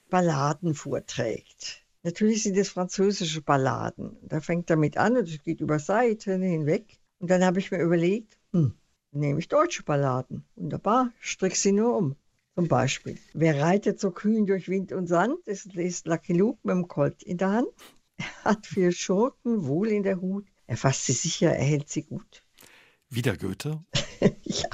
Balladen 0.09 0.73
vorträgt. 0.75 1.83
Natürlich 2.03 2.43
sind 2.43 2.55
es 2.57 2.69
französische 2.69 3.41
Balladen. 3.41 4.17
Da 4.21 4.39
fängt 4.39 4.69
er 4.69 4.75
mit 4.75 4.97
an 4.97 5.17
und 5.17 5.27
es 5.27 5.41
geht 5.41 5.61
über 5.61 5.79
Seiten 5.79 6.41
hinweg. 6.41 6.99
Und 7.19 7.31
dann 7.31 7.43
habe 7.43 7.59
ich 7.59 7.71
mir 7.71 7.79
überlegt, 7.79 8.37
hm, 8.53 8.75
nehme 9.11 9.39
ich 9.39 9.47
deutsche 9.47 9.83
Balladen. 9.83 10.45
Wunderbar, 10.55 11.11
strick 11.19 11.55
sie 11.55 11.71
nur 11.71 11.97
um. 11.97 12.15
Zum 12.55 12.69
Beispiel, 12.69 13.17
wer 13.33 13.59
reitet 13.59 13.99
so 13.99 14.11
kühn 14.11 14.45
durch 14.45 14.69
Wind 14.69 14.93
und 14.93 15.07
Sand? 15.07 15.39
Das 15.45 15.65
ist 15.65 16.07
Lucky 16.07 16.31
Luke 16.31 16.59
mit 16.63 16.73
dem 16.73 16.87
Colt 16.87 17.21
in 17.21 17.37
der 17.37 17.51
Hand. 17.51 17.67
Er 18.15 18.45
hat 18.45 18.65
vier 18.65 18.93
Schurken 18.93 19.67
wohl 19.67 19.89
in 19.89 20.03
der 20.03 20.21
Hut. 20.21 20.47
Er 20.65 20.77
fasst 20.77 21.05
sie 21.05 21.11
sicher, 21.11 21.51
er 21.53 21.65
hält 21.65 21.89
sie 21.89 22.03
gut. 22.03 22.43
Wieder 23.09 23.35
Goethe? 23.35 23.83
ja. 24.43 24.69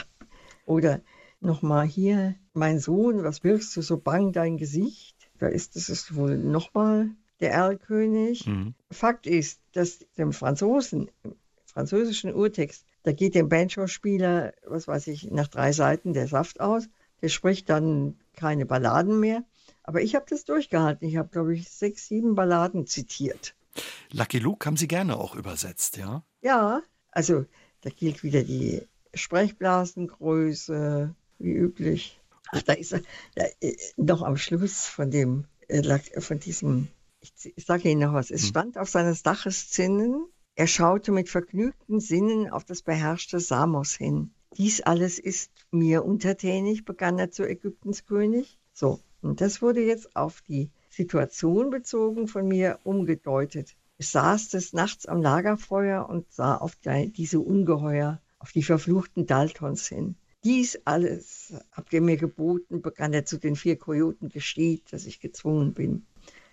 Oder 0.68 1.02
nochmal 1.40 1.88
hier, 1.88 2.36
mein 2.54 2.80
Sohn, 2.80 3.24
was 3.24 3.44
wirkst 3.44 3.76
du 3.76 3.82
so 3.82 3.98
bang 3.98 4.32
dein 4.32 4.58
Gesicht? 4.58 5.18
Da 5.40 5.48
ist 5.48 5.76
es 5.76 6.14
wohl 6.14 6.38
nochmal 6.38 7.10
der 7.40 7.52
Erlkönig. 7.52 8.46
Mhm. 8.46 8.76
Fakt 8.92 9.26
ist, 9.26 9.60
dass 9.72 10.06
dem 10.20 10.34
Franzosen, 10.34 11.10
im 11.24 11.34
französischen 11.66 12.36
Urtext, 12.36 12.86
da 13.02 13.12
geht 13.12 13.34
dem 13.34 13.50
Banjo-Spieler, 13.50 14.54
was 14.68 14.88
weiß 14.88 15.08
ich, 15.08 15.32
nach 15.32 15.48
drei 15.48 15.72
Seiten 15.72 16.14
der 16.14 16.28
Saft 16.28 16.62
aus 16.62 16.88
der 17.22 17.30
spricht 17.30 17.70
dann 17.70 18.20
keine 18.34 18.66
Balladen 18.66 19.20
mehr. 19.20 19.44
Aber 19.84 20.02
ich 20.02 20.16
habe 20.16 20.26
das 20.30 20.46
durchgehalten. 20.46 21.08
Ich 21.08 21.18
habe, 21.18 21.30
glaube 21.30 21.56
ich, 21.56 21.70
sechs, 21.70 22.08
sieben 22.08 22.36
Balladen 22.36 22.88
zitiert. 22.88 23.56
Lucky 24.12 24.40
Luke 24.40 24.66
haben 24.66 24.78
Sie 24.78 24.88
gerne 24.88 25.18
auch 25.18 25.36
übersetzt, 25.36 25.98
ja? 25.98 26.24
Ja, 26.42 26.82
also 27.12 27.46
da 27.82 27.90
gilt 27.90 28.24
wieder 28.24 28.44
die 28.44 28.88
Sprechblasengröße, 29.14 31.16
wie 31.40 31.52
üblich. 31.52 32.20
Ach, 32.52 32.62
da 32.62 32.74
ist 32.74 32.94
er 32.94 33.02
da, 33.36 33.46
äh, 33.62 33.76
noch 33.98 34.22
am 34.22 34.38
Schluss 34.38 34.86
von 34.86 35.10
dem, 35.10 35.46
äh, 35.68 36.00
von 36.20 36.40
diesem, 36.40 36.90
ich, 37.22 37.54
ich 37.56 37.66
sage 37.66 37.90
Ihnen 37.90 38.02
noch 38.02 38.14
was, 38.14 38.32
es 38.32 38.42
hm. 38.42 38.50
stand 38.50 38.78
auf 38.78 38.90
seines 38.90 39.24
Daches 39.24 39.70
Zinnen, 39.70 40.28
er 40.56 40.68
schaute 40.68 41.12
mit 41.12 41.30
vergnügten 41.30 42.00
Sinnen 42.00 42.50
auf 42.50 42.66
das 42.66 42.82
beherrschte 42.82 43.40
Samos 43.40 43.94
hin. 43.94 44.34
Dies 44.58 44.82
alles 44.82 45.18
ist 45.18 45.51
mir 45.72 46.06
untertänig, 46.06 46.86
begann 46.86 47.18
er 47.18 47.32
zu 47.32 47.48
Ägyptens 47.48 48.06
König. 48.06 48.60
So, 48.74 49.00
und 49.22 49.42
das 49.42 49.62
wurde 49.62 49.82
jetzt 49.82 50.16
auf 50.16 50.42
die 50.42 50.70
Situation 50.90 51.70
bezogen 51.70 52.28
von 52.28 52.48
mir 52.48 52.80
umgedeutet. 52.84 53.76
Ich 53.98 54.10
saß 54.10 54.50
des 54.50 54.74
Nachts 54.74 55.06
am 55.06 55.22
Lagerfeuer 55.22 56.10
und 56.10 56.32
sah 56.32 56.58
auf 56.58 56.76
die, 56.76 57.12
diese 57.12 57.40
Ungeheuer, 57.40 58.20
auf 58.40 58.52
die 58.52 58.64
verfluchten 58.64 59.28
Daltons 59.28 59.88
hin. 59.88 60.16
Dies 60.44 60.80
alles 60.86 61.54
habt 61.72 61.94
ihr 61.94 62.02
mir 62.02 62.18
geboten, 62.18 62.82
begann 62.82 63.14
er 63.14 63.26
zu 63.26 63.38
den 63.38 63.56
vier 63.56 63.78
Kojoten 63.78 64.30
gesteht, 64.30 64.92
dass 64.92 65.06
ich 65.06 65.20
gezwungen 65.20 65.74
bin. 65.74 66.08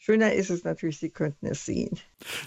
Schöner 0.08 0.32
ist 0.32 0.48
es 0.48 0.64
natürlich, 0.64 0.98
Sie 1.00 1.10
könnten 1.10 1.44
es 1.44 1.66
sehen. 1.66 1.98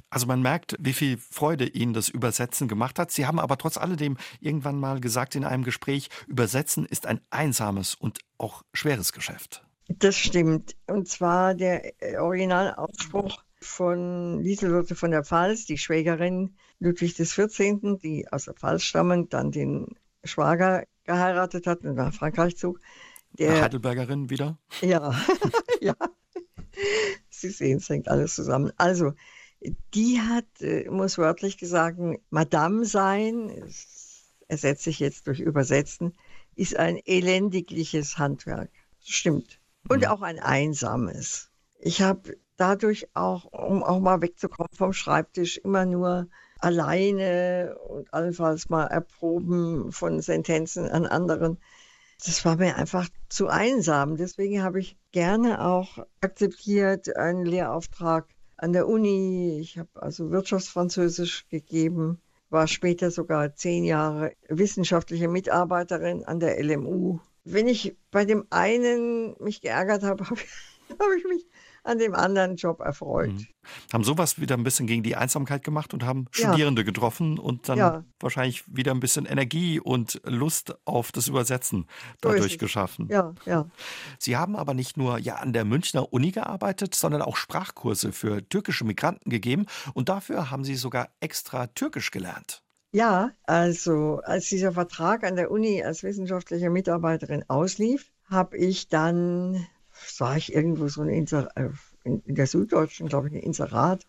Also 0.10 0.26
man 0.26 0.42
merkt, 0.42 0.76
wie 0.80 0.94
viel 0.94 1.18
Freude 1.18 1.68
Ihnen 1.68 1.94
das 1.94 2.10
Übersetzen 2.10 2.68
gemacht 2.68 2.98
hat. 2.98 3.12
Sie 3.12 3.28
haben 3.28 3.40
aber 3.40 3.56
trotz 3.56 3.78
alledem 3.78 4.18
irgendwann 4.40 4.80
mal 4.80 5.00
gesagt 5.00 5.36
in 5.36 5.46
einem 5.46 5.64
Gespräch, 5.64 6.10
Übersetzen 6.26 6.88
ist 6.88 7.06
ein 7.06 7.22
einsames 7.30 7.94
und 7.94 8.18
auch 8.40 8.64
schweres 8.74 9.14
Geschäft. 9.14 9.64
Das 9.90 10.16
stimmt. 10.16 10.76
Und 10.88 11.08
zwar 11.08 11.54
der 11.54 12.02
äh, 12.02 12.18
Originalausspruch 12.18 13.44
von 13.60 14.42
Lieselotte 14.42 14.96
von 14.96 15.12
der 15.12 15.24
Pfalz, 15.24 15.68
die 15.68 15.78
Schwägerin 15.78 16.56
Ludwig 16.80 17.14
XIV., 17.14 18.00
die 18.02 18.28
aus 18.32 18.46
der 18.46 18.56
Pfalz 18.56 18.82
stammend 18.82 19.36
dann 19.36 19.52
den 19.52 19.86
Schwager 20.24 20.86
geheiratet 21.04 21.68
hat 21.68 21.82
und 21.82 21.94
nach 21.94 22.12
Frankreich 22.12 22.58
zog. 22.58 22.82
Der, 23.34 23.62
Heidelbergerin 23.62 24.32
wieder? 24.32 24.58
Ja, 24.82 25.14
ja. 25.80 25.94
Sie 27.30 27.50
sehen, 27.50 27.78
es 27.78 27.90
hängt 27.90 28.08
alles 28.08 28.36
zusammen. 28.36 28.72
Also, 28.78 29.14
die 29.94 30.20
hat, 30.20 30.46
äh, 30.62 30.90
muss 30.90 31.18
wörtlich 31.18 31.58
gesagt, 31.58 32.00
Madame 32.30 32.86
sein, 32.86 33.52
ersetze 34.48 34.90
ich 34.90 35.00
jetzt 35.00 35.28
durch 35.28 35.40
Übersetzen, 35.40 36.14
ist 36.56 36.76
ein 36.76 37.00
elendigliches 37.06 38.18
Handwerk. 38.18 38.70
Stimmt. 39.04 39.60
Und 39.88 40.02
mhm. 40.02 40.08
auch 40.08 40.22
ein 40.22 40.40
einsames. 40.40 41.50
Ich 41.80 42.02
habe 42.02 42.38
dadurch 42.58 43.08
auch, 43.16 43.46
um 43.46 43.84
auch 43.84 44.00
mal 44.00 44.22
wegzukommen 44.22 44.70
vom 44.74 44.94
Schreibtisch, 44.94 45.58
immer 45.58 45.86
nur 45.86 46.28
alleine 46.60 47.76
und 47.88 48.14
allenfalls 48.14 48.70
mal 48.70 48.86
erproben 48.86 49.92
von 49.92 50.22
Sentenzen 50.22 50.88
an 50.88 51.08
anderen 51.08 51.58
das 52.26 52.46
war 52.46 52.58
mir 52.58 52.76
einfach 52.76 53.10
zu 53.30 53.48
einsam. 53.48 54.16
Deswegen 54.16 54.62
habe 54.64 54.80
ich 54.80 54.98
gerne 55.12 55.66
auch 55.66 56.06
akzeptiert 56.22 57.16
einen 57.16 57.46
Lehrauftrag 57.46 58.28
an 58.58 58.74
der 58.74 58.88
Uni. 58.88 59.60
Ich 59.60 59.78
habe 59.80 59.90
also 59.96 60.30
Wirtschaftsfranzösisch 60.30 61.48
gegeben, 61.50 62.22
war 62.50 62.68
später 62.68 63.10
sogar 63.10 63.56
zehn 63.56 63.84
Jahre 63.84 64.34
wissenschaftliche 64.50 65.28
Mitarbeiterin 65.28 66.24
an 66.26 66.40
der 66.40 66.64
LMU. 66.64 67.20
Wenn 67.44 67.68
ich 67.68 67.98
bei 68.12 68.24
dem 68.24 68.46
einen 68.52 69.36
mich 69.40 69.62
geärgert 69.62 70.04
habe, 70.04 70.26
habe 71.00 71.18
ich, 71.18 71.24
mich 71.26 71.48
an 71.84 71.98
dem 71.98 72.14
anderen 72.14 72.56
Job 72.56 72.80
erfreut. 72.80 73.32
Mhm. 73.32 73.48
Haben 73.92 74.04
sowas 74.04 74.40
wieder 74.40 74.56
ein 74.56 74.64
bisschen 74.64 74.88
gegen 74.88 75.04
die 75.04 75.16
Einsamkeit 75.16 75.64
gemacht 75.64 75.94
und 75.94 76.04
haben 76.04 76.26
ja. 76.36 76.48
Studierende 76.48 76.84
getroffen 76.84 77.40
und 77.40 77.70
dann 77.70 77.78
ja. 77.78 78.04
wahrscheinlich 78.20 78.64
wieder 78.68 78.92
ein 78.92 79.00
bisschen 79.00 79.26
Energie 79.26 79.80
und 79.80 80.22
Lust 80.24 80.76
auf 80.86 81.12
das 81.12 81.28
Übersetzen 81.28 81.88
dadurch 82.22 82.58
geschaffen. 82.58 83.08
Ja, 83.10 83.34
ja. 83.46 83.70
Sie 84.20 84.38
haben 84.38 84.56
aber 84.56 84.74
nicht 84.74 84.98
nur 84.98 85.18
ja 85.18 85.36
an 85.36 85.54
der 85.54 85.66
Münchner 85.66 86.12
Uni 86.14 86.32
gearbeitet, 86.32 86.96
sondern 86.96 87.22
auch 87.22 87.36
Sprachkurse 87.36 88.12
für 88.12 88.48
türkische 88.48 88.86
Migranten 88.86 89.30
gegeben 89.30 89.66
und 89.94 90.10
dafür 90.10 90.52
haben 90.52 90.64
Sie 90.64 90.76
sogar 90.76 91.10
extra 91.20 91.68
Türkisch 91.68 92.12
gelernt. 92.12 92.64
Ja, 92.94 93.32
also 93.44 94.20
als 94.24 94.50
dieser 94.50 94.74
Vertrag 94.74 95.24
an 95.24 95.38
der 95.38 95.50
Uni 95.50 95.82
als 95.82 96.04
wissenschaftliche 96.04 96.70
Mitarbeiterin 96.70 97.46
auslief, 97.48 98.12
habe 98.26 98.58
ich 98.58 98.90
dann 98.90 99.66
sah 100.06 100.36
ich 100.36 100.54
irgendwo 100.54 100.88
so 100.88 101.02
ein 101.02 101.10
Inser 101.10 101.50
äh, 101.56 101.70
in, 102.04 102.22
der 102.26 102.48
Süddeutschen, 102.48 103.08
glaube 103.08 103.28
ich, 103.28 103.34
ein 103.34 103.42
Inserat, 103.42 104.08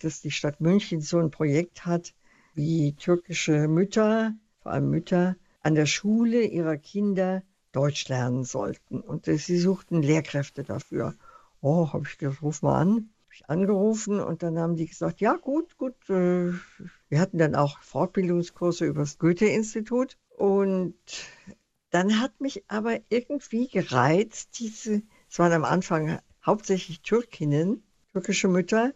dass 0.00 0.20
die 0.20 0.30
Stadt 0.30 0.60
München 0.60 1.00
so 1.00 1.18
ein 1.18 1.30
Projekt 1.30 1.86
hat, 1.86 2.14
wie 2.54 2.94
türkische 2.94 3.68
Mütter, 3.68 4.34
vor 4.62 4.72
allem 4.72 4.90
Mütter, 4.90 5.36
an 5.62 5.74
der 5.74 5.86
Schule 5.86 6.42
ihrer 6.42 6.76
Kinder 6.76 7.42
Deutsch 7.72 8.08
lernen 8.08 8.44
sollten. 8.44 9.00
Und 9.00 9.26
sie 9.26 9.58
suchten 9.58 10.02
Lehrkräfte 10.02 10.64
dafür. 10.64 11.14
Oh, 11.60 11.92
habe 11.92 12.04
ich 12.08 12.18
gesagt, 12.18 12.42
ruf 12.42 12.62
mal 12.62 12.80
an. 12.80 12.90
Habe 12.90 13.34
ich 13.34 13.48
angerufen 13.48 14.20
und 14.20 14.42
dann 14.42 14.58
haben 14.58 14.76
die 14.76 14.86
gesagt, 14.86 15.20
ja 15.20 15.34
gut, 15.34 15.76
gut. 15.76 15.94
Äh, 16.08 16.52
wir 17.08 17.20
hatten 17.20 17.38
dann 17.38 17.54
auch 17.54 17.78
Fortbildungskurse 17.80 18.86
über 18.86 19.00
das 19.00 19.18
Goethe-Institut. 19.18 20.16
Und 20.36 20.94
dann 21.90 22.20
hat 22.20 22.40
mich 22.40 22.64
aber 22.68 23.00
irgendwie 23.08 23.68
gereizt, 23.68 24.58
diese, 24.58 25.02
es 25.28 25.38
waren 25.38 25.52
am 25.52 25.64
Anfang 25.64 26.18
hauptsächlich 26.44 27.02
Türkinnen, 27.02 27.82
türkische 28.12 28.48
Mütter, 28.48 28.92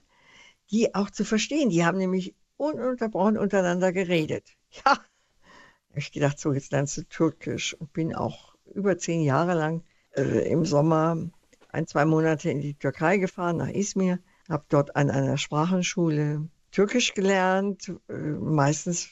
die 0.70 0.94
auch 0.94 1.10
zu 1.10 1.24
verstehen. 1.24 1.70
Die 1.70 1.84
haben 1.84 1.98
nämlich 1.98 2.34
ununterbrochen 2.56 3.38
untereinander 3.38 3.92
geredet. 3.92 4.56
Ja, 4.86 4.92
habe 4.92 5.98
ich 5.98 6.12
gedacht, 6.12 6.38
so 6.38 6.54
jetzt 6.54 6.72
lernst 6.72 6.96
du 6.96 7.02
Türkisch 7.02 7.74
und 7.74 7.92
bin 7.92 8.14
auch 8.14 8.54
über 8.74 8.96
zehn 8.96 9.20
Jahre 9.20 9.52
lang 9.52 9.84
äh, 10.16 10.50
im 10.50 10.64
Sommer 10.64 11.18
ein, 11.68 11.86
zwei 11.86 12.06
Monate 12.06 12.50
in 12.50 12.60
die 12.60 12.74
Türkei 12.74 13.18
gefahren, 13.18 13.58
nach 13.58 13.68
Izmir, 13.68 14.18
habe 14.48 14.64
dort 14.70 14.96
an 14.96 15.10
einer 15.10 15.36
Sprachenschule 15.36 16.48
Türkisch 16.70 17.12
gelernt. 17.12 17.92
Äh, 18.08 18.14
meistens 18.14 19.10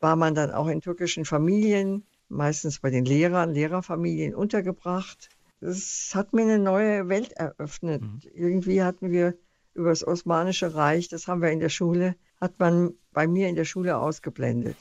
war 0.00 0.16
man 0.16 0.34
dann 0.34 0.50
auch 0.50 0.68
in 0.68 0.80
türkischen 0.80 1.24
Familien, 1.24 2.06
meistens 2.28 2.80
bei 2.80 2.90
den 2.90 3.04
Lehrern, 3.04 3.52
Lehrerfamilien 3.52 4.34
untergebracht. 4.34 5.28
Das 5.66 6.12
hat 6.14 6.32
mir 6.32 6.42
eine 6.42 6.60
neue 6.60 7.08
Welt 7.08 7.32
eröffnet. 7.32 8.00
Mhm. 8.00 8.20
Irgendwie 8.32 8.84
hatten 8.84 9.10
wir 9.10 9.36
über 9.74 9.88
das 9.88 10.06
Osmanische 10.06 10.76
Reich, 10.76 11.08
das 11.08 11.26
haben 11.26 11.42
wir 11.42 11.50
in 11.50 11.58
der 11.58 11.70
Schule, 11.70 12.14
hat 12.40 12.60
man 12.60 12.94
bei 13.10 13.26
mir 13.26 13.48
in 13.48 13.56
der 13.56 13.64
Schule 13.64 13.98
ausgeblendet. 13.98 14.76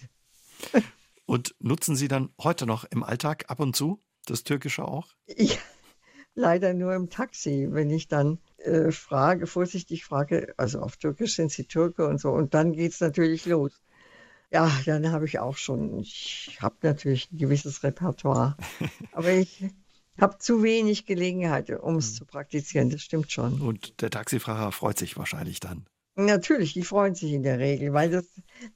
Und 1.25 1.55
nutzen 1.59 1.95
Sie 1.95 2.07
dann 2.07 2.29
heute 2.39 2.67
noch 2.67 2.83
im 2.83 3.01
Alltag 3.01 3.45
ab 3.47 3.59
und 3.59 3.75
zu 3.75 3.99
das 4.27 4.43
Türkische 4.43 4.85
auch? 4.85 5.07
Ja, 5.25 5.57
leider 6.35 6.75
nur 6.75 6.93
im 6.93 7.09
Taxi, 7.09 7.67
wenn 7.71 7.89
ich 7.89 8.07
dann 8.07 8.37
äh, 8.57 8.91
frage, 8.91 9.47
vorsichtig 9.47 10.05
frage, 10.05 10.53
also 10.57 10.81
auf 10.81 10.97
Türkisch 10.97 11.35
sind 11.35 11.51
Sie 11.51 11.65
Türke 11.65 12.07
und 12.07 12.21
so, 12.21 12.29
und 12.29 12.53
dann 12.53 12.73
geht 12.73 12.91
es 12.91 12.99
natürlich 12.99 13.47
los. 13.47 13.81
Ja, 14.51 14.71
dann 14.85 15.11
habe 15.11 15.25
ich 15.25 15.39
auch 15.39 15.57
schon, 15.57 15.99
ich 15.99 16.59
habe 16.61 16.75
natürlich 16.83 17.31
ein 17.31 17.39
gewisses 17.39 17.81
Repertoire, 17.81 18.55
aber 19.13 19.31
ich 19.31 19.65
habe 20.19 20.37
zu 20.37 20.63
wenig 20.63 21.05
Gelegenheit, 21.05 21.69
um 21.69 21.97
es 21.97 22.09
hm. 22.09 22.15
zu 22.15 22.25
praktizieren, 22.25 22.89
das 22.89 23.01
stimmt 23.01 23.31
schon. 23.31 23.61
Und 23.61 24.01
der 24.01 24.09
Taxifahrer 24.09 24.71
freut 24.71 24.97
sich 24.97 25.17
wahrscheinlich 25.17 25.59
dann. 25.59 25.85
Natürlich, 26.15 26.73
die 26.73 26.83
freuen 26.83 27.13
sich 27.13 27.33
in 27.33 27.43
der 27.43 27.59
Regel, 27.59 27.91
weil 27.93 28.09
das 28.09 28.25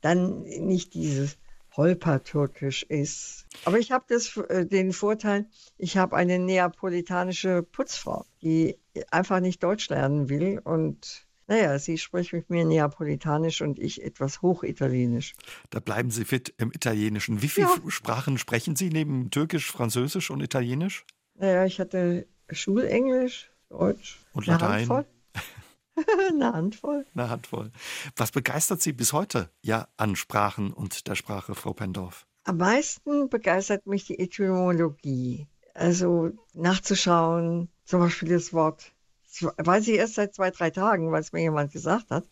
dann 0.01 0.43
nicht 0.43 0.93
dieses 0.93 1.37
Holpertürkisch 1.77 2.83
ist. 2.83 3.45
Aber 3.63 3.79
ich 3.79 3.91
habe 3.91 4.13
äh, 4.13 4.65
den 4.65 4.91
Vorteil, 4.91 5.47
ich 5.77 5.95
habe 5.95 6.17
eine 6.17 6.37
neapolitanische 6.37 7.63
Putzfrau, 7.63 8.25
die 8.41 8.77
einfach 9.11 9.39
nicht 9.39 9.63
Deutsch 9.63 9.87
lernen 9.89 10.27
will 10.27 10.59
und 10.61 11.25
naja, 11.47 11.79
sie 11.79 11.97
spricht 11.97 12.31
mit 12.31 12.51
mir 12.51 12.63
Neapolitanisch 12.63 13.61
und 13.61 13.79
ich 13.79 14.03
etwas 14.03 14.43
Hochitalienisch. 14.43 15.33
Da 15.71 15.79
bleiben 15.79 16.11
Sie 16.11 16.23
fit 16.23 16.53
im 16.57 16.71
Italienischen. 16.71 17.41
Wie 17.41 17.47
viele 17.47 17.65
ja. 17.65 17.89
Sprachen 17.89 18.37
sprechen 18.37 18.75
Sie 18.75 18.89
neben 18.89 19.31
Türkisch, 19.31 19.71
Französisch 19.71 20.29
und 20.29 20.41
Italienisch? 20.41 21.05
Naja, 21.39 21.65
ich 21.65 21.79
hatte 21.79 22.27
Schulenglisch, 22.51 23.49
Deutsch 23.69 24.19
und 24.33 24.45
Latein. 24.45 24.89
Eine 26.29 26.53
Handvoll. 26.53 27.05
Eine 27.13 27.29
Handvoll. 27.29 27.71
Was 28.15 28.31
begeistert 28.31 28.81
Sie 28.81 28.91
bis 28.91 29.13
heute 29.13 29.49
ja 29.61 29.87
an 29.95 30.15
Sprachen 30.17 30.73
und 30.73 31.07
der 31.07 31.15
Sprache, 31.15 31.55
Frau 31.55 31.73
Pendorf? 31.73 32.27
Am 32.43 32.57
meisten 32.57 33.29
begeistert 33.29 33.85
mich 33.85 34.05
die 34.05 34.19
Etymologie. 34.19 35.47
Also 35.73 36.31
nachzuschauen, 36.53 37.69
zum 37.85 38.01
Beispiel 38.01 38.29
das 38.29 38.51
Wort, 38.51 38.91
weiß 39.57 39.87
ich 39.87 39.95
erst 39.95 40.15
seit 40.15 40.35
zwei, 40.35 40.51
drei 40.51 40.71
Tagen, 40.71 41.11
weil 41.11 41.21
es 41.21 41.31
mir 41.31 41.41
jemand 41.41 41.71
gesagt 41.71 42.11
hat. 42.11 42.25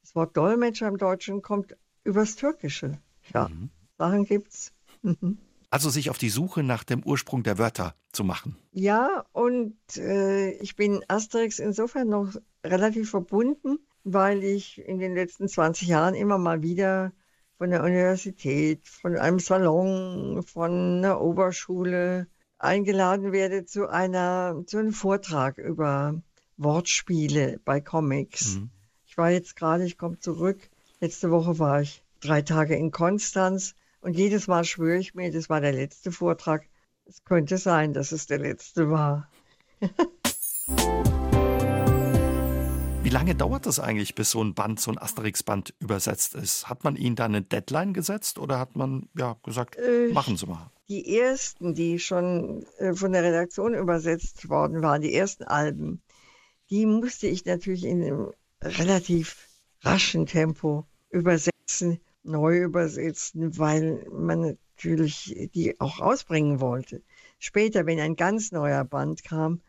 Das 0.00 0.16
Wort 0.16 0.36
Dolmetscher 0.36 0.88
im 0.88 0.98
Deutschen 0.98 1.42
kommt 1.42 1.76
übers 2.02 2.34
Türkische. 2.34 2.98
Ja, 3.32 3.48
mhm. 3.48 3.70
Sachen 3.98 4.24
gibt's. 4.24 4.72
Also 5.72 5.88
sich 5.88 6.10
auf 6.10 6.18
die 6.18 6.28
Suche 6.28 6.62
nach 6.62 6.84
dem 6.84 7.02
Ursprung 7.02 7.42
der 7.42 7.56
Wörter 7.56 7.94
zu 8.12 8.24
machen. 8.24 8.58
Ja, 8.72 9.24
und 9.32 9.74
äh, 9.96 10.50
ich 10.58 10.76
bin 10.76 11.02
Asterix 11.08 11.58
insofern 11.58 12.10
noch 12.10 12.34
relativ 12.62 13.08
verbunden, 13.08 13.78
weil 14.04 14.44
ich 14.44 14.86
in 14.86 14.98
den 14.98 15.14
letzten 15.14 15.48
20 15.48 15.88
Jahren 15.88 16.14
immer 16.14 16.36
mal 16.36 16.60
wieder 16.60 17.12
von 17.56 17.70
der 17.70 17.82
Universität, 17.84 18.86
von 18.86 19.16
einem 19.16 19.38
Salon, 19.38 20.42
von 20.42 20.98
einer 20.98 21.22
Oberschule 21.22 22.26
eingeladen 22.58 23.32
werde 23.32 23.64
zu 23.64 23.88
einer 23.88 24.62
zu 24.66 24.76
einem 24.76 24.92
Vortrag 24.92 25.56
über 25.56 26.20
Wortspiele 26.58 27.60
bei 27.64 27.80
Comics. 27.80 28.56
Mhm. 28.56 28.68
Ich 29.06 29.16
war 29.16 29.30
jetzt 29.30 29.56
gerade, 29.56 29.86
ich 29.86 29.96
komme 29.96 30.18
zurück. 30.18 30.68
Letzte 31.00 31.30
Woche 31.30 31.58
war 31.58 31.80
ich 31.80 32.04
drei 32.20 32.42
Tage 32.42 32.76
in 32.76 32.90
Konstanz 32.90 33.74
und 34.02 34.14
jedes 34.14 34.48
Mal 34.48 34.64
schwöre 34.64 34.98
ich 34.98 35.14
mir, 35.14 35.30
das 35.30 35.48
war 35.48 35.60
der 35.60 35.72
letzte 35.72 36.12
Vortrag. 36.12 36.66
Es 37.04 37.24
könnte 37.24 37.56
sein, 37.56 37.94
dass 37.94 38.12
es 38.12 38.26
der 38.26 38.38
letzte 38.38 38.90
war. 38.90 39.30
Wie 43.02 43.08
lange 43.08 43.34
dauert 43.34 43.66
das 43.66 43.80
eigentlich, 43.80 44.14
bis 44.14 44.30
so 44.30 44.42
ein 44.42 44.54
Band, 44.54 44.80
so 44.80 44.90
ein 44.90 44.98
Asterix-Band 44.98 45.74
übersetzt 45.80 46.34
ist? 46.34 46.68
Hat 46.68 46.84
man 46.84 46.96
ihnen 46.96 47.16
da 47.16 47.24
eine 47.24 47.42
Deadline 47.42 47.94
gesetzt 47.94 48.38
oder 48.38 48.58
hat 48.58 48.76
man 48.76 49.08
ja 49.16 49.36
gesagt, 49.42 49.76
äh, 49.76 50.08
machen 50.12 50.36
Sie 50.36 50.46
mal? 50.46 50.70
Die 50.88 51.18
ersten, 51.18 51.74
die 51.74 51.98
schon 51.98 52.64
äh, 52.78 52.94
von 52.94 53.12
der 53.12 53.22
Redaktion 53.22 53.74
übersetzt 53.74 54.48
worden 54.48 54.82
waren, 54.82 55.02
die 55.02 55.14
ersten 55.14 55.44
Alben, 55.44 56.02
die 56.70 56.86
musste 56.86 57.26
ich 57.26 57.44
natürlich 57.44 57.84
in 57.84 58.02
einem 58.02 58.32
relativ 58.62 59.48
raschen 59.82 60.26
Tempo 60.26 60.86
übersetzen 61.10 62.00
neu 62.22 62.62
übersetzen, 62.62 63.58
weil 63.58 64.06
man 64.10 64.40
natürlich 64.76 65.48
die 65.54 65.78
auch 65.80 66.00
ausbringen 66.00 66.60
wollte. 66.60 67.02
Später, 67.38 67.86
wenn 67.86 68.00
ein 68.00 68.16
ganz 68.16 68.52
neuer 68.52 68.84
Band 68.84 69.24
kam, 69.24 69.60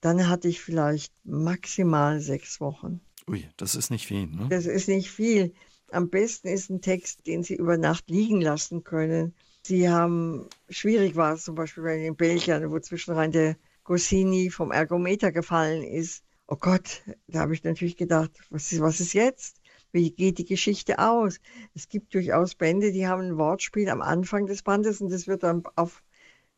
dann 0.00 0.28
hatte 0.28 0.48
ich 0.48 0.60
vielleicht 0.60 1.12
maximal 1.24 2.20
sechs 2.20 2.60
Wochen. 2.60 3.00
Ui, 3.28 3.46
das 3.56 3.74
ist 3.74 3.90
nicht 3.90 4.06
viel. 4.06 4.26
Ne? 4.26 4.46
Das 4.48 4.66
ist 4.66 4.88
nicht 4.88 5.10
viel. 5.10 5.52
Am 5.90 6.08
besten 6.08 6.48
ist 6.48 6.70
ein 6.70 6.80
Text, 6.80 7.26
den 7.26 7.42
Sie 7.42 7.54
über 7.54 7.76
Nacht 7.76 8.08
liegen 8.08 8.40
lassen 8.40 8.84
können. 8.84 9.34
Sie 9.62 9.88
haben, 9.88 10.46
schwierig 10.68 11.16
war 11.16 11.34
es 11.34 11.44
zum 11.44 11.54
Beispiel 11.54 11.82
bei 11.82 11.98
den 11.98 12.16
Belgiern, 12.16 12.70
wo 12.70 12.78
zwischenrein 12.78 13.32
der 13.32 13.56
Goscini 13.84 14.50
vom 14.50 14.70
Ergometer 14.70 15.32
gefallen 15.32 15.82
ist. 15.82 16.22
Oh 16.46 16.56
Gott, 16.56 17.02
da 17.26 17.40
habe 17.40 17.54
ich 17.54 17.64
natürlich 17.64 17.96
gedacht, 17.96 18.30
was 18.50 18.72
ist, 18.72 18.80
was 18.80 19.00
ist 19.00 19.12
jetzt? 19.12 19.57
Wie 19.92 20.10
geht 20.10 20.38
die 20.38 20.44
Geschichte 20.44 20.98
aus? 20.98 21.40
Es 21.74 21.88
gibt 21.88 22.14
durchaus 22.14 22.54
Bände, 22.54 22.92
die 22.92 23.06
haben 23.06 23.22
ein 23.22 23.38
Wortspiel 23.38 23.88
am 23.88 24.02
Anfang 24.02 24.46
des 24.46 24.62
Bandes 24.62 25.00
und 25.00 25.10
das 25.10 25.26
wird 25.26 25.42
dann 25.42 25.62
auf 25.76 26.02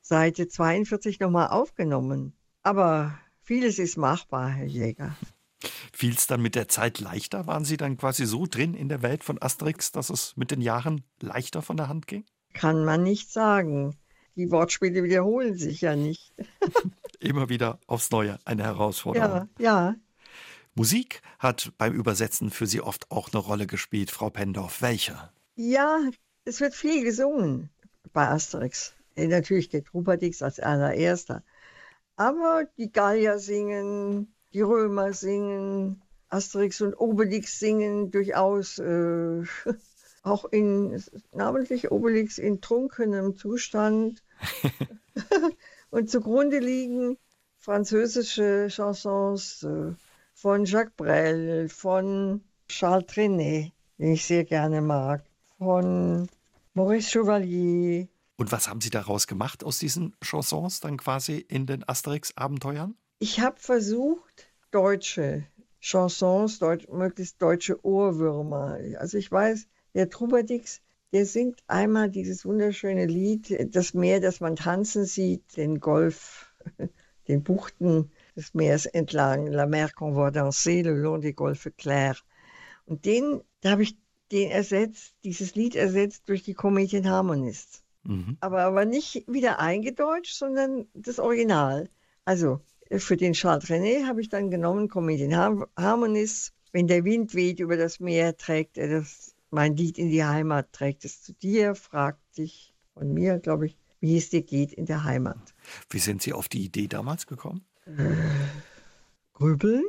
Seite 0.01 0.49
42 0.49 1.21
nochmal 1.21 1.49
aufgenommen. 1.49 2.33
Aber 2.63 3.19
vieles 3.43 3.79
ist 3.79 3.97
machbar, 3.97 4.49
Herr 4.49 4.67
Jäger. 4.67 5.17
Fiel 5.93 6.15
es 6.15 6.27
dann 6.27 6.41
mit 6.41 6.55
der 6.55 6.69
Zeit 6.69 7.01
leichter? 7.01 7.47
Waren 7.47 7.65
Sie 7.65 7.77
dann 7.77 7.97
quasi 7.97 8.25
so 8.25 8.47
drin 8.47 8.75
in 8.75 8.89
der 8.89 9.03
Welt 9.03 9.23
von 9.25 9.41
Asterix, 9.41 9.93
dass 9.93 10.11
es 10.11 10.37
mit 10.37 10.51
den 10.51 10.61
Jahren 10.61 11.05
leichter 11.21 11.63
von 11.63 11.77
der 11.77 11.89
Hand 11.89 12.07
ging? 12.07 12.25
Kann 12.55 12.85
man 12.85 13.03
nicht 13.03 13.31
sagen. 13.31 13.97
Die 14.37 14.51
Wortspiele 14.51 15.03
wiederholen 15.03 15.57
sich 15.57 15.83
ja 15.83 15.97
nicht. 15.97 16.33
Immer 17.21 17.49
wieder 17.49 17.79
aufs 17.87 18.11
Neue 18.11 18.39
eine 18.45 18.65
Herausforderung. 18.65 19.49
Ja, 19.59 19.91
ja. 19.91 19.95
Musik 20.81 21.21
hat 21.39 21.75
beim 21.77 21.93
Übersetzen 21.93 22.49
für 22.49 22.67
Sie 22.67 22.81
oft 22.81 23.11
auch 23.11 23.29
eine 23.35 23.43
Rolle 23.43 23.67
gespielt, 23.67 24.11
Frau 24.11 24.31
Pendorf. 24.31 24.81
Welche? 24.81 25.15
Ja, 25.55 26.01
es 26.47 26.63
wird 26.63 26.73
viel 26.73 27.05
gesungen 27.05 27.69
bei 28.15 28.27
Asterix. 28.27 28.95
Äh, 29.15 29.27
natürlich 29.27 29.69
der 29.69 29.85
Truperdix 29.85 30.41
als 30.41 30.59
allererster. 30.59 31.43
Aber 32.17 32.65
die 32.79 32.91
Gallier 32.91 33.39
singen, 33.39 34.33
die 34.55 34.63
Römer 34.63 35.13
singen, 35.13 36.01
Asterix 36.31 36.81
und 36.81 36.95
Obelix 36.95 37.59
singen 37.59 38.11
durchaus 38.11 38.79
äh, 38.79 39.43
auch 40.23 40.47
in, 40.47 40.99
namentlich 41.33 41.91
Obelix 41.91 42.39
in 42.39 42.63
trunkenem 42.63 43.37
Zustand. 43.37 44.23
und 45.91 46.09
zugrunde 46.09 46.59
liegen 46.59 47.19
französische 47.59 48.69
Chansons, 48.71 49.63
äh, 49.63 49.93
von 50.41 50.65
Jacques 50.65 50.95
Brel, 50.97 51.69
von 51.69 52.41
Charles 52.67 53.07
Trenet, 53.07 53.73
den 53.99 54.13
ich 54.13 54.25
sehr 54.25 54.45
gerne 54.45 54.81
mag, 54.81 55.23
von 55.59 56.29
Maurice 56.73 57.11
Chevalier. 57.11 58.09
Und 58.37 58.51
was 58.51 58.67
haben 58.67 58.81
Sie 58.81 58.89
daraus 58.89 59.27
gemacht 59.27 59.63
aus 59.63 59.79
diesen 59.79 60.17
Chansons 60.23 60.81
dann 60.81 60.97
quasi 60.97 61.45
in 61.47 61.67
den 61.67 61.87
Asterix-Abenteuern? 61.87 62.95
Ich 63.19 63.41
habe 63.41 63.61
versucht, 63.61 64.47
deutsche 64.71 65.45
Chansons, 65.79 66.59
Deutsch, 66.59 66.89
möglichst 66.89 67.41
deutsche 67.43 67.85
Ohrwürmer. 67.85 68.79
Also 68.99 69.19
ich 69.19 69.31
weiß, 69.31 69.67
der 69.95 70.09
Trubadix, 70.09 70.81
der 71.13 71.27
singt 71.27 71.63
einmal 71.67 72.11
dieses 72.11 72.47
wunderschöne 72.47 73.05
Lied, 73.05 73.75
das 73.75 73.93
Meer, 73.93 74.21
das 74.21 74.41
man 74.41 74.57
tanzen 74.57 75.05
sieht, 75.05 75.59
den 75.59 75.81
Golf, 75.81 76.55
den 77.29 77.43
Buchten 77.43 78.11
des 78.41 78.55
Meeres 78.55 78.87
entlang, 78.87 79.47
La 79.47 79.67
mer 79.67 79.95
qu'on 79.95 80.13
voit 80.13 80.31
danser 80.31 80.83
le 80.83 80.95
long 80.95 81.21
des 81.21 81.35
golfes 81.35 81.73
clairs. 81.77 82.25
Und 82.87 83.05
den, 83.05 83.41
da 83.61 83.71
habe 83.71 83.83
ich 83.83 83.97
den 84.33 84.51
ersetzt, 84.51 85.15
dieses 85.25 85.55
Lied 85.55 85.77
ersetzt 85.77 86.29
durch 86.29 86.43
die 86.43 86.55
Comedian 86.55 87.09
Harmonists. 87.09 87.83
Mhm. 88.05 88.37
Aber, 88.41 88.63
aber 88.63 88.85
nicht 88.85 89.25
wieder 89.27 89.59
eingedeutscht, 89.59 90.35
sondern 90.35 90.87
das 90.95 91.19
Original. 91.19 91.89
Also 92.25 92.61
für 92.91 93.17
den 93.17 93.35
Charles 93.35 93.67
René 93.67 94.07
habe 94.07 94.21
ich 94.21 94.29
dann 94.29 94.51
genommen 94.51 94.89
Comedian 94.89 95.65
Harmonists. 95.77 96.53
Wenn 96.73 96.87
der 96.87 97.05
Wind 97.05 97.35
weht 97.35 97.61
über 97.61 97.77
das 97.77 98.01
Meer, 98.01 98.37
trägt 98.37 98.79
er 98.79 98.89
das 98.89 99.35
mein 99.51 99.77
Lied 99.77 99.99
in 99.99 100.09
die 100.11 100.25
Heimat 100.25 100.73
trägt 100.73 101.05
es 101.05 101.23
zu 101.23 101.33
dir, 101.33 101.75
fragt 101.75 102.39
dich 102.39 102.73
von 102.95 103.13
mir, 103.13 103.39
glaube 103.39 103.67
ich, 103.67 103.77
wie 104.01 104.17
es 104.17 104.31
dir 104.31 104.43
geht 104.43 104.73
in 104.73 104.87
der 104.87 105.05
Heimat. 105.05 105.55
Wie 105.91 105.99
sind 105.99 106.23
Sie 106.23 106.33
auf 106.33 106.49
die 106.49 106.65
Idee 106.65 106.89
damals 106.89 107.27
gekommen? 107.27 107.65
Grübeln. 109.33 109.85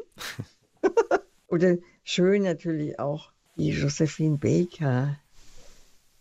Oder 1.47 1.77
schön 2.03 2.43
natürlich 2.43 2.99
auch 2.99 3.31
die 3.57 3.69
Josephine 3.69 4.37
Baker. 4.37 5.19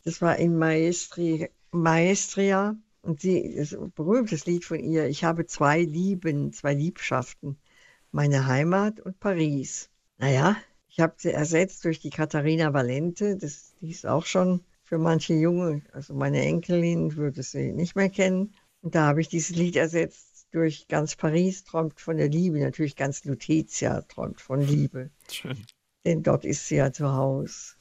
Das 0.04 0.20
war 0.20 0.36
in 0.36 0.56
Maestri, 0.56 1.50
Maestria 1.70 2.76
und 3.02 3.20
sie, 3.20 3.54
das 3.56 3.76
berühmtes 3.94 4.46
Lied 4.46 4.64
von 4.64 4.80
ihr. 4.80 5.06
Ich 5.06 5.24
habe 5.24 5.46
zwei 5.46 5.82
Lieben, 5.82 6.52
zwei 6.52 6.74
Liebschaften. 6.74 7.56
Meine 8.10 8.46
Heimat 8.46 9.00
und 9.00 9.20
Paris. 9.20 9.90
Naja, 10.18 10.56
ich 10.88 11.00
habe 11.00 11.14
sie 11.16 11.32
ersetzt 11.32 11.84
durch 11.84 12.00
die 12.00 12.10
Katharina 12.10 12.72
Valente. 12.72 13.36
Das, 13.36 13.74
die 13.80 13.90
ist 13.90 14.06
auch 14.06 14.26
schon 14.26 14.64
für 14.82 14.98
manche 14.98 15.34
Junge, 15.34 15.82
also 15.92 16.14
meine 16.14 16.40
Enkelin 16.40 17.14
würde 17.14 17.44
sie 17.44 17.72
nicht 17.72 17.94
mehr 17.94 18.10
kennen. 18.10 18.54
Und 18.82 18.96
da 18.96 19.06
habe 19.06 19.20
ich 19.20 19.28
dieses 19.28 19.54
Lied 19.54 19.76
ersetzt 19.76 20.29
durch 20.50 20.88
ganz 20.88 21.16
Paris 21.16 21.64
träumt 21.64 22.00
von 22.00 22.16
der 22.16 22.28
Liebe. 22.28 22.60
Natürlich 22.60 22.96
ganz 22.96 23.24
Lutetia 23.24 24.02
träumt 24.02 24.40
von 24.40 24.60
Liebe. 24.60 25.10
Schön. 25.30 25.64
Denn 26.04 26.22
dort 26.22 26.44
ist 26.44 26.66
sie 26.66 26.76
ja 26.76 26.92
zu 26.92 27.12
Hause. 27.12 27.74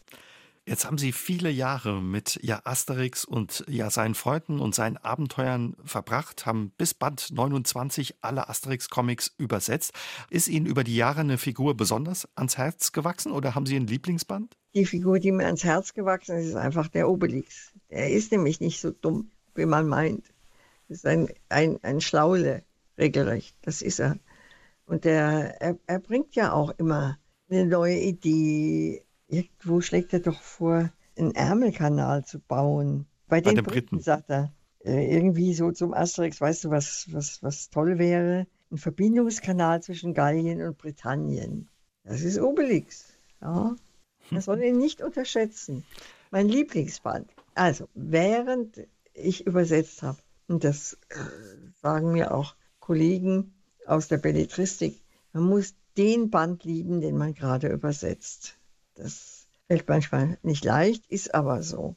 Jetzt 0.69 0.85
haben 0.85 0.99
Sie 0.99 1.13
viele 1.13 1.49
Jahre 1.49 1.99
mit 1.99 2.39
ja 2.43 2.61
Asterix 2.63 3.25
und 3.25 3.65
ja 3.67 3.89
seinen 3.89 4.13
Freunden 4.13 4.59
und 4.59 4.75
seinen 4.75 4.97
Abenteuern 4.97 5.75
verbracht, 5.83 6.45
haben 6.45 6.71
bis 6.77 6.93
Band 6.93 7.31
29 7.31 8.17
alle 8.21 8.49
Asterix-Comics 8.49 9.33
übersetzt. 9.39 9.93
Ist 10.29 10.47
Ihnen 10.47 10.67
über 10.67 10.83
die 10.83 10.95
Jahre 10.95 11.21
eine 11.21 11.39
Figur 11.39 11.75
besonders 11.75 12.27
ans 12.35 12.59
Herz 12.59 12.91
gewachsen 12.91 13.31
oder 13.31 13.55
haben 13.55 13.65
Sie 13.65 13.77
ein 13.77 13.87
Lieblingsband? 13.87 14.55
Die 14.75 14.85
Figur, 14.85 15.17
die 15.17 15.31
mir 15.31 15.47
ans 15.47 15.63
Herz 15.63 15.95
gewachsen 15.95 16.37
ist, 16.37 16.49
ist 16.49 16.55
einfach 16.55 16.87
der 16.87 17.09
Obelix. 17.09 17.71
Er 17.87 18.11
ist 18.11 18.31
nämlich 18.31 18.59
nicht 18.59 18.79
so 18.79 18.91
dumm, 18.91 19.31
wie 19.55 19.65
man 19.65 19.87
meint. 19.87 20.25
Das 20.89 20.97
ist 20.97 21.05
ein, 21.05 21.29
ein, 21.47 21.79
ein 21.83 22.01
Schlaule, 22.01 22.63
regelrecht. 22.97 23.55
Das 23.61 23.81
ist 23.81 23.99
er. 23.99 24.17
Und 24.85 25.05
der, 25.05 25.61
er, 25.61 25.77
er 25.87 25.99
bringt 25.99 26.35
ja 26.35 26.51
auch 26.51 26.71
immer 26.77 27.17
eine 27.49 27.65
neue 27.65 27.97
Idee 27.97 29.03
irgendwo 29.29 29.81
schlägt 29.81 30.13
er 30.13 30.19
doch 30.19 30.41
vor, 30.41 30.91
einen 31.17 31.35
Ärmelkanal 31.35 32.25
zu 32.25 32.39
bauen. 32.39 33.05
Bei 33.27 33.41
den, 33.41 33.55
Bei 33.55 33.61
den 33.61 33.63
Briten, 33.63 33.87
Briten, 33.87 33.99
sagt 34.01 34.29
er. 34.29 34.51
Äh, 34.83 35.13
irgendwie 35.13 35.53
so 35.53 35.71
zum 35.71 35.93
Asterix, 35.93 36.41
weißt 36.41 36.65
du, 36.65 36.69
was, 36.71 37.07
was, 37.11 37.43
was 37.43 37.69
toll 37.69 37.99
wäre? 37.99 38.47
Ein 38.71 38.77
Verbindungskanal 38.77 39.81
zwischen 39.81 40.13
Gallien 40.13 40.61
und 40.61 40.77
Britannien. 40.77 41.69
Das 42.03 42.21
ist 42.21 42.39
Obelix. 42.39 43.13
Ja. 43.41 43.75
Man 44.29 44.41
soll 44.41 44.63
ihn 44.63 44.77
nicht 44.77 45.01
unterschätzen. 45.01 45.83
Mein 46.31 46.47
Lieblingsband. 46.47 47.29
Also, 47.55 47.87
während 47.93 48.81
ich 49.13 49.45
übersetzt 49.45 50.01
habe, 50.03 50.19
und 50.49 50.63
das 50.63 50.97
äh, 51.09 51.15
sagen 51.81 52.11
mir 52.11 52.33
auch 52.33 52.55
Kollegen 52.79 53.53
aus 53.85 54.07
der 54.07 54.17
Belletristik, 54.17 55.01
man 55.33 55.43
muss 55.43 55.75
den 55.97 56.29
Band 56.29 56.63
lieben, 56.63 57.01
den 57.01 57.17
man 57.17 57.33
gerade 57.33 57.67
übersetzt. 57.67 58.57
Das 58.95 59.47
fällt 59.67 59.87
manchmal 59.87 60.37
nicht 60.41 60.65
leicht, 60.65 61.05
ist 61.07 61.33
aber 61.33 61.61
so. 61.61 61.95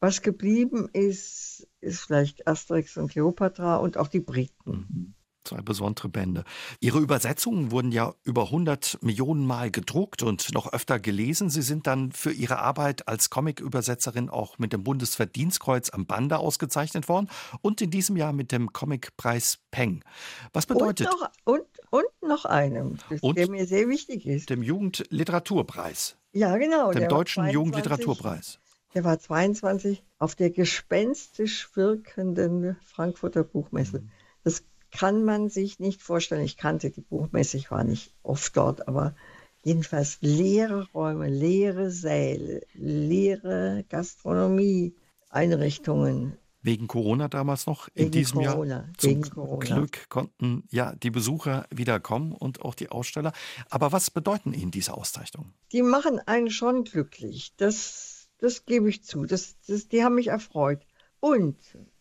Was 0.00 0.22
geblieben 0.22 0.88
ist, 0.92 1.68
ist 1.80 2.00
vielleicht 2.00 2.46
Asterix 2.48 2.96
und 2.96 3.08
Cleopatra 3.10 3.76
und 3.76 3.96
auch 3.96 4.08
die 4.08 4.20
Briten. 4.20 4.70
Mhm. 4.70 5.14
Zwei 5.44 5.60
besondere 5.60 6.08
Bände. 6.08 6.44
Ihre 6.78 7.00
Übersetzungen 7.00 7.72
wurden 7.72 7.90
ja 7.90 8.14
über 8.22 8.44
100 8.44 9.02
Millionen 9.02 9.44
Mal 9.44 9.72
gedruckt 9.72 10.22
und 10.22 10.54
noch 10.54 10.72
öfter 10.72 11.00
gelesen. 11.00 11.50
Sie 11.50 11.62
sind 11.62 11.88
dann 11.88 12.12
für 12.12 12.30
Ihre 12.30 12.58
Arbeit 12.58 13.08
als 13.08 13.28
Comic-Übersetzerin 13.28 14.28
auch 14.28 14.58
mit 14.58 14.72
dem 14.72 14.84
Bundesverdienstkreuz 14.84 15.90
am 15.90 16.06
Bande 16.06 16.38
ausgezeichnet 16.38 17.08
worden 17.08 17.28
und 17.60 17.80
in 17.80 17.90
diesem 17.90 18.16
Jahr 18.16 18.32
mit 18.32 18.52
dem 18.52 18.72
Comicpreis 18.72 19.58
Peng. 19.72 20.04
Was 20.52 20.66
bedeutet. 20.66 21.08
Und 21.08 21.20
noch, 21.20 21.30
und, 21.44 21.64
und 21.90 22.28
noch 22.28 22.44
einem, 22.44 22.98
und 23.20 23.36
der 23.36 23.50
mir 23.50 23.66
sehr 23.66 23.88
wichtig 23.88 24.26
ist. 24.26 24.48
Dem 24.48 24.62
Jugendliteraturpreis. 24.62 26.16
Ja, 26.32 26.56
genau. 26.56 26.92
Dem 26.92 27.08
Deutschen 27.08 27.42
22, 27.42 27.54
Jugendliteraturpreis. 27.54 28.58
Der 28.94 29.04
war 29.04 29.18
22 29.18 30.04
auf 30.18 30.34
der 30.34 30.50
gespenstisch 30.50 31.74
wirkenden 31.76 32.76
Frankfurter 32.84 33.42
Buchmesse. 33.42 34.02
Mhm. 34.02 34.10
Das 34.44 34.64
kann 34.92 35.24
man 35.24 35.48
sich 35.48 35.80
nicht 35.80 36.02
vorstellen. 36.02 36.44
Ich 36.44 36.56
kannte 36.56 36.90
die 36.90 37.00
Buchmesse, 37.00 37.56
ich 37.56 37.68
war 37.70 37.82
nicht 37.82 38.12
oft 38.22 38.56
dort, 38.56 38.86
aber 38.86 39.16
jedenfalls 39.64 40.18
leere 40.20 40.86
Räume, 40.92 41.28
leere 41.28 41.90
Säle, 41.90 42.60
leere 42.74 43.84
Gastronomie-Einrichtungen. 43.88 46.36
Wegen 46.64 46.86
Corona 46.86 47.26
damals 47.26 47.66
noch 47.66 47.88
in 47.88 48.04
wegen 48.04 48.12
diesem 48.12 48.44
Corona, 48.44 48.76
Jahr. 48.76 48.88
Zum 48.96 49.22
Corona. 49.22 49.64
Glück 49.64 50.08
konnten 50.08 50.62
ja 50.70 50.94
die 50.94 51.10
Besucher 51.10 51.66
wieder 51.74 51.98
kommen 51.98 52.30
und 52.32 52.62
auch 52.62 52.76
die 52.76 52.90
Aussteller. 52.90 53.32
Aber 53.68 53.90
was 53.90 54.12
bedeuten 54.12 54.54
Ihnen 54.54 54.70
diese 54.70 54.94
Auszeichnungen? 54.94 55.52
Die 55.72 55.82
machen 55.82 56.20
einen 56.20 56.50
schon 56.50 56.84
glücklich. 56.84 57.52
Das, 57.56 58.28
das 58.38 58.64
gebe 58.64 58.88
ich 58.88 59.02
zu. 59.02 59.24
Das, 59.24 59.56
das, 59.66 59.88
die 59.88 60.04
haben 60.04 60.14
mich 60.14 60.28
erfreut. 60.28 60.86
Und 61.18 61.56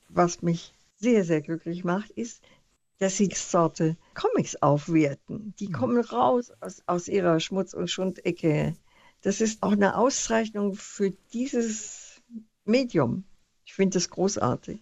was 0.09 0.43
mich 0.43 0.75
sehr, 0.95 1.23
sehr 1.23 1.41
glücklich 1.41 1.83
macht, 1.83 2.11
ist, 2.11 2.43
dass 3.01 3.17
sie 3.17 3.31
Sorte 3.33 3.97
Comics 4.13 4.61
aufwerten. 4.61 5.55
Die 5.59 5.69
mhm. 5.69 5.71
kommen 5.71 6.03
raus 6.03 6.51
aus, 6.59 6.83
aus 6.85 7.07
ihrer 7.07 7.39
Schmutz- 7.39 7.73
und 7.73 7.89
Schundecke. 7.89 8.75
Das 9.23 9.41
ist 9.41 9.63
auch 9.63 9.71
eine 9.71 9.97
Auszeichnung 9.97 10.75
für 10.75 11.09
dieses 11.33 12.21
Medium. 12.63 13.23
Ich 13.65 13.73
finde 13.73 13.95
das 13.95 14.11
großartig. 14.11 14.79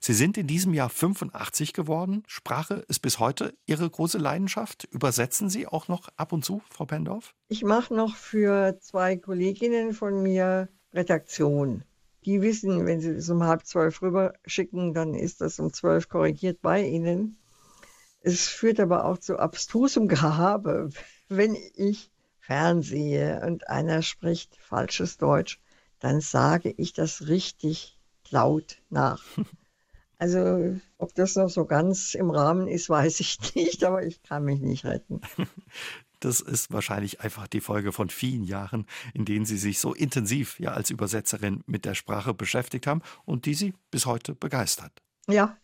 Sie 0.00 0.12
sind 0.12 0.38
in 0.38 0.46
diesem 0.46 0.74
Jahr 0.74 0.88
85 0.88 1.72
geworden. 1.72 2.22
Sprache 2.28 2.84
ist 2.86 3.00
bis 3.00 3.18
heute 3.18 3.52
Ihre 3.66 3.90
große 3.90 4.18
Leidenschaft. 4.18 4.84
Übersetzen 4.92 5.50
Sie 5.50 5.66
auch 5.66 5.88
noch 5.88 6.08
ab 6.16 6.32
und 6.32 6.44
zu, 6.44 6.62
Frau 6.70 6.84
Pendorf? 6.84 7.34
Ich 7.48 7.64
mache 7.64 7.92
noch 7.92 8.14
für 8.14 8.78
zwei 8.80 9.16
Kolleginnen 9.16 9.92
von 9.92 10.22
mir 10.22 10.68
Redaktion. 10.94 11.82
Die 12.26 12.42
wissen, 12.42 12.86
wenn 12.86 13.00
sie 13.00 13.10
es 13.10 13.28
um 13.28 13.42
halb 13.42 13.66
zwölf 13.66 14.02
rüber 14.02 14.34
schicken, 14.44 14.94
dann 14.94 15.14
ist 15.14 15.40
das 15.40 15.58
um 15.58 15.72
zwölf 15.72 16.08
korrigiert 16.08 16.60
bei 16.62 16.84
ihnen. 16.86 17.36
Es 18.26 18.48
führt 18.48 18.80
aber 18.80 19.04
auch 19.04 19.18
zu 19.18 19.38
abstrusem 19.38 20.08
Gehabe, 20.08 20.90
wenn 21.28 21.56
ich 21.76 22.10
fernsehe 22.40 23.40
und 23.46 23.68
einer 23.68 24.02
spricht 24.02 24.56
falsches 24.56 25.16
Deutsch, 25.16 25.60
dann 26.00 26.20
sage 26.20 26.74
ich 26.76 26.92
das 26.92 27.28
richtig 27.28 27.96
laut 28.30 28.82
nach. 28.90 29.22
Also, 30.18 30.80
ob 30.96 31.14
das 31.14 31.36
noch 31.36 31.50
so 31.50 31.66
ganz 31.66 32.14
im 32.14 32.30
Rahmen 32.30 32.68
ist, 32.68 32.88
weiß 32.88 33.20
ich 33.20 33.54
nicht, 33.54 33.84
aber 33.84 34.02
ich 34.02 34.22
kann 34.22 34.44
mich 34.44 34.60
nicht 34.60 34.86
retten. 34.86 35.20
Das 36.20 36.40
ist 36.40 36.72
wahrscheinlich 36.72 37.20
einfach 37.20 37.46
die 37.46 37.60
Folge 37.60 37.92
von 37.92 38.08
vielen 38.08 38.42
Jahren, 38.42 38.86
in 39.12 39.26
denen 39.26 39.44
Sie 39.44 39.58
sich 39.58 39.78
so 39.78 39.92
intensiv 39.92 40.58
ja 40.58 40.70
als 40.70 40.88
Übersetzerin 40.88 41.62
mit 41.66 41.84
der 41.84 41.94
Sprache 41.94 42.32
beschäftigt 42.32 42.86
haben 42.86 43.02
und 43.26 43.44
die 43.44 43.52
Sie 43.52 43.74
bis 43.90 44.06
heute 44.06 44.34
begeistert. 44.34 45.02
Ja. 45.28 45.56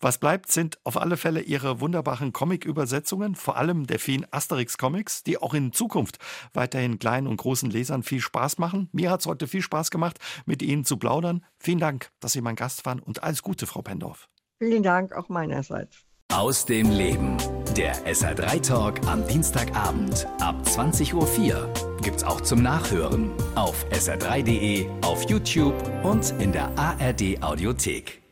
Was 0.00 0.18
bleibt, 0.18 0.52
sind 0.52 0.78
auf 0.84 0.96
alle 0.96 1.16
Fälle 1.16 1.40
Ihre 1.40 1.80
wunderbaren 1.80 2.32
Comic-Übersetzungen, 2.32 3.34
vor 3.34 3.56
allem 3.56 3.86
der 3.86 3.98
vielen 3.98 4.26
Asterix-Comics, 4.30 5.24
die 5.24 5.38
auch 5.38 5.54
in 5.54 5.72
Zukunft 5.72 6.18
weiterhin 6.52 6.98
kleinen 6.98 7.26
und 7.26 7.38
großen 7.38 7.70
Lesern 7.70 8.02
viel 8.02 8.20
Spaß 8.20 8.58
machen. 8.58 8.88
Mir 8.92 9.10
hat 9.10 9.20
es 9.20 9.26
heute 9.26 9.46
viel 9.46 9.62
Spaß 9.62 9.90
gemacht, 9.90 10.18
mit 10.44 10.62
Ihnen 10.62 10.84
zu 10.84 10.98
plaudern. 10.98 11.44
Vielen 11.58 11.80
Dank, 11.80 12.10
dass 12.20 12.32
Sie 12.32 12.40
mein 12.40 12.56
Gast 12.56 12.86
waren 12.86 13.00
und 13.00 13.22
alles 13.22 13.42
Gute, 13.42 13.66
Frau 13.66 13.82
Pendorf. 13.82 14.28
Vielen 14.58 14.82
Dank 14.82 15.14
auch 15.14 15.28
meinerseits. 15.28 16.06
Aus 16.32 16.66
dem 16.66 16.90
Leben. 16.90 17.36
Der 17.76 17.94
SR3-Talk 18.06 19.06
am 19.06 19.26
Dienstagabend 19.28 20.26
ab 20.40 20.56
20.04 20.64 21.14
Uhr 21.14 21.72
gibt's 22.02 22.24
auch 22.24 22.40
zum 22.40 22.62
Nachhören 22.62 23.30
auf 23.54 23.86
sr3.de, 23.90 24.88
auf 25.02 25.28
YouTube 25.28 25.74
und 26.02 26.34
in 26.40 26.52
der 26.52 26.70
ARD-Audiothek. 26.76 28.25